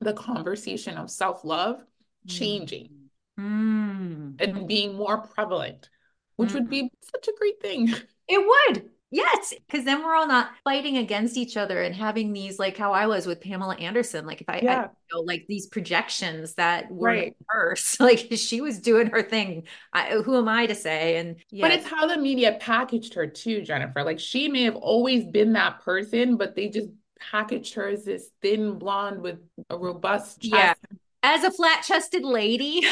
the 0.00 0.12
conversation 0.12 0.96
of 0.96 1.08
self 1.08 1.44
love 1.44 1.80
changing 2.26 2.90
Mm. 3.38 4.34
and 4.40 4.66
being 4.66 4.96
more 4.96 5.18
prevalent, 5.28 5.88
which 6.34 6.52
would 6.54 6.64
Mm. 6.66 6.70
be 6.70 6.90
such 7.02 7.28
a 7.28 7.32
great 7.38 7.60
thing. 7.62 7.86
It 8.28 8.44
would. 8.44 8.90
Yes, 9.10 9.54
because 9.66 9.86
then 9.86 10.04
we're 10.04 10.14
all 10.14 10.26
not 10.26 10.50
fighting 10.64 10.98
against 10.98 11.38
each 11.38 11.56
other 11.56 11.80
and 11.82 11.94
having 11.94 12.32
these 12.34 12.58
like 12.58 12.76
how 12.76 12.92
I 12.92 13.06
was 13.06 13.26
with 13.26 13.40
Pamela 13.40 13.74
Anderson. 13.76 14.26
Like 14.26 14.42
if 14.42 14.48
I, 14.50 14.58
I 14.58 14.82
you 14.82 14.88
know, 15.14 15.20
like 15.20 15.46
these 15.48 15.66
projections 15.66 16.54
that 16.54 16.90
were 16.90 17.08
Right. 17.08 17.36
hers, 17.48 17.96
like 18.00 18.28
she 18.36 18.60
was 18.60 18.78
doing 18.80 19.06
her 19.08 19.22
thing. 19.22 19.66
I, 19.94 20.10
who 20.22 20.36
am 20.36 20.48
I 20.48 20.66
to 20.66 20.74
say? 20.74 21.16
And 21.16 21.36
yeah, 21.50 21.68
But 21.68 21.70
it's 21.72 21.86
how 21.86 22.06
the 22.06 22.18
media 22.18 22.58
packaged 22.60 23.14
her 23.14 23.26
too, 23.26 23.62
Jennifer. 23.62 24.04
Like 24.04 24.20
she 24.20 24.48
may 24.48 24.64
have 24.64 24.76
always 24.76 25.24
been 25.24 25.54
that 25.54 25.80
person, 25.80 26.36
but 26.36 26.54
they 26.54 26.68
just 26.68 26.88
packaged 27.18 27.74
her 27.74 27.88
as 27.88 28.04
this 28.04 28.28
thin 28.42 28.78
blonde 28.78 29.22
with 29.22 29.38
a 29.70 29.76
robust 29.78 30.42
chest. 30.42 30.52
Yeah. 30.52 30.74
as 31.22 31.44
a 31.44 31.50
flat-chested 31.50 32.24
lady, 32.24 32.82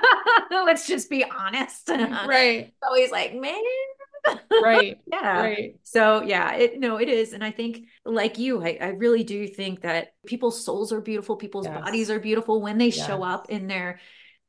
let's 0.50 0.86
just 0.86 1.08
be 1.10 1.24
honest. 1.24 1.88
Right, 1.88 2.72
Always 2.82 3.10
like, 3.10 3.34
man. 3.34 3.54
Right, 4.62 4.98
Yeah. 5.06 5.40
right. 5.40 5.74
So 5.82 6.22
yeah, 6.22 6.54
it 6.54 6.78
no, 6.78 6.96
it 6.98 7.08
is. 7.08 7.32
And 7.32 7.42
I 7.44 7.50
think 7.50 7.86
like 8.04 8.38
you, 8.38 8.62
I, 8.62 8.78
I 8.80 8.86
really 8.88 9.24
do 9.24 9.46
think 9.48 9.82
that 9.82 10.14
people's 10.26 10.64
souls 10.64 10.92
are 10.92 11.00
beautiful, 11.00 11.36
people's 11.36 11.66
Yes. 11.66 11.80
bodies 11.80 12.10
are 12.10 12.20
beautiful 12.20 12.60
when 12.60 12.78
they 12.78 12.90
show 12.90 13.22
up 13.22 13.50
in 13.50 13.66
their 13.66 14.00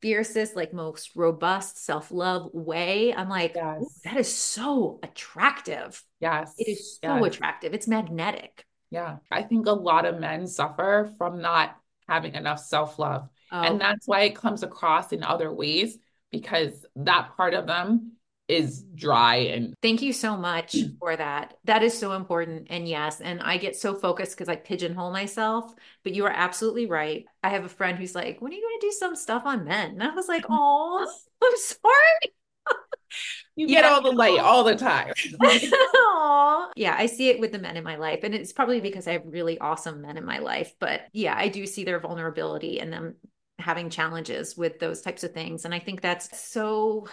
fiercest, 0.02 0.56
like 0.56 0.74
most 0.74 1.12
robust 1.16 1.84
self-love 1.84 2.50
way. 2.54 3.14
I'm 3.14 3.30
like, 3.30 3.54
Yes. 3.56 4.02
that 4.04 4.18
is 4.18 4.34
so 4.34 5.00
attractive. 5.02 6.04
Yes. 6.20 6.54
It 6.58 6.68
is 6.70 7.00
so 7.02 7.16
yes. 7.16 7.36
attractive. 7.36 7.74
It's 7.74 7.88
magnetic. 7.88 8.66
Yeah. 8.92 9.18
I 9.32 9.44
think 9.44 9.66
a 9.68 9.72
lot 9.72 10.06
of 10.06 10.20
men 10.20 10.46
suffer 10.48 11.12
from 11.18 11.42
not 11.42 11.76
having 12.08 12.36
enough 12.36 12.60
self-love. 12.60 13.30
Oh, 13.52 13.62
And 13.62 13.80
that's 13.80 14.08
why 14.08 14.22
it 14.22 14.36
comes 14.36 14.62
across 14.64 15.14
in 15.14 15.24
other 15.24 15.52
ways 15.52 15.98
because 16.32 16.86
that 16.98 17.32
part 17.38 17.54
of 17.54 17.66
them 17.68 18.14
is 18.48 18.84
dry 18.96 19.36
and 19.36 19.74
Thank 19.82 20.02
you 20.02 20.14
so 20.14 20.36
much 20.38 20.76
for 21.00 21.16
that. 21.16 21.56
That 21.66 21.84
is 21.84 21.98
so 21.98 22.14
important. 22.14 22.68
And 22.70 22.88
yes, 22.88 23.22
and 23.22 23.42
I 23.42 23.58
get 23.58 23.76
so 23.76 23.96
focused 23.96 24.32
because 24.32 24.50
I 24.50 24.56
pigeonhole 24.56 25.12
myself, 25.12 25.74
but 26.04 26.14
you 26.14 26.26
are 26.26 26.34
absolutely 26.34 26.86
right. 26.86 27.26
I 27.42 27.50
have 27.50 27.66
a 27.66 27.70
friend 27.70 27.98
who's 27.98 28.16
like, 28.16 28.42
when 28.42 28.52
are 28.52 28.56
you 28.56 28.62
going 28.62 28.80
to 28.82 28.88
do 28.88 28.92
some 28.92 29.16
stuff 29.16 29.44
on 29.46 29.64
men? 29.66 29.92
And 29.92 30.04
I 30.04 30.14
was 30.14 30.28
like, 30.28 30.46
oh, 30.50 31.08
I'm 31.44 31.58
sorry. 31.58 32.34
you 33.56 33.68
get 33.68 33.84
Yeah. 33.84 33.92
all 33.92 34.02
the 34.02 34.12
light 34.12 34.40
all 34.40 34.64
the 34.64 34.76
time. 34.76 35.14
Yeah, 36.76 36.96
I 36.98 37.06
see 37.06 37.30
it 37.30 37.40
with 37.40 37.52
the 37.52 37.60
men 37.60 37.78
in 37.78 37.84
my 37.84 37.98
life. 37.98 38.22
And 38.24 38.34
it's 38.34 38.52
probably 38.52 38.82
because 38.82 39.08
I 39.08 39.14
have 39.14 39.24
really 39.26 39.60
awesome 39.60 40.02
men 40.02 40.18
in 40.18 40.26
my 40.26 40.40
life. 40.40 40.74
But 40.80 41.02
yeah, 41.14 41.36
I 41.38 41.50
do 41.50 41.68
see 41.68 41.84
their 41.84 42.00
vulnerability 42.00 42.80
and 42.80 42.92
them 42.92 43.16
having 43.60 43.90
challenges 43.92 44.58
with 44.58 44.80
those 44.80 45.02
types 45.02 45.24
of 45.24 45.34
things. 45.34 45.66
And 45.66 45.74
I 45.74 45.80
think 45.80 46.02
that's 46.02 46.40
so 46.40 47.08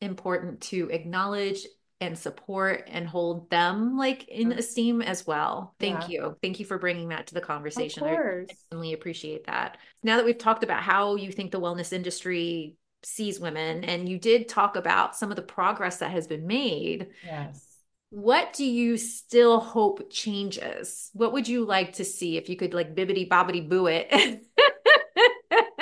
important 0.00 0.60
to 0.62 0.88
acknowledge 0.90 1.66
and 2.02 2.18
support 2.18 2.84
and 2.90 3.06
hold 3.06 3.50
them 3.50 3.98
like 3.98 4.26
in 4.28 4.50
Yeah. 4.50 4.56
esteem 4.56 5.02
as 5.02 5.26
well. 5.26 5.74
Thank 5.78 6.08
Yeah. 6.08 6.08
you. 6.08 6.36
Thank 6.42 6.58
you 6.58 6.64
for 6.64 6.78
bringing 6.78 7.08
that 7.10 7.26
to 7.26 7.34
the 7.34 7.42
conversation. 7.42 8.02
Of 8.04 8.08
I 8.10 8.46
really 8.72 8.94
appreciate 8.94 9.44
that. 9.46 9.76
Now 10.02 10.16
that 10.16 10.24
we've 10.24 10.38
talked 10.38 10.64
about 10.64 10.82
how 10.82 11.16
you 11.16 11.30
think 11.30 11.50
the 11.52 11.60
wellness 11.60 11.92
industry 11.92 12.76
sees 13.02 13.38
women, 13.38 13.84
and 13.84 14.08
you 14.08 14.18
did 14.18 14.48
talk 14.48 14.76
about 14.76 15.14
some 15.16 15.30
of 15.30 15.36
the 15.36 15.42
progress 15.42 15.98
that 15.98 16.10
has 16.10 16.26
been 16.26 16.46
made, 16.46 17.08
Yes. 17.24 17.66
what 18.08 18.54
do 18.54 18.64
you 18.64 18.96
still 18.96 19.60
hope 19.60 20.10
changes? 20.10 21.10
What 21.12 21.32
would 21.34 21.48
you 21.48 21.64
like 21.66 21.94
to 21.94 22.04
see 22.04 22.36
if 22.38 22.48
you 22.48 22.56
could 22.56 22.72
like 22.72 22.94
bibbity 22.94 23.28
bobbity 23.28 23.68
boo 23.68 23.86
it? 23.88 24.08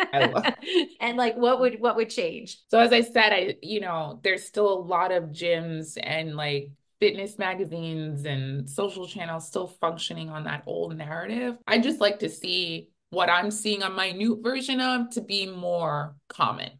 I 0.12 0.26
love- 0.26 0.54
and 1.00 1.16
like 1.16 1.36
what 1.36 1.60
would 1.60 1.80
what 1.80 1.96
would 1.96 2.10
change? 2.10 2.58
So 2.70 2.78
as 2.78 2.92
I 2.92 3.00
said, 3.02 3.32
I 3.32 3.56
you 3.62 3.80
know, 3.80 4.20
there's 4.22 4.44
still 4.44 4.72
a 4.72 4.80
lot 4.80 5.12
of 5.12 5.24
gyms 5.24 5.96
and 6.02 6.36
like 6.36 6.70
fitness 7.00 7.38
magazines 7.38 8.24
and 8.24 8.68
social 8.68 9.06
channels 9.06 9.46
still 9.46 9.68
functioning 9.68 10.30
on 10.30 10.44
that 10.44 10.64
old 10.66 10.96
narrative. 10.96 11.56
I 11.66 11.78
just 11.78 12.00
like 12.00 12.18
to 12.20 12.28
see 12.28 12.90
what 13.10 13.30
I'm 13.30 13.50
seeing 13.50 13.82
a 13.82 13.90
minute 13.90 14.38
version 14.42 14.80
of 14.80 15.10
to 15.10 15.20
be 15.20 15.46
more 15.46 16.16
common. 16.28 16.70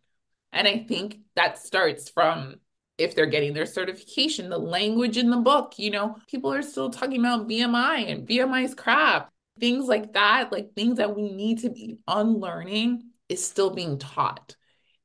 And 0.53 0.67
I 0.67 0.79
think 0.79 1.19
that 1.37 1.59
starts 1.59 2.09
from 2.09 2.57
if 2.97 3.15
they're 3.15 3.27
getting 3.27 3.53
their 3.55 3.67
certification, 3.67 4.49
the 4.51 4.59
language 4.59 5.17
in 5.17 5.31
the 5.31 5.37
book, 5.37 5.75
you 5.79 5.91
know, 5.91 6.17
people 6.29 6.53
are 6.53 6.63
still 6.63 6.91
talking 6.91 7.21
about 7.21 7.49
BMI 7.49 7.99
and 8.09 8.27
BMI 8.27 8.63
is 8.63 8.75
crap. 8.75 9.31
Things 9.61 9.87
like 9.87 10.13
that, 10.15 10.51
like 10.53 10.75
things 10.75 10.99
that 10.99 11.15
we 11.17 11.31
need 11.33 11.61
to 11.61 11.71
be 11.71 11.99
unlearning 12.09 13.05
is 13.29 13.45
still 13.45 13.71
being 13.71 13.99
taught. 13.99 14.57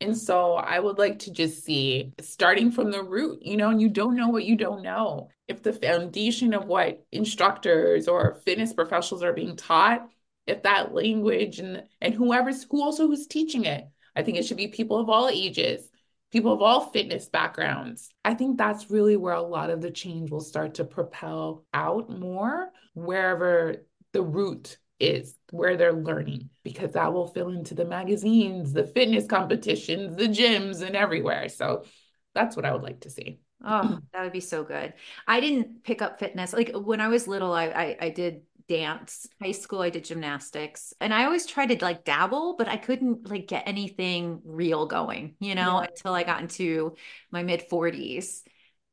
And 0.02 0.12
mm-hmm. 0.12 0.20
so 0.20 0.54
I 0.54 0.80
would 0.80 0.98
like 0.98 1.20
to 1.20 1.32
just 1.32 1.64
see 1.64 2.14
starting 2.20 2.72
from 2.72 2.92
the 2.92 3.04
root, 3.04 3.40
you 3.42 3.58
know, 3.58 3.70
and 3.70 3.82
you 3.82 3.90
don't 3.90 4.16
know 4.16 4.30
what 4.30 4.46
you 4.46 4.56
don't 4.56 4.84
know. 4.84 5.30
If 5.48 5.64
the 5.64 5.74
foundation 5.74 6.54
of 6.54 6.66
what 6.66 7.06
instructors 7.12 8.08
or 8.08 8.42
fitness 8.46 8.74
professionals 8.74 9.24
are 9.24 9.34
being 9.34 9.56
taught, 9.56 10.08
if 10.46 10.64
that 10.64 10.94
language 10.94 11.60
and 11.60 11.84
and 12.02 12.14
whoever's 12.14 12.66
who 12.70 12.82
also 12.82 13.08
who's 13.08 13.28
teaching 13.28 13.66
it, 13.66 13.88
I 14.16 14.24
think 14.24 14.38
it 14.38 14.46
should 14.46 14.58
be 14.58 14.68
people 14.68 14.98
of 14.98 15.10
all 15.10 15.30
ages, 15.30 15.90
people 16.32 16.52
of 16.52 16.62
all 16.62 16.90
fitness 16.92 17.30
backgrounds. 17.30 18.10
I 18.26 18.34
think 18.34 18.58
that's 18.58 18.92
really 18.92 19.16
where 19.16 19.34
a 19.34 19.42
lot 19.42 19.70
of 19.70 19.82
the 19.82 19.92
change 19.92 20.32
will 20.32 20.42
start 20.42 20.76
to 20.76 20.84
propel 20.84 21.66
out 21.74 22.10
more 22.10 22.70
wherever 22.94 23.86
the 24.12 24.22
root 24.22 24.78
is 25.04 25.36
where 25.52 25.78
they're 25.78 25.94
learning 25.94 26.50
because 26.64 26.94
that 26.94 27.14
will 27.14 27.28
fill 27.28 27.50
into 27.50 27.76
the 27.76 27.86
magazines, 27.86 28.74
the 28.74 28.86
fitness 28.86 29.26
competitions, 29.28 30.16
the 30.16 30.28
gyms, 30.28 30.82
and 30.82 30.96
everywhere. 30.96 31.50
So 31.50 31.86
that's 32.34 32.56
what 32.56 32.66
I 32.66 32.74
would 32.74 32.84
like 32.84 33.02
to 33.02 33.10
see. 33.10 33.40
Oh, 33.64 33.82
mm. 33.84 34.02
that 34.14 34.24
would 34.24 34.34
be 34.34 34.40
so 34.42 34.64
good. 34.64 34.94
I 35.28 35.40
didn't 35.40 35.84
pick 35.84 36.02
up 36.02 36.20
fitness. 36.20 36.54
Like 36.54 36.72
when 36.74 37.00
I 37.02 37.08
was 37.08 37.28
little, 37.28 37.54
I, 37.54 37.66
I 37.68 37.98
I 38.02 38.10
did 38.10 38.42
dance. 38.68 39.28
High 39.42 39.52
school, 39.52 39.82
I 39.82 39.90
did 39.90 40.06
gymnastics. 40.06 40.94
And 41.00 41.14
I 41.14 41.26
always 41.26 41.46
tried 41.46 41.68
to 41.68 41.84
like 41.84 42.04
dabble, 42.04 42.56
but 42.58 42.68
I 42.68 42.78
couldn't 42.78 43.30
like 43.30 43.48
get 43.48 43.64
anything 43.68 44.42
real 44.46 44.86
going, 44.86 45.36
you 45.40 45.56
know, 45.56 45.82
Yeah. 45.82 45.88
until 45.90 46.14
I 46.14 46.24
got 46.24 46.42
into 46.42 46.96
my 47.32 47.44
mid 47.44 47.70
40s. 47.70 48.44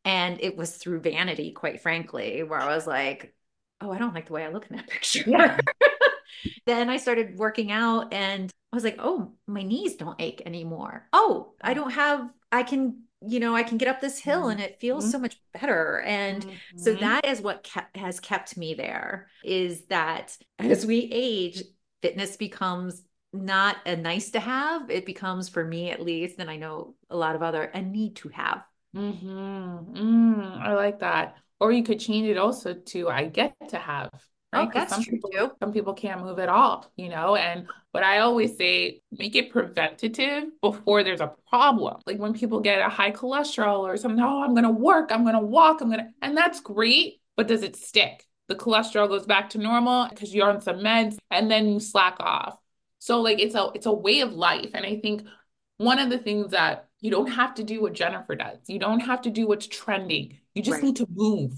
And 0.04 0.40
it 0.40 0.56
was 0.56 0.76
through 0.76 1.00
vanity, 1.00 1.52
quite 1.52 1.80
frankly, 1.82 2.42
where 2.42 2.60
I 2.60 2.74
was 2.74 2.86
like, 2.86 3.34
oh, 3.80 3.90
I 3.90 3.98
don't 3.98 4.14
like 4.14 4.26
the 4.26 4.32
way 4.34 4.44
I 4.44 4.48
look 4.50 4.66
in 4.70 4.76
that 4.76 4.88
picture. 4.88 5.24
Yeah. 5.26 5.58
then 6.66 6.88
I 6.90 6.96
started 6.96 7.36
working 7.36 7.70
out 7.72 8.12
and 8.12 8.50
I 8.72 8.76
was 8.76 8.84
like, 8.84 8.96
oh, 8.98 9.32
my 9.46 9.62
knees 9.62 9.96
don't 9.96 10.20
ache 10.20 10.42
anymore. 10.46 11.08
Oh, 11.12 11.54
I 11.60 11.74
don't 11.74 11.90
have, 11.90 12.30
I 12.52 12.62
can, 12.62 13.02
you 13.26 13.40
know, 13.40 13.54
I 13.54 13.62
can 13.64 13.78
get 13.78 13.88
up 13.88 14.00
this 14.00 14.18
hill 14.18 14.48
and 14.48 14.60
it 14.60 14.80
feels 14.80 15.04
Mhm. 15.06 15.10
so 15.10 15.18
much 15.18 15.36
better. 15.52 16.00
And 16.00 16.46
so 16.76 16.92
Mhm. 16.92 17.00
that 17.00 17.26
is 17.26 17.40
what 17.40 17.62
kept, 17.64 17.96
has 17.96 18.20
kept 18.20 18.56
me 18.56 18.74
there 18.74 19.28
is 19.42 19.86
that 19.86 20.36
as 20.58 20.86
we 20.86 21.08
age, 21.12 21.62
fitness 22.02 22.36
becomes 22.36 23.02
not 23.32 23.76
a 23.86 23.96
nice 23.96 24.30
to 24.32 24.40
have. 24.40 24.90
It 24.90 25.06
becomes, 25.06 25.48
for 25.48 25.64
me 25.64 25.90
at 25.90 26.00
least, 26.00 26.38
and 26.38 26.50
I 26.50 26.56
know 26.56 26.94
a 27.10 27.16
lot 27.16 27.36
of 27.36 27.42
other, 27.42 27.62
a 27.64 27.82
need 27.82 28.16
to 28.16 28.28
have. 28.30 28.62
Mhm. 28.94 29.92
Mm, 29.94 30.60
I 30.60 30.74
like 30.74 31.00
that. 31.00 31.36
Or 31.60 31.72
you 31.72 31.82
could 31.84 32.00
change 32.00 32.26
it 32.28 32.38
also 32.38 32.74
to 32.74 33.08
I 33.08 33.26
get 33.26 33.54
to 33.68 33.78
have, 33.78 34.10
right? 34.52 34.62
Oh, 34.62 34.66
'Cause 34.66 34.72
that's 34.74 34.90
some 34.90 35.02
true 35.04 35.14
people, 35.14 35.30
too. 35.30 35.52
some 35.60 35.72
people 35.72 35.94
can't 35.94 36.20
move 36.22 36.38
at 36.38 36.48
all, 36.48 36.90
you 36.96 37.08
know? 37.08 37.36
And 37.36 37.66
but 37.92 38.02
I 38.04 38.18
always 38.18 38.56
say 38.56 39.02
make 39.10 39.34
it 39.36 39.50
preventative 39.50 40.44
before 40.60 41.02
there's 41.02 41.20
a 41.20 41.32
problem. 41.48 42.00
Like 42.06 42.18
when 42.18 42.34
people 42.34 42.60
get 42.60 42.80
a 42.80 42.88
high 42.88 43.10
cholesterol 43.12 43.80
or 43.80 43.96
something, 43.96 44.22
oh, 44.22 44.42
I'm 44.42 44.54
gonna 44.54 44.70
work, 44.70 45.10
I'm 45.12 45.24
gonna 45.24 45.40
walk, 45.40 45.80
I'm 45.80 45.90
gonna, 45.90 46.10
and 46.22 46.36
that's 46.36 46.60
great, 46.60 47.20
but 47.36 47.48
does 47.48 47.62
it 47.62 47.76
stick? 47.76 48.26
The 48.48 48.54
cholesterol 48.56 49.08
goes 49.08 49.26
back 49.26 49.50
to 49.50 49.58
normal 49.58 50.08
because 50.08 50.34
you're 50.34 50.48
on 50.50 50.60
some 50.60 50.78
meds 50.80 51.16
and 51.30 51.50
then 51.50 51.68
you 51.68 51.80
slack 51.80 52.16
off. 52.20 52.58
So 52.98 53.20
like 53.20 53.40
it's 53.40 53.54
a 53.54 53.70
it's 53.74 53.86
a 53.86 53.92
way 53.92 54.20
of 54.20 54.32
life. 54.32 54.70
And 54.74 54.84
I 54.84 54.96
think 55.00 55.26
one 55.78 55.98
of 55.98 56.10
the 56.10 56.18
things 56.18 56.50
that 56.52 56.88
you 57.00 57.10
don't 57.10 57.28
have 57.30 57.54
to 57.54 57.64
do 57.64 57.80
what 57.80 57.94
Jennifer 57.94 58.34
does. 58.36 58.58
You 58.66 58.78
don't 58.78 59.00
have 59.00 59.22
to 59.22 59.30
do 59.30 59.46
what's 59.46 59.66
trending. 59.66 60.38
You 60.54 60.62
just 60.62 60.74
Right. 60.76 60.84
need 60.84 60.96
to 60.96 61.06
move. 61.10 61.52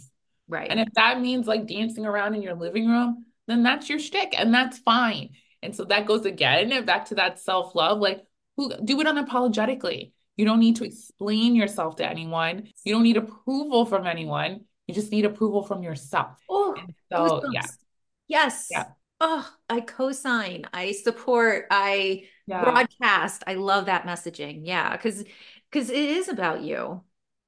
Right. 0.53 0.71
And 0.71 0.79
if 0.79 0.89
that 0.97 1.19
means 1.19 1.47
like 1.47 1.67
dancing 1.67 2.05
around 2.05 2.35
in 2.35 2.43
your 2.43 2.55
living 2.55 2.87
room, 2.87 3.25
then 3.47 3.63
that's 3.63 3.89
your 3.89 3.99
shtick 3.99 4.39
and 4.39 4.53
that's 4.53 4.77
fine. 4.77 5.31
And 5.63 5.75
so 5.75 5.85
that 5.87 6.07
goes 6.07 6.27
again 6.27 6.85
back 6.85 7.07
to 7.07 7.15
that 7.15 7.41
self-love. 7.41 8.01
Like 8.01 8.23
who 8.59 8.71
do 8.85 9.01
it 9.01 9.07
unapologetically. 9.07 10.13
You 10.37 10.45
don't 10.45 10.61
need 10.61 10.77
to 10.77 10.85
explain 10.85 11.55
yourself 11.55 11.97
to 11.97 12.09
anyone. 12.09 12.69
You 12.85 12.93
don't 12.93 13.03
need 13.03 13.17
approval 13.17 13.87
from 13.87 14.07
anyone. 14.07 14.67
You 14.87 14.95
just 14.95 15.11
need 15.11 15.25
approval 15.25 15.63
from 15.63 15.83
yourself. 15.83 16.39
oh, 16.51 16.77
so 17.11 17.43
yeah. 17.51 17.67
Yes. 18.29 18.69
Yeah. 18.71 18.85
oh, 19.23 19.51
I 19.71 19.81
co-sign, 19.81 20.65
I 20.73 20.93
support, 20.93 21.67
I 21.71 22.25
Yeah, 22.47 22.63
broadcast. 22.63 23.43
I 23.47 23.55
love 23.55 23.87
that 23.87 24.05
messaging. 24.05 24.61
Yeah, 24.65 24.95
because 24.95 25.25
because 25.71 25.89
it 25.89 25.97
is 25.97 26.29
about 26.29 26.61
you. 26.61 27.03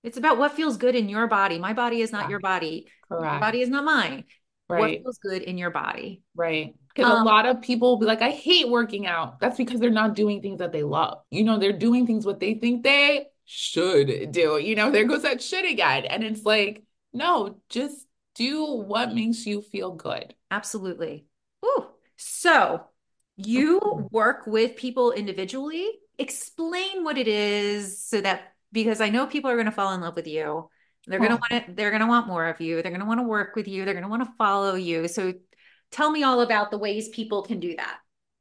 It's 0.05 0.17
about 0.19 0.39
what 0.39 0.53
feels 0.55 0.77
good 0.77 0.95
in 0.95 1.09
your 1.09 1.27
body. 1.27 1.59
My 1.59 1.73
body 1.73 2.01
is 2.03 2.13
not 2.13 2.29
yeah, 2.29 2.31
your 2.31 2.41
body. 2.41 2.87
Your 3.19 3.19
correct. 3.19 3.41
body 3.41 3.63
is 3.63 3.69
not 3.71 3.85
mine. 3.85 4.25
Right. 4.69 5.03
What 5.03 5.03
feels 5.03 5.19
good 5.19 5.43
in 5.43 5.59
your 5.59 5.71
body? 5.71 6.23
Right. 6.37 6.77
Because 6.95 7.11
a 7.11 7.17
Um, 7.17 7.25
lot 7.25 7.47
of 7.47 7.61
people 7.63 7.91
will 7.91 7.99
be 7.99 8.07
like, 8.07 8.23
I 8.23 8.31
hate 8.31 8.69
working 8.69 9.07
out. 9.07 9.41
That's 9.41 9.57
because 9.57 9.81
they're 9.81 9.91
not 9.91 10.15
doing 10.15 10.43
things 10.43 10.59
that 10.61 10.73
they 10.73 10.83
love. 10.85 11.23
You 11.31 11.45
know, 11.45 11.59
they're 11.59 11.73
doing 11.73 12.07
things 12.07 12.27
what 12.27 12.41
they 12.41 12.55
think 12.55 12.85
they 12.85 13.27
should 13.45 14.33
do. 14.33 14.59
You 14.59 14.75
know, 14.77 14.91
there 14.91 15.05
goes 15.05 15.23
that 15.23 15.43
should 15.43 15.65
again. 15.65 16.05
And 16.05 16.23
it's 16.25 16.45
like, 16.45 16.85
no, 17.13 17.61
just 17.69 18.07
do 18.35 18.65
what 18.65 19.15
makes 19.15 19.47
you 19.47 19.63
feel 19.63 19.93
good. 19.93 20.35
absolutely. 20.51 21.27
Ooh. 21.65 21.87
So 22.17 22.85
you 23.37 24.09
work 24.11 24.47
with 24.47 24.77
people 24.77 25.13
individually. 25.13 25.89
Explain 26.19 27.05
what 27.05 27.19
it 27.19 27.29
is 27.29 28.01
so 28.03 28.21
that 28.21 28.54
because 28.75 29.01
I 29.01 29.11
know 29.11 29.27
people 29.27 29.51
are 29.51 29.57
going 29.57 29.67
to 29.67 29.73
fall 29.73 29.95
in 29.95 30.03
love 30.03 30.17
with 30.17 30.29
you. 30.29 30.71
They're 31.07 31.21
going 31.21 31.33
to 31.33 31.39
Oh, 31.39 31.41
want 31.51 31.53
it, 31.71 31.77
they're 31.77 31.91
going 31.93 32.03
to 32.03 32.09
want 32.09 32.29
more 32.29 32.47
of 32.49 32.61
you. 32.61 32.83
They're 32.83 32.93
going 32.93 33.01
to 33.01 33.07
want 33.07 33.21
to 33.21 33.25
work 33.25 33.57
with 33.57 33.69
you. 33.69 33.85
They're 33.87 33.95
going 33.95 34.05
to 34.05 34.11
want 34.11 34.25
to 34.25 34.33
follow 34.39 34.75
you. 34.77 35.09
So 35.09 35.35
tell 35.93 36.11
me 36.11 36.25
all 36.25 36.43
about 36.43 36.71
the 36.73 36.79
ways 36.79 37.09
people 37.11 37.43
can 37.43 37.61
do 37.61 37.77
that. 37.77 37.99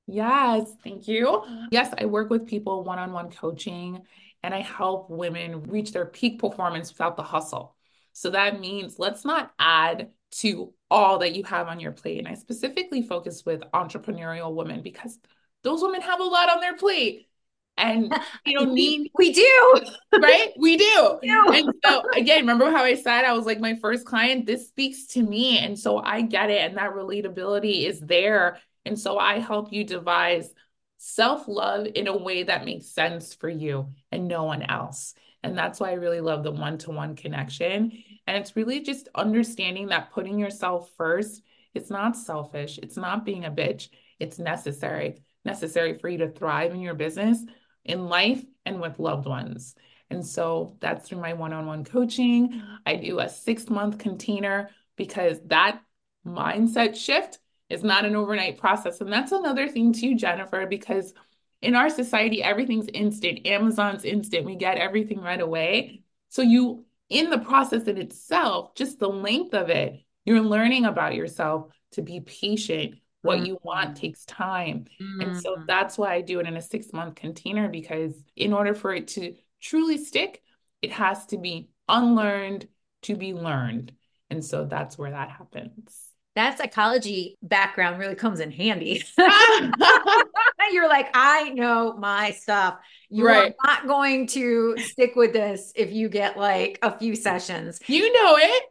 yes, 0.07 0.71
thank 0.83 1.07
you. 1.07 1.43
Yes, 1.69 1.93
I 1.97 2.05
work 2.05 2.29
with 2.29 2.47
people 2.47 2.83
one-on-one 2.83 3.31
coaching 3.31 4.01
and 4.43 4.53
I 4.53 4.61
help 4.61 5.09
women 5.09 5.63
reach 5.63 5.93
their 5.93 6.05
peak 6.05 6.39
performance 6.39 6.91
without 6.91 7.15
the 7.17 7.23
hustle. 7.23 7.75
So 8.13 8.31
that 8.31 8.59
means 8.59 8.99
let's 8.99 9.25
not 9.25 9.53
add 9.59 10.11
to 10.33 10.73
all 10.91 11.19
that 11.19 11.35
you 11.35 11.43
have 11.45 11.67
on 11.67 11.79
your 11.79 11.93
plate. 11.93 12.19
And 12.19 12.27
I 12.27 12.35
specifically 12.35 13.01
focus 13.01 13.43
with 13.45 13.61
entrepreneurial 13.73 14.53
women 14.53 14.81
because 14.83 15.17
those 15.63 15.81
women 15.81 16.01
have 16.01 16.19
a 16.19 16.23
lot 16.23 16.49
on 16.51 16.59
their 16.59 16.75
plate. 16.75 17.29
And 17.77 18.13
you 18.45 18.59
don't 18.59 18.73
We, 18.73 18.75
need, 18.75 19.11
we 19.17 19.33
do. 19.33 19.73
right? 20.21 20.53
We 20.57 20.77
do. 20.77 21.19
do. 21.21 21.51
And 21.53 21.73
so 21.83 22.03
again, 22.15 22.41
remember 22.41 22.71
how 22.71 22.83
I 22.83 22.95
said 22.95 23.25
I 23.25 23.33
was 23.33 23.45
like 23.45 23.59
my 23.59 23.75
first 23.75 24.05
client? 24.05 24.45
This 24.45 24.67
speaks 24.67 25.07
to 25.07 25.23
me. 25.23 25.57
And 25.59 25.77
so 25.77 25.97
I 25.97 26.21
get 26.21 26.49
it. 26.49 26.61
And 26.61 26.77
that 26.77 26.93
relatability 26.93 27.85
is 27.87 27.99
there. 27.99 28.59
And 28.85 28.99
so 28.99 29.17
I 29.17 29.39
help 29.39 29.71
you 29.73 29.83
devise 29.83 30.49
self-love 30.97 31.87
in 31.95 32.07
a 32.07 32.15
way 32.15 32.43
that 32.43 32.63
makes 32.65 32.87
sense 32.87 33.33
for 33.33 33.49
you 33.49 33.89
and 34.11 34.27
no 34.27 34.43
one 34.43 34.61
else. 34.63 35.13
And 35.43 35.57
that's 35.57 35.79
why 35.79 35.89
I 35.89 35.95
really 35.95 36.21
love 36.21 36.43
the 36.43 36.51
one-to-one 36.51 37.17
connection. 37.17 37.91
And 38.25 38.37
it's 38.37 38.55
really 38.55 38.79
just 38.79 39.09
understanding 39.13 39.87
that 39.87 40.11
putting 40.11 40.39
yourself 40.39 40.89
first, 40.95 41.41
it's 41.73 41.89
not 41.89 42.15
selfish. 42.15 42.79
It's 42.81 42.95
not 42.95 43.25
being 43.25 43.43
a 43.43 43.51
bitch. 43.51 43.89
It's 44.19 44.39
necessary, 44.39 45.21
necessary 45.43 45.97
for 45.97 46.07
you 46.07 46.19
to 46.19 46.29
thrive 46.29 46.73
in 46.73 46.79
your 46.79 46.93
business, 46.93 47.43
in 47.85 48.07
life, 48.07 48.43
and 48.65 48.79
with 48.79 48.99
loved 48.99 49.25
ones. 49.25 49.75
And 50.09 50.25
so 50.25 50.77
that's 50.79 51.07
through 51.07 51.21
my 51.21 51.33
one-on-one 51.33 51.85
coaching. 51.85 52.61
I 52.85 52.95
do 52.95 53.19
a 53.19 53.27
six-month 53.27 53.97
container 53.97 54.69
because 54.95 55.39
that 55.47 55.81
mindset 56.25 56.95
shift 56.95 57.39
is 57.69 57.83
not 57.83 58.05
an 58.05 58.15
overnight 58.15 58.57
process. 58.57 59.01
And 59.01 59.11
that's 59.11 59.31
another 59.31 59.67
thing 59.67 59.91
too, 59.91 60.15
Jennifer, 60.15 60.65
because 60.67 61.13
in 61.61 61.75
our 61.75 61.89
society, 61.89 62.43
everything's 62.43 62.87
instant. 62.93 63.47
Amazon's 63.47 64.05
instant. 64.05 64.45
We 64.45 64.55
get 64.55 64.77
everything 64.77 65.19
right 65.19 65.41
away. 65.41 66.03
So 66.29 66.41
you, 66.41 66.85
in 67.09 67.29
the 67.29 67.39
process 67.39 67.83
in 67.83 67.97
itself, 67.97 68.75
just 68.75 68.99
the 68.99 69.09
length 69.09 69.53
of 69.53 69.69
it, 69.69 70.03
you're 70.25 70.41
learning 70.41 70.85
about 70.85 71.15
yourself 71.15 71.71
to 71.91 72.01
be 72.01 72.19
patient. 72.19 72.95
What 73.23 73.39
you 73.41 73.59
want 73.63 73.97
takes 73.97 74.25
time. 74.25 74.85
And 75.19 75.35
so 75.35 75.55
Mm. 75.55 75.65
that's 75.67 75.97
why 75.97 76.13
I 76.13 76.21
do 76.21 76.39
it 76.39 76.47
in 76.47 76.57
a 76.57 76.61
six 76.61 76.93
month 76.93 77.15
container 77.15 77.69
because 77.69 78.13
in 78.35 78.53
order 78.53 78.75
for 78.75 78.93
it 78.93 79.07
to 79.09 79.35
truly 79.61 79.97
stick, 79.97 80.43
it 80.81 80.91
has 80.91 81.25
to 81.27 81.37
be 81.37 81.69
unlearned 81.89 82.67
to 83.03 83.15
be 83.15 83.33
learned. 83.33 83.93
And 84.29 84.43
so 84.43 84.65
that's 84.65 84.97
where 84.97 85.11
that 85.11 85.29
happens. 85.29 86.09
That 86.35 86.57
psychology 86.57 87.37
background 87.43 87.99
really 87.99 88.15
comes 88.15 88.39
in 88.39 88.51
handy. 88.51 89.03
You're 90.71 90.89
like, 90.89 91.09
I 91.13 91.49
know 91.49 91.93
my 91.93 92.31
stuff. 92.31 92.79
You 93.09 93.25
Right. 93.25 93.53
are 93.61 93.67
not 93.67 93.87
going 93.87 94.27
to 94.27 94.79
stick 94.79 95.15
with 95.15 95.33
this 95.33 95.71
if 95.75 95.91
you 95.91 96.09
get 96.09 96.37
like 96.37 96.79
a 96.81 96.97
few 96.97 97.15
sessions. 97.15 97.79
You 97.87 98.11
know 98.13 98.37
it. 98.39 98.63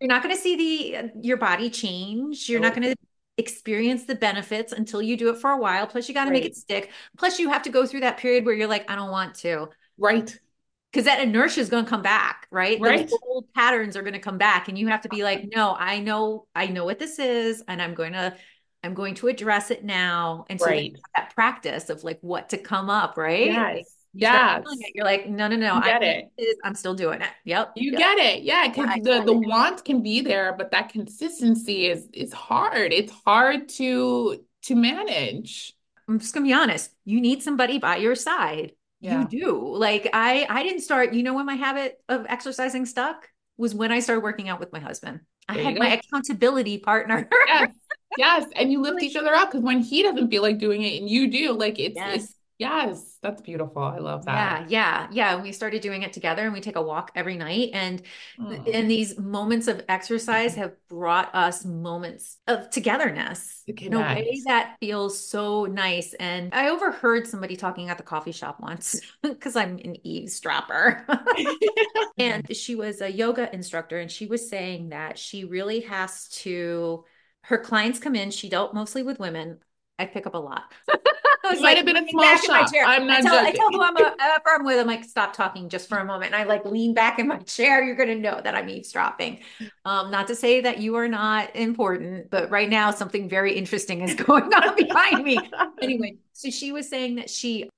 You're 0.00 0.08
not 0.08 0.22
going 0.22 0.34
to 0.34 0.40
see 0.40 0.56
the 0.92 1.10
your 1.22 1.36
body 1.36 1.70
change. 1.70 2.48
You're 2.48 2.60
not 2.60 2.74
going 2.74 2.88
to 2.90 2.96
experience 3.38 4.04
the 4.04 4.14
benefits 4.14 4.72
until 4.72 5.02
you 5.02 5.16
do 5.16 5.28
it 5.30 5.38
for 5.38 5.50
a 5.50 5.58
while. 5.58 5.86
Plus, 5.86 6.08
you 6.08 6.14
got 6.14 6.24
to 6.24 6.30
make 6.30 6.44
it 6.44 6.56
stick. 6.56 6.90
Plus, 7.18 7.38
you 7.38 7.50
have 7.50 7.62
to 7.62 7.70
go 7.70 7.86
through 7.86 8.00
that 8.00 8.16
period 8.16 8.44
where 8.46 8.54
you're 8.54 8.66
like, 8.66 8.90
I 8.90 8.96
don't 8.96 9.10
want 9.10 9.34
to. 9.36 9.68
Right. 9.98 10.38
Because 10.92 11.04
that 11.04 11.20
inertia 11.20 11.60
is 11.60 11.68
going 11.68 11.84
to 11.84 11.90
come 11.90 12.00
back, 12.00 12.46
right? 12.50 12.80
Right. 12.80 13.08
Those 13.08 13.18
old 13.26 13.52
patterns 13.52 13.96
are 13.96 14.02
going 14.02 14.14
to 14.14 14.18
come 14.18 14.38
back, 14.38 14.68
and 14.68 14.78
you 14.78 14.88
have 14.88 15.02
to 15.02 15.10
be 15.10 15.22
like, 15.24 15.46
no, 15.54 15.74
I 15.78 15.98
know, 15.98 16.46
I 16.54 16.68
know 16.68 16.86
what 16.86 16.98
this 16.98 17.18
is, 17.18 17.62
and 17.68 17.82
I'm 17.82 17.92
going 17.92 18.14
to, 18.14 18.34
I'm 18.82 18.94
going 18.94 19.14
to 19.16 19.28
address 19.28 19.70
it 19.70 19.84
now. 19.84 20.46
And 20.48 20.58
so 20.58 20.66
Right. 20.66 20.96
that 21.14 21.34
practice 21.34 21.90
of 21.90 22.04
like 22.04 22.18
what 22.22 22.50
to 22.50 22.58
come 22.58 22.88
up, 22.88 23.18
right? 23.18 23.46
Yes. 23.46 23.95
You 24.18 24.26
start 24.26 24.46
Yes. 24.46 24.62
feeling 24.62 24.78
it, 24.82 24.92
You're 24.94 25.04
like, 25.04 25.28
no, 25.28 25.48
no, 25.48 25.56
no, 25.56 25.74
You 25.74 25.80
I 25.82 25.84
get 25.84 26.00
know 26.00 26.08
it. 26.08 26.32
is. 26.38 26.56
I'm 26.64 26.74
still 26.74 26.94
doing 26.94 27.20
it. 27.22 27.28
Yep. 27.44 27.72
You 27.76 27.92
yep. 27.92 27.98
get 27.98 28.18
it. 28.18 28.42
Yeah, 28.42 28.66
Yeah, 28.66 28.68
because 28.68 28.86
I 28.88 29.00
the 29.00 29.22
the 29.24 29.32
want 29.32 29.84
can 29.84 30.02
be 30.02 30.20
there, 30.22 30.54
but 30.56 30.70
that 30.72 30.88
consistency 30.90 31.86
is 31.86 32.08
is 32.12 32.32
hard. 32.32 32.92
It's 32.92 33.12
hard 33.24 33.68
to 33.70 34.44
to 34.64 34.74
manage. 34.74 35.74
I'm 36.08 36.18
just 36.18 36.34
gonna 36.34 36.46
be 36.46 36.52
honest. 36.52 36.90
You 37.04 37.20
need 37.20 37.42
somebody 37.42 37.78
by 37.78 37.96
your 37.96 38.14
side. 38.14 38.72
yeah. 39.00 39.20
You 39.22 39.28
do. 39.28 39.76
Like 39.76 40.08
I, 40.12 40.46
I 40.48 40.62
didn't 40.62 40.80
start. 40.82 41.12
You 41.14 41.22
know 41.22 41.34
when 41.34 41.46
my 41.46 41.54
habit 41.56 41.98
of 42.08 42.26
exercising 42.28 42.86
stuck 42.86 43.28
was 43.56 43.74
when 43.74 43.92
I 43.92 44.00
started 44.00 44.22
working 44.22 44.48
out 44.48 44.60
with 44.60 44.72
my 44.72 44.80
husband. 44.80 45.20
I 45.48 45.58
had 45.58 45.78
my 45.78 45.88
accountability 46.00 46.78
partner. 46.78 47.28
Yes. 47.46 47.72
Yes. 48.16 48.46
And 48.56 48.72
you 48.72 48.80
lift 48.82 48.96
Really? 48.96 49.08
each 49.08 49.16
other 49.16 49.34
up 49.34 49.50
because 49.50 49.62
when 49.62 49.80
he 49.80 50.02
doesn't 50.02 50.28
feel 50.30 50.42
like 50.42 50.58
doing 50.58 50.82
it 50.82 51.00
and 51.00 51.08
you 51.08 51.30
do, 51.30 51.52
like 51.52 51.78
it's 51.78 51.96
Yes. 51.96 52.24
it's 52.24 52.34
yes, 52.58 53.18
that's 53.22 53.42
beautiful. 53.42 53.82
I 53.82 53.98
love 53.98 54.24
that. 54.26 54.64
Yeah, 54.66 54.66
yeah, 54.68 55.08
yeah. 55.10 55.42
We 55.42 55.52
started 55.52 55.82
doing 55.82 56.02
it 56.02 56.12
together 56.12 56.44
and 56.44 56.52
we 56.52 56.60
take 56.60 56.76
a 56.76 56.82
walk 56.82 57.10
every 57.14 57.36
night. 57.36 57.70
And 57.72 58.02
Mm. 58.38 58.74
and 58.74 58.90
these 58.90 59.18
moments 59.18 59.66
of 59.68 59.82
exercise 59.88 60.54
have 60.56 60.72
brought 60.88 61.34
us 61.34 61.64
moments 61.64 62.38
of 62.46 62.70
togetherness 62.70 63.64
To 63.66 63.72
in 63.84 63.94
a 63.94 64.00
way 64.00 64.42
that 64.46 64.76
feels 64.80 65.18
so 65.18 65.64
nice. 65.66 66.12
And 66.14 66.52
I 66.52 66.68
overheard 66.68 67.26
somebody 67.26 67.56
talking 67.56 67.88
at 67.88 67.98
the 67.98 68.04
coffee 68.04 68.32
shop 68.32 68.60
once 68.60 69.00
because 69.22 69.56
I'm 69.56 69.78
an 69.78 69.96
eavesdropper. 70.06 71.06
And 72.18 72.56
she 72.56 72.74
was 72.74 73.00
a 73.02 73.12
yoga 73.12 73.52
instructor, 73.54 73.98
and 73.98 74.10
she 74.10 74.26
was 74.26 74.48
saying 74.48 74.88
that 74.90 75.18
she 75.18 75.44
really 75.44 75.80
has 75.80 76.28
to, 76.28 77.04
her 77.42 77.58
clients 77.58 77.98
come 77.98 78.14
in, 78.14 78.30
she 78.30 78.48
dealt 78.48 78.74
mostly 78.74 79.02
with 79.02 79.18
women. 79.18 79.58
I 79.98 80.06
pick 80.06 80.26
up 80.26 80.34
a 80.34 80.38
lot. 80.38 80.64
I 81.46 81.50
was 81.52 81.58
It 81.58 81.62
might 81.62 81.76
like 81.76 81.76
have 81.76 81.86
been 81.86 81.96
a 81.96 82.08
small 82.08 82.36
shop. 82.36 82.76
I'm 82.82 83.06
I 83.08 83.18
not 83.18 83.22
tell, 83.22 83.38
I 83.44 83.50
tell 83.52 83.70
who 83.70 83.82
I'm, 83.82 83.96
a, 83.96 84.14
I'm 84.46 84.64
with, 84.64 84.78
I'm 84.78 84.86
like, 84.86 85.04
stop 85.04 85.32
talking 85.32 85.68
just 85.68 85.88
for 85.88 85.98
a 85.98 86.04
moment. 86.04 86.32
And 86.32 86.36
I 86.36 86.44
like 86.44 86.64
lean 86.64 86.94
back 86.94 87.18
in 87.18 87.28
my 87.28 87.38
chair. 87.38 87.82
You're 87.82 87.96
going 87.96 88.08
to 88.08 88.16
know 88.16 88.40
that 88.42 88.54
I'm 88.54 88.68
eavesdropping. 88.68 89.40
Um, 89.84 90.10
not 90.10 90.26
to 90.28 90.34
say 90.34 90.60
that 90.62 90.78
you 90.78 90.96
are 90.96 91.08
not 91.08 91.54
important, 91.56 92.30
but 92.30 92.50
right 92.50 92.68
now 92.68 92.90
something 92.90 93.28
very 93.28 93.54
interesting 93.54 94.00
is 94.02 94.14
going 94.26 94.52
on 94.52 94.76
behind 94.76 95.22
me. 95.24 95.50
Anyway, 95.80 96.16
so 96.32 96.50
she 96.50 96.72
was 96.72 96.88
saying 96.88 97.16
that 97.16 97.30
she 97.30 97.68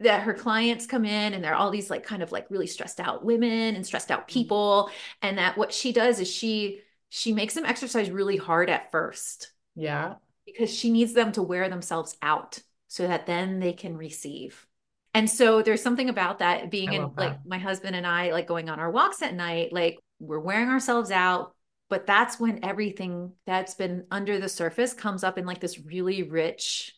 that 0.00 0.22
her 0.22 0.32
clients 0.34 0.86
come 0.86 1.04
in 1.04 1.34
and 1.34 1.44
they're 1.44 1.54
all 1.54 1.70
these 1.70 1.90
like 1.90 2.04
kind 2.04 2.22
of 2.22 2.32
like 2.32 2.50
really 2.50 2.66
stressed 2.66 3.00
out 3.00 3.24
women 3.24 3.74
and 3.76 3.86
stressed 3.86 4.10
out 4.10 4.26
people 4.28 4.90
and 5.22 5.36
that 5.38 5.58
what 5.58 5.72
she 5.72 5.92
does 5.92 6.20
is 6.20 6.30
she 6.30 6.80
she 7.10 7.32
makes 7.32 7.54
them 7.54 7.66
exercise 7.66 8.10
really 8.10 8.36
hard 8.38 8.70
at 8.70 8.90
first 8.90 9.50
Yeah. 9.74 10.16
because 10.46 10.72
she 10.72 10.90
needs 10.90 11.12
them 11.12 11.32
to 11.32 11.42
wear 11.42 11.68
themselves 11.68 12.16
out 12.22 12.60
so 12.90 13.08
that 13.08 13.26
then 13.26 13.60
they 13.60 13.72
can 13.72 13.96
receive 13.96 14.66
and 15.14 15.28
so 15.30 15.62
there's 15.62 15.82
something 15.82 16.08
about 16.10 16.40
that 16.40 16.70
being 16.70 16.92
in 16.92 17.02
love 17.02 17.14
like 17.16 17.38
my 17.44 17.58
husband 17.58 17.96
and 17.96 18.06
I 18.06 18.32
like 18.32 18.46
going 18.46 18.68
on 18.68 18.80
our 18.80 18.90
walks 18.90 19.22
at 19.22 19.34
night 19.34 19.72
like 19.72 19.98
we're 20.18 20.40
wearing 20.40 20.68
ourselves 20.68 21.10
out 21.10 21.54
but 21.88 22.06
that's 22.06 22.38
when 22.40 22.64
everything 22.64 23.32
that's 23.46 23.74
been 23.74 24.06
under 24.10 24.38
the 24.40 24.48
surface 24.48 24.94
comes 24.94 25.24
up 25.24 25.38
in 25.38 25.46
like 25.46 25.60
this 25.60 25.80
really 25.80 26.24
rich 26.24 26.94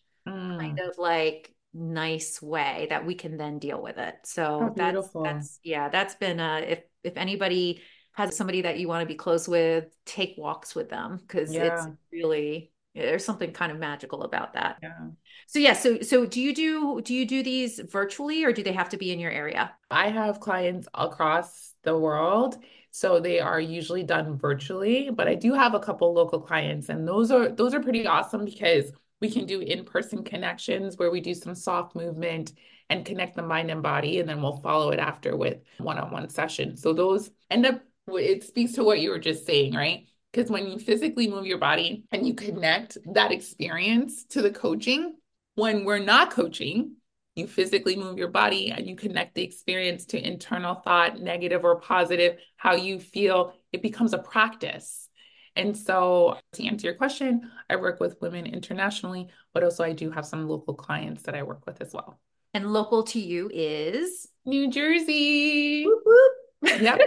kind 0.59 0.79
Mm. 0.79 0.89
of 0.89 0.99
like 0.99 1.55
nice 1.75 2.43
way 2.43 2.87
that 2.91 3.07
we 3.07 3.15
can 3.15 3.37
then 3.37 3.59
deal 3.59 3.83
with 3.83 3.99
it. 3.99 4.15
So 4.25 4.75
that's 4.77 5.11
that's 5.23 5.59
yeah, 5.63 5.89
that's 5.89 6.15
been 6.17 6.41
uh 6.41 6.63
if 6.67 6.81
if 7.05 7.17
anybody 7.17 7.83
has 8.15 8.37
somebody 8.37 8.63
that 8.63 8.79
you 8.79 8.89
want 8.89 9.03
to 9.03 9.07
be 9.07 9.15
close 9.15 9.49
with, 9.49 9.87
take 10.05 10.35
walks 10.39 10.75
with 10.75 10.91
them 10.91 11.19
because 11.19 11.57
it's 11.59 11.89
really 12.13 12.72
There's 12.95 13.25
something 13.25 13.53
kind 13.53 13.73
of 13.73 13.79
magical 13.79 14.23
about 14.23 14.53
that. 14.53 14.79
Yeah. 14.83 15.09
So 15.47 15.59
yeah, 15.59 15.73
so 15.73 16.01
so 16.01 16.27
do 16.27 16.41
you 16.41 16.55
do 16.55 17.01
do 17.01 17.15
you 17.15 17.27
do 17.27 17.43
these 17.43 17.81
virtually 17.81 18.45
or 18.45 18.53
do 18.53 18.63
they 18.63 18.73
have 18.73 18.91
to 18.91 18.99
be 18.99 19.13
in 19.13 19.19
your 19.19 19.31
area? 19.31 19.73
I 19.91 20.09
have 20.09 20.41
clients 20.41 20.89
across 20.93 21.75
the 21.85 21.99
world, 21.99 22.59
so 22.91 23.19
they 23.19 23.41
are 23.41 23.61
usually 23.61 24.03
done 24.03 24.37
virtually, 24.37 25.11
but 25.11 25.27
I 25.27 25.35
do 25.35 25.55
have 25.55 25.75
a 25.75 25.81
couple 25.81 26.13
local 26.13 26.41
clients 26.41 26.91
and 26.91 27.09
those 27.09 27.31
are 27.31 27.49
those 27.49 27.73
are 27.73 27.83
pretty 27.83 28.07
awesome 28.07 28.45
because 28.45 28.93
we 29.23 29.31
can 29.31 29.47
do 29.47 29.61
in-person 29.61 30.25
connections 30.25 30.99
where 30.99 31.11
we 31.11 31.21
do 31.21 31.33
some 31.33 31.55
soft 31.55 31.95
movement 31.95 32.53
and 32.91 33.07
connect 33.07 33.37
the 33.37 33.43
mind 33.43 33.71
and 33.71 33.83
body 33.83 34.21
and 34.21 34.29
then 34.29 34.43
we'll 34.43 34.57
follow 34.57 34.91
it 34.91 34.99
after 34.99 35.35
with 35.37 35.59
one-on-one 35.79 36.29
sessions. 36.29 36.83
So 36.83 36.93
those 36.93 37.31
end 37.49 37.65
up 37.65 37.81
it 38.09 38.45
speaks 38.45 38.73
to 38.73 38.85
what 38.85 39.01
you 39.01 39.11
were 39.11 39.19
just 39.19 39.47
saying, 39.47 39.75
right? 39.75 40.07
Because 40.33 40.51
when 40.51 40.67
you 40.67 40.79
physically 40.79 41.29
move 41.29 41.47
your 41.47 41.59
body 41.59 42.05
and 42.11 42.27
you 42.27 42.35
connect 42.35 42.97
that 43.13 43.33
experience 43.33 44.25
to 44.31 44.41
the 44.41 44.51
coaching, 44.51 45.15
when 45.55 45.85
we're 45.85 45.99
not 45.99 46.31
coaching, 46.31 46.97
you 47.35 47.47
physically 47.47 47.97
move 47.97 48.19
your 48.19 48.29
body 48.29 48.71
and 48.71 48.87
you 48.87 48.97
connect 48.97 49.35
the 49.35 49.43
experience 49.43 50.07
to 50.07 50.27
internal 50.27 50.75
thought, 50.75 51.21
negative 51.21 51.65
or 51.65 51.81
positive, 51.81 52.37
how 52.57 52.75
you 52.75 52.99
feel, 52.99 53.55
it 53.73 53.83
becomes 53.83 54.13
a 54.13 54.19
practice. 54.19 55.09
And 55.55 55.77
so, 55.77 56.39
to 56.53 56.67
answer 56.67 56.87
your 56.87 56.97
question, 56.97 57.51
I 57.69 57.77
work 57.77 58.01
with 58.01 58.21
women 58.23 58.47
internationally, 58.47 59.29
but 59.53 59.63
also 59.63 59.85
I 59.85 59.93
do 59.93 60.11
have 60.11 60.25
some 60.25 60.49
local 60.49 60.75
clients 60.75 61.25
that 61.25 61.35
I 61.35 61.43
work 61.43 61.67
with 61.67 61.83
as 61.83 61.93
well. 61.93 62.19
And 62.55 62.73
local 62.73 63.03
to 63.05 63.21
you 63.21 63.51
is 63.53 64.29
New 64.47 64.71
Jersey. 64.71 65.85
Whoop, 65.85 66.03
whoop. 66.05 66.81
Yep. 66.81 67.01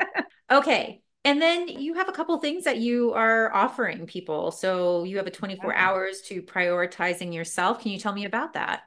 okay. 0.50 1.02
And 1.26 1.42
then 1.42 1.66
you 1.66 1.94
have 1.94 2.08
a 2.08 2.12
couple 2.12 2.38
things 2.38 2.62
that 2.64 2.78
you 2.78 3.12
are 3.12 3.52
offering 3.52 4.06
people. 4.06 4.52
So 4.52 5.02
you 5.02 5.16
have 5.16 5.26
a 5.26 5.30
24 5.32 5.74
hours 5.74 6.20
to 6.28 6.40
prioritizing 6.40 7.34
yourself. 7.34 7.80
Can 7.80 7.90
you 7.90 7.98
tell 7.98 8.12
me 8.12 8.26
about 8.26 8.52
that? 8.52 8.82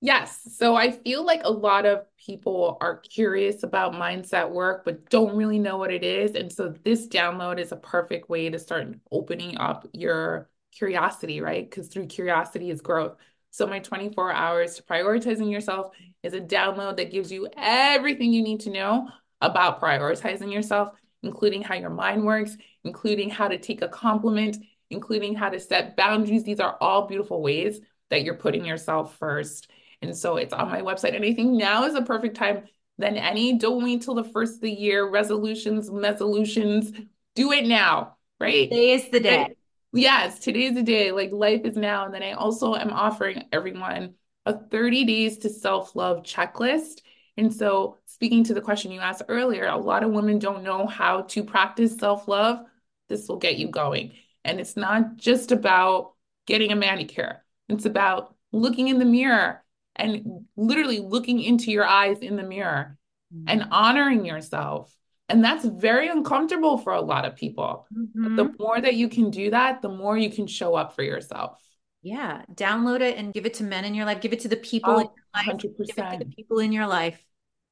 Yes. 0.00 0.40
So 0.58 0.74
I 0.74 0.90
feel 0.90 1.24
like 1.24 1.42
a 1.44 1.52
lot 1.52 1.86
of 1.86 2.04
people 2.18 2.78
are 2.80 2.96
curious 2.96 3.62
about 3.62 3.92
mindset 3.92 4.50
work, 4.50 4.84
but 4.84 5.08
don't 5.08 5.36
really 5.36 5.60
know 5.60 5.76
what 5.76 5.92
it 5.92 6.02
is. 6.02 6.34
And 6.34 6.52
so 6.52 6.74
this 6.82 7.06
download 7.06 7.60
is 7.60 7.70
a 7.70 7.76
perfect 7.76 8.28
way 8.28 8.50
to 8.50 8.58
start 8.58 8.88
opening 9.12 9.56
up 9.58 9.86
your 9.92 10.50
curiosity, 10.72 11.40
right? 11.40 11.70
Because 11.70 11.86
through 11.86 12.06
curiosity 12.06 12.70
is 12.70 12.80
growth. 12.80 13.14
So 13.52 13.68
my 13.68 13.78
24 13.78 14.32
hours 14.32 14.74
to 14.74 14.82
prioritizing 14.82 15.48
yourself 15.48 15.92
is 16.24 16.34
a 16.34 16.40
download 16.40 16.96
that 16.96 17.12
gives 17.12 17.30
you 17.30 17.48
everything 17.56 18.32
you 18.32 18.42
need 18.42 18.62
to 18.62 18.70
know 18.70 19.08
about 19.40 19.80
prioritizing 19.80 20.52
yourself 20.52 20.88
including 21.24 21.62
how 21.62 21.74
your 21.74 21.90
mind 21.90 22.24
works, 22.24 22.56
including 22.84 23.30
how 23.30 23.48
to 23.48 23.58
take 23.58 23.82
a 23.82 23.88
compliment, 23.88 24.58
including 24.90 25.34
how 25.34 25.48
to 25.48 25.58
set 25.58 25.96
boundaries. 25.96 26.44
These 26.44 26.60
are 26.60 26.76
all 26.80 27.06
beautiful 27.06 27.42
ways 27.42 27.80
that 28.10 28.22
you're 28.22 28.34
putting 28.34 28.64
yourself 28.64 29.16
first. 29.18 29.70
And 30.02 30.16
so 30.16 30.36
it's 30.36 30.52
on 30.52 30.70
my 30.70 30.82
website. 30.82 31.16
And 31.16 31.24
I 31.24 31.32
think 31.32 31.52
now 31.52 31.84
is 31.84 31.94
a 31.94 32.02
perfect 32.02 32.36
time 32.36 32.64
than 32.98 33.16
any. 33.16 33.58
Don't 33.58 33.82
wait 33.82 34.02
till 34.02 34.14
the 34.14 34.24
first 34.24 34.56
of 34.56 34.60
the 34.60 34.70
year. 34.70 35.08
Resolutions, 35.08 35.88
resolutions, 35.90 36.92
do 37.34 37.52
it 37.52 37.66
now, 37.66 38.16
right? 38.38 38.68
Today 38.70 38.90
is 38.92 39.08
the 39.10 39.20
day. 39.20 39.54
Yes, 39.92 40.40
today 40.40 40.64
is 40.64 40.74
the 40.74 40.82
day. 40.82 41.12
Like 41.12 41.32
life 41.32 41.62
is 41.64 41.76
now. 41.76 42.04
And 42.04 42.14
then 42.14 42.22
I 42.22 42.32
also 42.32 42.74
am 42.74 42.90
offering 42.90 43.44
everyone 43.52 44.14
a 44.44 44.52
30 44.52 45.04
days 45.04 45.38
to 45.38 45.48
self 45.48 45.96
love 45.96 46.22
checklist. 46.22 47.00
And 47.36 47.52
so, 47.52 47.98
speaking 48.14 48.44
to 48.44 48.54
the 48.54 48.60
question 48.60 48.92
you 48.92 49.00
asked 49.00 49.22
earlier, 49.28 49.66
a 49.66 49.76
lot 49.76 50.04
of 50.04 50.12
women 50.12 50.38
don't 50.38 50.62
know 50.62 50.86
how 50.86 51.22
to 51.22 51.42
practice 51.42 51.98
self 51.98 52.28
love. 52.28 52.60
This 53.08 53.28
will 53.28 53.38
get 53.38 53.58
you 53.58 53.68
going. 53.68 54.12
And 54.44 54.60
it's 54.60 54.76
not 54.76 55.16
just 55.16 55.50
about 55.50 56.12
getting 56.46 56.70
a 56.70 56.76
manicure, 56.76 57.42
it's 57.68 57.86
about 57.86 58.34
looking 58.52 58.88
in 58.88 58.98
the 58.98 59.04
mirror 59.04 59.62
and 59.96 60.46
literally 60.56 61.00
looking 61.00 61.42
into 61.42 61.70
your 61.70 61.86
eyes 61.86 62.18
in 62.20 62.36
the 62.36 62.42
mirror 62.42 62.96
mm-hmm. 63.34 63.48
and 63.48 63.68
honoring 63.70 64.24
yourself. 64.24 64.94
And 65.28 65.42
that's 65.42 65.64
very 65.64 66.08
uncomfortable 66.08 66.78
for 66.78 66.92
a 66.92 67.00
lot 67.00 67.24
of 67.24 67.34
people. 67.34 67.86
Mm-hmm. 67.96 68.36
The 68.36 68.54
more 68.58 68.80
that 68.80 68.94
you 68.94 69.08
can 69.08 69.30
do 69.30 69.50
that, 69.50 69.82
the 69.82 69.88
more 69.88 70.16
you 70.16 70.30
can 70.30 70.46
show 70.46 70.74
up 70.74 70.94
for 70.94 71.02
yourself. 71.02 71.58
Yeah, 72.02 72.42
download 72.52 73.00
it 73.00 73.16
and 73.16 73.32
give 73.32 73.46
it 73.46 73.54
to 73.54 73.64
men 73.64 73.84
in 73.84 73.94
your 73.94 74.04
life. 74.04 74.20
Give 74.20 74.34
it 74.34 74.40
to 74.40 74.48
the 74.48 74.56
people 74.56 74.92
oh, 74.92 74.98
in 74.98 75.06
your 75.06 75.54
life. 75.54 75.62
100%. 75.62 75.86
Give 75.86 75.98
it 75.98 76.10
to 76.10 76.18
the 76.18 76.34
people 76.36 76.58
in 76.58 76.70
your 76.70 76.86
life. 76.86 77.18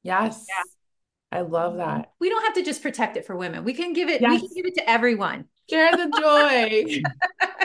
Yes. 0.03 0.45
Yeah. 0.47 1.39
I 1.39 1.41
love 1.41 1.73
mm-hmm. 1.73 1.79
that. 1.79 2.11
We 2.19 2.29
don't 2.29 2.43
have 2.43 2.53
to 2.55 2.63
just 2.63 2.83
protect 2.83 3.17
it 3.17 3.25
for 3.25 3.35
women. 3.35 3.63
We 3.63 3.73
can 3.73 3.93
give 3.93 4.07
it, 4.07 4.21
yes. 4.21 4.29
we 4.29 4.47
can 4.47 4.55
give 4.55 4.65
it 4.65 4.75
to 4.75 4.89
everyone. 4.89 5.45
Share 5.69 5.91
the 5.91 6.11
joy. 6.19 7.01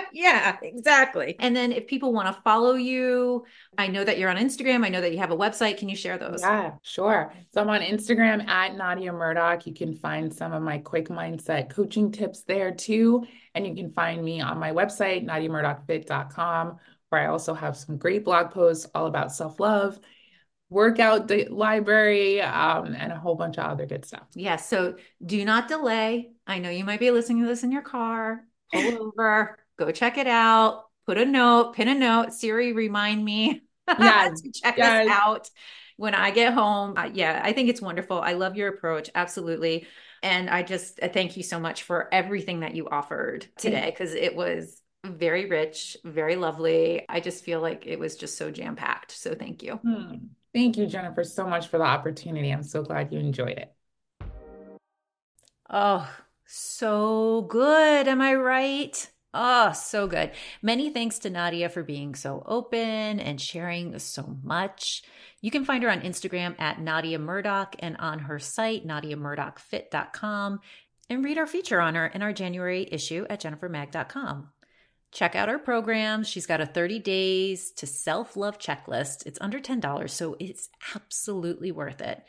yeah, 0.13 0.57
exactly. 0.63 1.37
And 1.41 1.55
then 1.55 1.73
if 1.73 1.89
people 1.89 2.13
want 2.13 2.35
to 2.35 2.43
follow 2.43 2.75
you, 2.75 3.45
I 3.77 3.89
know 3.89 4.05
that 4.05 4.19
you're 4.19 4.31
on 4.31 4.37
Instagram. 4.37 4.85
I 4.85 4.89
know 4.89 5.01
that 5.01 5.13
you 5.13 5.19
have 5.19 5.33
a 5.33 5.37
website. 5.37 5.79
Can 5.79 5.89
you 5.89 5.97
share 5.97 6.17
those? 6.17 6.41
Yeah, 6.41 6.75
sure. 6.83 7.33
So 7.53 7.61
I'm 7.61 7.69
on 7.69 7.81
Instagram 7.81 8.47
at 8.47 8.77
Nadia 8.77 9.13
Murdock. 9.13 9.67
You 9.67 9.75
can 9.75 9.97
find 9.97 10.33
some 10.33 10.53
of 10.53 10.63
my 10.63 10.79
quick 10.79 11.09
mindset 11.09 11.71
coaching 11.71 12.13
tips 12.13 12.45
there 12.45 12.73
too. 12.73 13.27
And 13.55 13.67
you 13.67 13.75
can 13.75 13.93
find 13.93 14.25
me 14.25 14.41
on 14.41 14.59
my 14.59 14.71
website, 14.71 15.27
nadiamurdockfit.com, 15.27 16.79
where 17.09 17.21
I 17.21 17.27
also 17.27 17.53
have 17.53 17.77
some 17.77 17.99
great 17.99 18.25
blog 18.25 18.53
posts 18.53 18.87
all 18.95 19.07
about 19.07 19.33
self 19.33 19.59
love 19.59 19.99
workout 20.71 21.29
the 21.29 21.47
library 21.49 22.41
um, 22.43 22.95
and 22.95 23.13
a 23.13 23.19
whole 23.19 23.35
bunch 23.35 23.59
of 23.59 23.65
other 23.65 23.87
good 23.87 24.05
stuff. 24.05 24.27
Yes. 24.35 24.45
Yeah, 24.45 24.57
so 24.57 24.97
do 25.25 25.45
not 25.45 25.69
delay. 25.69 26.31
I 26.47 26.59
know 26.59 26.71
you 26.71 26.85
might 26.85 27.01
be 27.01 27.11
listening 27.11 27.43
to 27.43 27.49
this 27.49 27.63
in 27.63 27.73
your 27.73 27.83
car. 27.83 28.45
Pull 28.73 29.13
over, 29.19 29.59
go 29.79 29.91
check 29.91 30.19
it 30.19 30.27
out. 30.27 30.85
Put 31.07 31.19
a 31.19 31.25
note, 31.25 31.75
pin 31.75 31.89
a 31.89 31.95
note. 31.95 32.35
Siri, 32.35 32.73
remind 32.73 33.25
me 33.25 33.63
yes. 33.99 34.43
to 34.43 34.53
check 34.53 34.77
yes. 34.77 35.05
this 35.05 35.13
out 35.13 35.51
when 35.97 36.15
I 36.15 36.31
get 36.31 36.53
home. 36.53 36.95
Uh, 36.97 37.11
yeah, 37.13 37.41
I 37.43 37.53
think 37.53 37.71
it's 37.71 37.81
wonderful. 37.81 38.21
I 38.21 38.35
love 38.35 38.57
your 38.57 38.69
approach. 38.69 39.09
Absolutely. 39.15 39.87
And 40.23 40.51
I 40.51 40.63
just 40.63 41.01
uh, 41.03 41.09
thank 41.09 41.37
you 41.37 41.43
so 41.43 41.59
much 41.59 41.85
for 41.85 42.13
everything 42.13 42.61
that 42.61 42.75
you 42.75 42.89
offered 42.89 43.47
today 43.57 43.91
because 43.91 44.15
it 44.15 44.35
was 44.37 44.83
very 45.05 45.47
rich, 45.47 45.97
very 46.05 46.37
lovely. 46.37 47.07
I 47.09 47.21
just 47.21 47.45
feel 47.45 47.61
like 47.61 47.87
it 47.87 47.99
was 47.99 48.17
just 48.17 48.37
so 48.37 48.51
jam 48.51 48.77
packed. 48.77 49.13
So 49.13 49.35
thank 49.35 49.63
you. 49.63 49.75
Hmm. 49.77 50.17
Thank 50.55 50.77
you, 50.77 50.87
Jennifer, 50.87 51.25
so 51.25 51.47
much 51.47 51.69
for 51.69 51.79
the 51.79 51.85
opportunity. 51.85 52.51
I'm 52.51 52.63
so 52.63 52.83
glad 52.83 53.13
you 53.13 53.19
enjoyed 53.19 53.59
it. 53.59 53.73
Oh, 55.71 56.09
so 56.47 57.43
good. 57.43 58.09
Am 58.09 58.23
I 58.23 58.35
right? 58.35 59.11
Oh, 59.35 59.73
so 59.73 60.07
good. 60.07 60.33
Many 60.63 60.91
thanks 60.91 61.19
to 61.21 61.31
Nadia 61.31 61.69
for 61.69 61.83
being 61.83 62.15
so 62.15 62.43
open 62.47 63.21
and 63.21 63.39
sharing 63.39 63.99
so 63.99 64.39
much. 64.43 65.03
You 65.43 65.51
can 65.51 65.67
find 65.67 65.83
her 65.83 65.91
on 65.91 66.01
Instagram 66.01 66.59
at 66.59 66.81
Nadia 66.81 67.19
Murdock 67.19 67.77
and 67.81 67.97
on 67.99 68.21
her 68.21 68.39
site, 68.39 68.87
nadiamurdockfit.com, 68.87 70.61
and 71.11 71.25
read 71.25 71.39
our 71.39 71.47
feature 71.47 71.81
on 71.81 71.95
her 71.95 72.07
in 72.07 72.23
our 72.23 72.33
January 72.33 72.89
issue 72.91 73.27
at 73.29 73.43
jennifermag.com. 73.43 74.49
Check 75.11 75.35
out 75.35 75.49
our 75.49 75.59
programs. 75.59 76.29
She's 76.29 76.47
got 76.47 76.61
a 76.61 76.67
30 76.67 76.99
days 76.99 77.71
to 77.73 77.87
self 77.87 78.37
love 78.37 78.59
checklist. 78.59 79.27
It's 79.27 79.39
under 79.41 79.59
$10, 79.59 80.11
so 80.11 80.37
it's 80.39 80.69
absolutely 80.95 81.73
worth 81.73 82.01
it. 82.01 82.23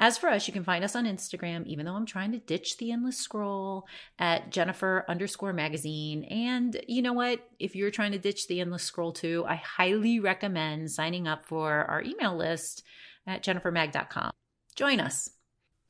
As 0.00 0.18
for 0.18 0.28
us, 0.28 0.48
you 0.48 0.52
can 0.52 0.64
find 0.64 0.84
us 0.84 0.96
on 0.96 1.04
Instagram, 1.04 1.66
even 1.66 1.86
though 1.86 1.94
I'm 1.94 2.06
trying 2.06 2.32
to 2.32 2.38
ditch 2.38 2.78
the 2.78 2.90
endless 2.90 3.16
scroll 3.16 3.86
at 4.18 4.50
Jennifer 4.50 5.04
underscore 5.08 5.52
magazine. 5.52 6.24
And 6.24 6.80
you 6.88 7.00
know 7.00 7.12
what? 7.12 7.40
If 7.60 7.76
you're 7.76 7.92
trying 7.92 8.12
to 8.12 8.18
ditch 8.18 8.48
the 8.48 8.60
endless 8.60 8.82
scroll 8.82 9.12
too, 9.12 9.44
I 9.46 9.54
highly 9.54 10.18
recommend 10.18 10.90
signing 10.90 11.28
up 11.28 11.46
for 11.46 11.70
our 11.84 12.02
email 12.02 12.36
list 12.36 12.82
at 13.26 13.44
jennifermag.com. 13.44 14.32
Join 14.74 14.98
us. 14.98 15.30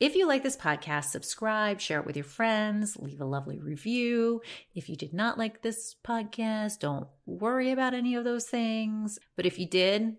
If 0.00 0.16
you 0.16 0.26
like 0.26 0.42
this 0.42 0.56
podcast, 0.56 1.04
subscribe, 1.04 1.80
share 1.80 2.00
it 2.00 2.06
with 2.06 2.16
your 2.16 2.24
friends, 2.24 2.96
leave 2.96 3.20
a 3.20 3.24
lovely 3.24 3.60
review. 3.60 4.42
If 4.74 4.88
you 4.88 4.96
did 4.96 5.14
not 5.14 5.38
like 5.38 5.62
this 5.62 5.94
podcast, 6.04 6.80
don't 6.80 7.06
worry 7.26 7.70
about 7.70 7.94
any 7.94 8.16
of 8.16 8.24
those 8.24 8.46
things. 8.46 9.20
But 9.36 9.46
if 9.46 9.58
you 9.58 9.68
did, 9.68 10.16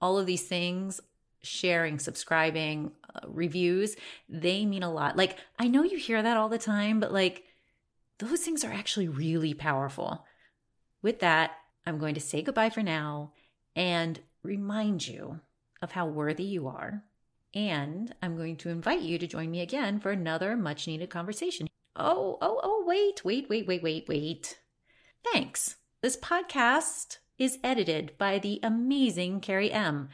all 0.00 0.16
of 0.16 0.26
these 0.26 0.46
things, 0.46 1.00
sharing, 1.42 1.98
subscribing, 1.98 2.92
uh, 3.14 3.26
reviews, 3.26 3.96
they 4.28 4.64
mean 4.64 4.84
a 4.84 4.92
lot. 4.92 5.16
Like, 5.16 5.38
I 5.58 5.66
know 5.66 5.82
you 5.82 5.98
hear 5.98 6.22
that 6.22 6.36
all 6.36 6.48
the 6.48 6.58
time, 6.58 7.00
but 7.00 7.12
like, 7.12 7.42
those 8.18 8.40
things 8.40 8.64
are 8.64 8.72
actually 8.72 9.08
really 9.08 9.54
powerful. 9.54 10.24
With 11.02 11.18
that, 11.20 11.50
I'm 11.84 11.98
going 11.98 12.14
to 12.14 12.20
say 12.20 12.42
goodbye 12.42 12.70
for 12.70 12.82
now 12.82 13.32
and 13.74 14.20
remind 14.44 15.06
you 15.06 15.40
of 15.82 15.92
how 15.92 16.06
worthy 16.06 16.44
you 16.44 16.68
are 16.68 17.02
and 17.56 18.14
I'm 18.22 18.36
going 18.36 18.56
to 18.58 18.68
invite 18.68 19.00
you 19.00 19.18
to 19.18 19.26
join 19.26 19.50
me 19.50 19.62
again 19.62 19.98
for 19.98 20.10
another 20.10 20.56
much 20.56 20.86
needed 20.86 21.08
conversation. 21.08 21.66
Oh, 21.96 22.36
oh, 22.42 22.60
oh, 22.62 22.84
wait, 22.86 23.24
wait, 23.24 23.48
wait, 23.48 23.66
wait, 23.66 23.82
wait, 23.82 24.06
wait. 24.06 24.60
Thanks. 25.32 25.76
This 26.02 26.18
podcast 26.18 27.16
is 27.38 27.58
edited 27.64 28.12
by 28.18 28.38
the 28.38 28.60
amazing 28.62 29.40
Carrie 29.40 29.72
M. 29.72 30.10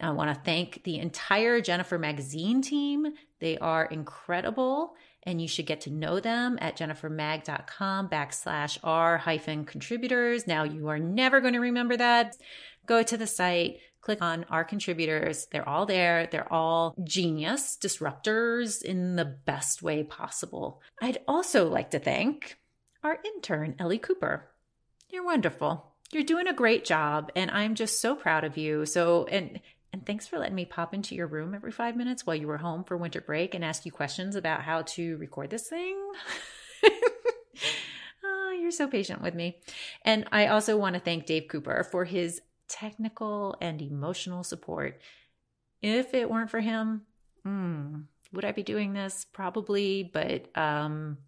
I 0.00 0.10
want 0.10 0.34
to 0.34 0.40
thank 0.44 0.82
the 0.82 0.98
entire 0.98 1.60
Jennifer 1.60 1.98
Magazine 1.98 2.60
team. 2.60 3.06
They 3.38 3.56
are 3.58 3.84
incredible. 3.84 4.96
and 5.24 5.40
you 5.40 5.46
should 5.46 5.66
get 5.66 5.82
to 5.82 5.90
know 5.90 6.18
them 6.18 6.58
at 6.60 6.76
jennifermag.com 6.76 8.08
backslash 8.08 8.76
r 8.82 9.18
hyphen 9.18 9.64
contributors. 9.64 10.48
Now 10.48 10.64
you 10.64 10.88
are 10.88 10.98
never 10.98 11.40
going 11.40 11.54
to 11.54 11.60
remember 11.60 11.96
that. 11.96 12.36
Go 12.86 13.04
to 13.04 13.16
the 13.16 13.28
site, 13.28 13.76
click 14.02 14.20
on 14.20 14.44
our 14.50 14.64
contributors. 14.64 15.46
They're 15.50 15.68
all 15.68 15.86
there. 15.86 16.26
They're 16.26 16.52
all 16.52 16.94
genius 17.04 17.78
disruptors 17.80 18.82
in 18.82 19.16
the 19.16 19.24
best 19.24 19.82
way 19.82 20.02
possible. 20.02 20.82
I'd 21.00 21.18
also 21.26 21.68
like 21.68 21.92
to 21.92 21.98
thank 21.98 22.58
our 23.02 23.18
intern, 23.24 23.76
Ellie 23.78 23.98
Cooper. 23.98 24.50
You're 25.08 25.24
wonderful. 25.24 25.86
You're 26.10 26.24
doing 26.24 26.48
a 26.48 26.52
great 26.52 26.84
job 26.84 27.30
and 27.34 27.50
I'm 27.50 27.74
just 27.74 28.00
so 28.00 28.14
proud 28.14 28.44
of 28.44 28.58
you. 28.58 28.84
So 28.84 29.24
and 29.30 29.60
and 29.94 30.06
thanks 30.06 30.26
for 30.26 30.38
letting 30.38 30.54
me 30.54 30.64
pop 30.64 30.94
into 30.94 31.14
your 31.14 31.26
room 31.26 31.54
every 31.54 31.70
5 31.70 31.96
minutes 31.96 32.26
while 32.26 32.34
you 32.34 32.46
were 32.46 32.56
home 32.56 32.82
for 32.82 32.96
winter 32.96 33.20
break 33.20 33.54
and 33.54 33.62
ask 33.62 33.84
you 33.84 33.92
questions 33.92 34.36
about 34.36 34.62
how 34.62 34.82
to 34.82 35.18
record 35.18 35.50
this 35.50 35.68
thing. 35.68 35.96
oh, 38.24 38.56
you're 38.58 38.70
so 38.70 38.88
patient 38.88 39.20
with 39.20 39.34
me. 39.34 39.58
And 40.02 40.26
I 40.32 40.46
also 40.46 40.78
want 40.78 40.94
to 40.94 41.00
thank 41.00 41.26
Dave 41.26 41.46
Cooper 41.48 41.86
for 41.90 42.06
his 42.06 42.40
technical 42.72 43.54
and 43.60 43.82
emotional 43.82 44.42
support. 44.42 45.00
If 45.82 46.14
it 46.14 46.30
weren't 46.30 46.50
for 46.50 46.60
him, 46.60 47.02
mm, 47.46 48.04
would 48.32 48.44
I 48.44 48.52
be 48.52 48.62
doing 48.62 48.94
this? 48.94 49.26
Probably, 49.30 50.10
but 50.10 50.56
um, 50.56 51.18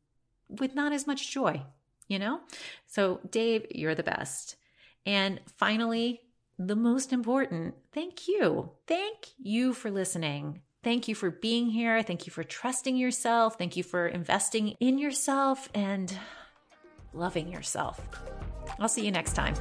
with 0.49 0.75
not 0.75 0.93
as 0.93 1.07
much 1.07 1.31
joy, 1.31 1.63
you 2.09 2.19
know? 2.19 2.41
So, 2.87 3.21
Dave, 3.31 3.67
you're 3.71 3.95
the 3.95 4.03
best. 4.03 4.57
And 5.05 5.41
finally, 5.59 6.23
the 6.59 6.77
most 6.77 7.13
important, 7.13 7.75
thank 7.93 8.27
you. 8.27 8.71
Thank 8.87 9.29
you 9.39 9.75
for 9.75 9.91
listening. 9.91 10.63
Thank 10.83 11.09
you 11.09 11.15
for 11.15 11.31
being 11.31 11.71
here. 11.71 12.03
Thank 12.03 12.27
you 12.27 12.33
for 12.33 12.45
trusting 12.45 12.97
yourself. 12.97 13.59
Thank 13.59 13.77
you 13.77 13.83
for 13.83 14.07
investing 14.07 14.69
in 14.81 14.99
yourself 14.99 15.69
and 15.75 16.17
loving 17.13 17.49
yourself. 17.49 18.01
I'll 18.79 18.89
see 18.89 19.05
you 19.05 19.11
next 19.11 19.35
time. 19.35 19.55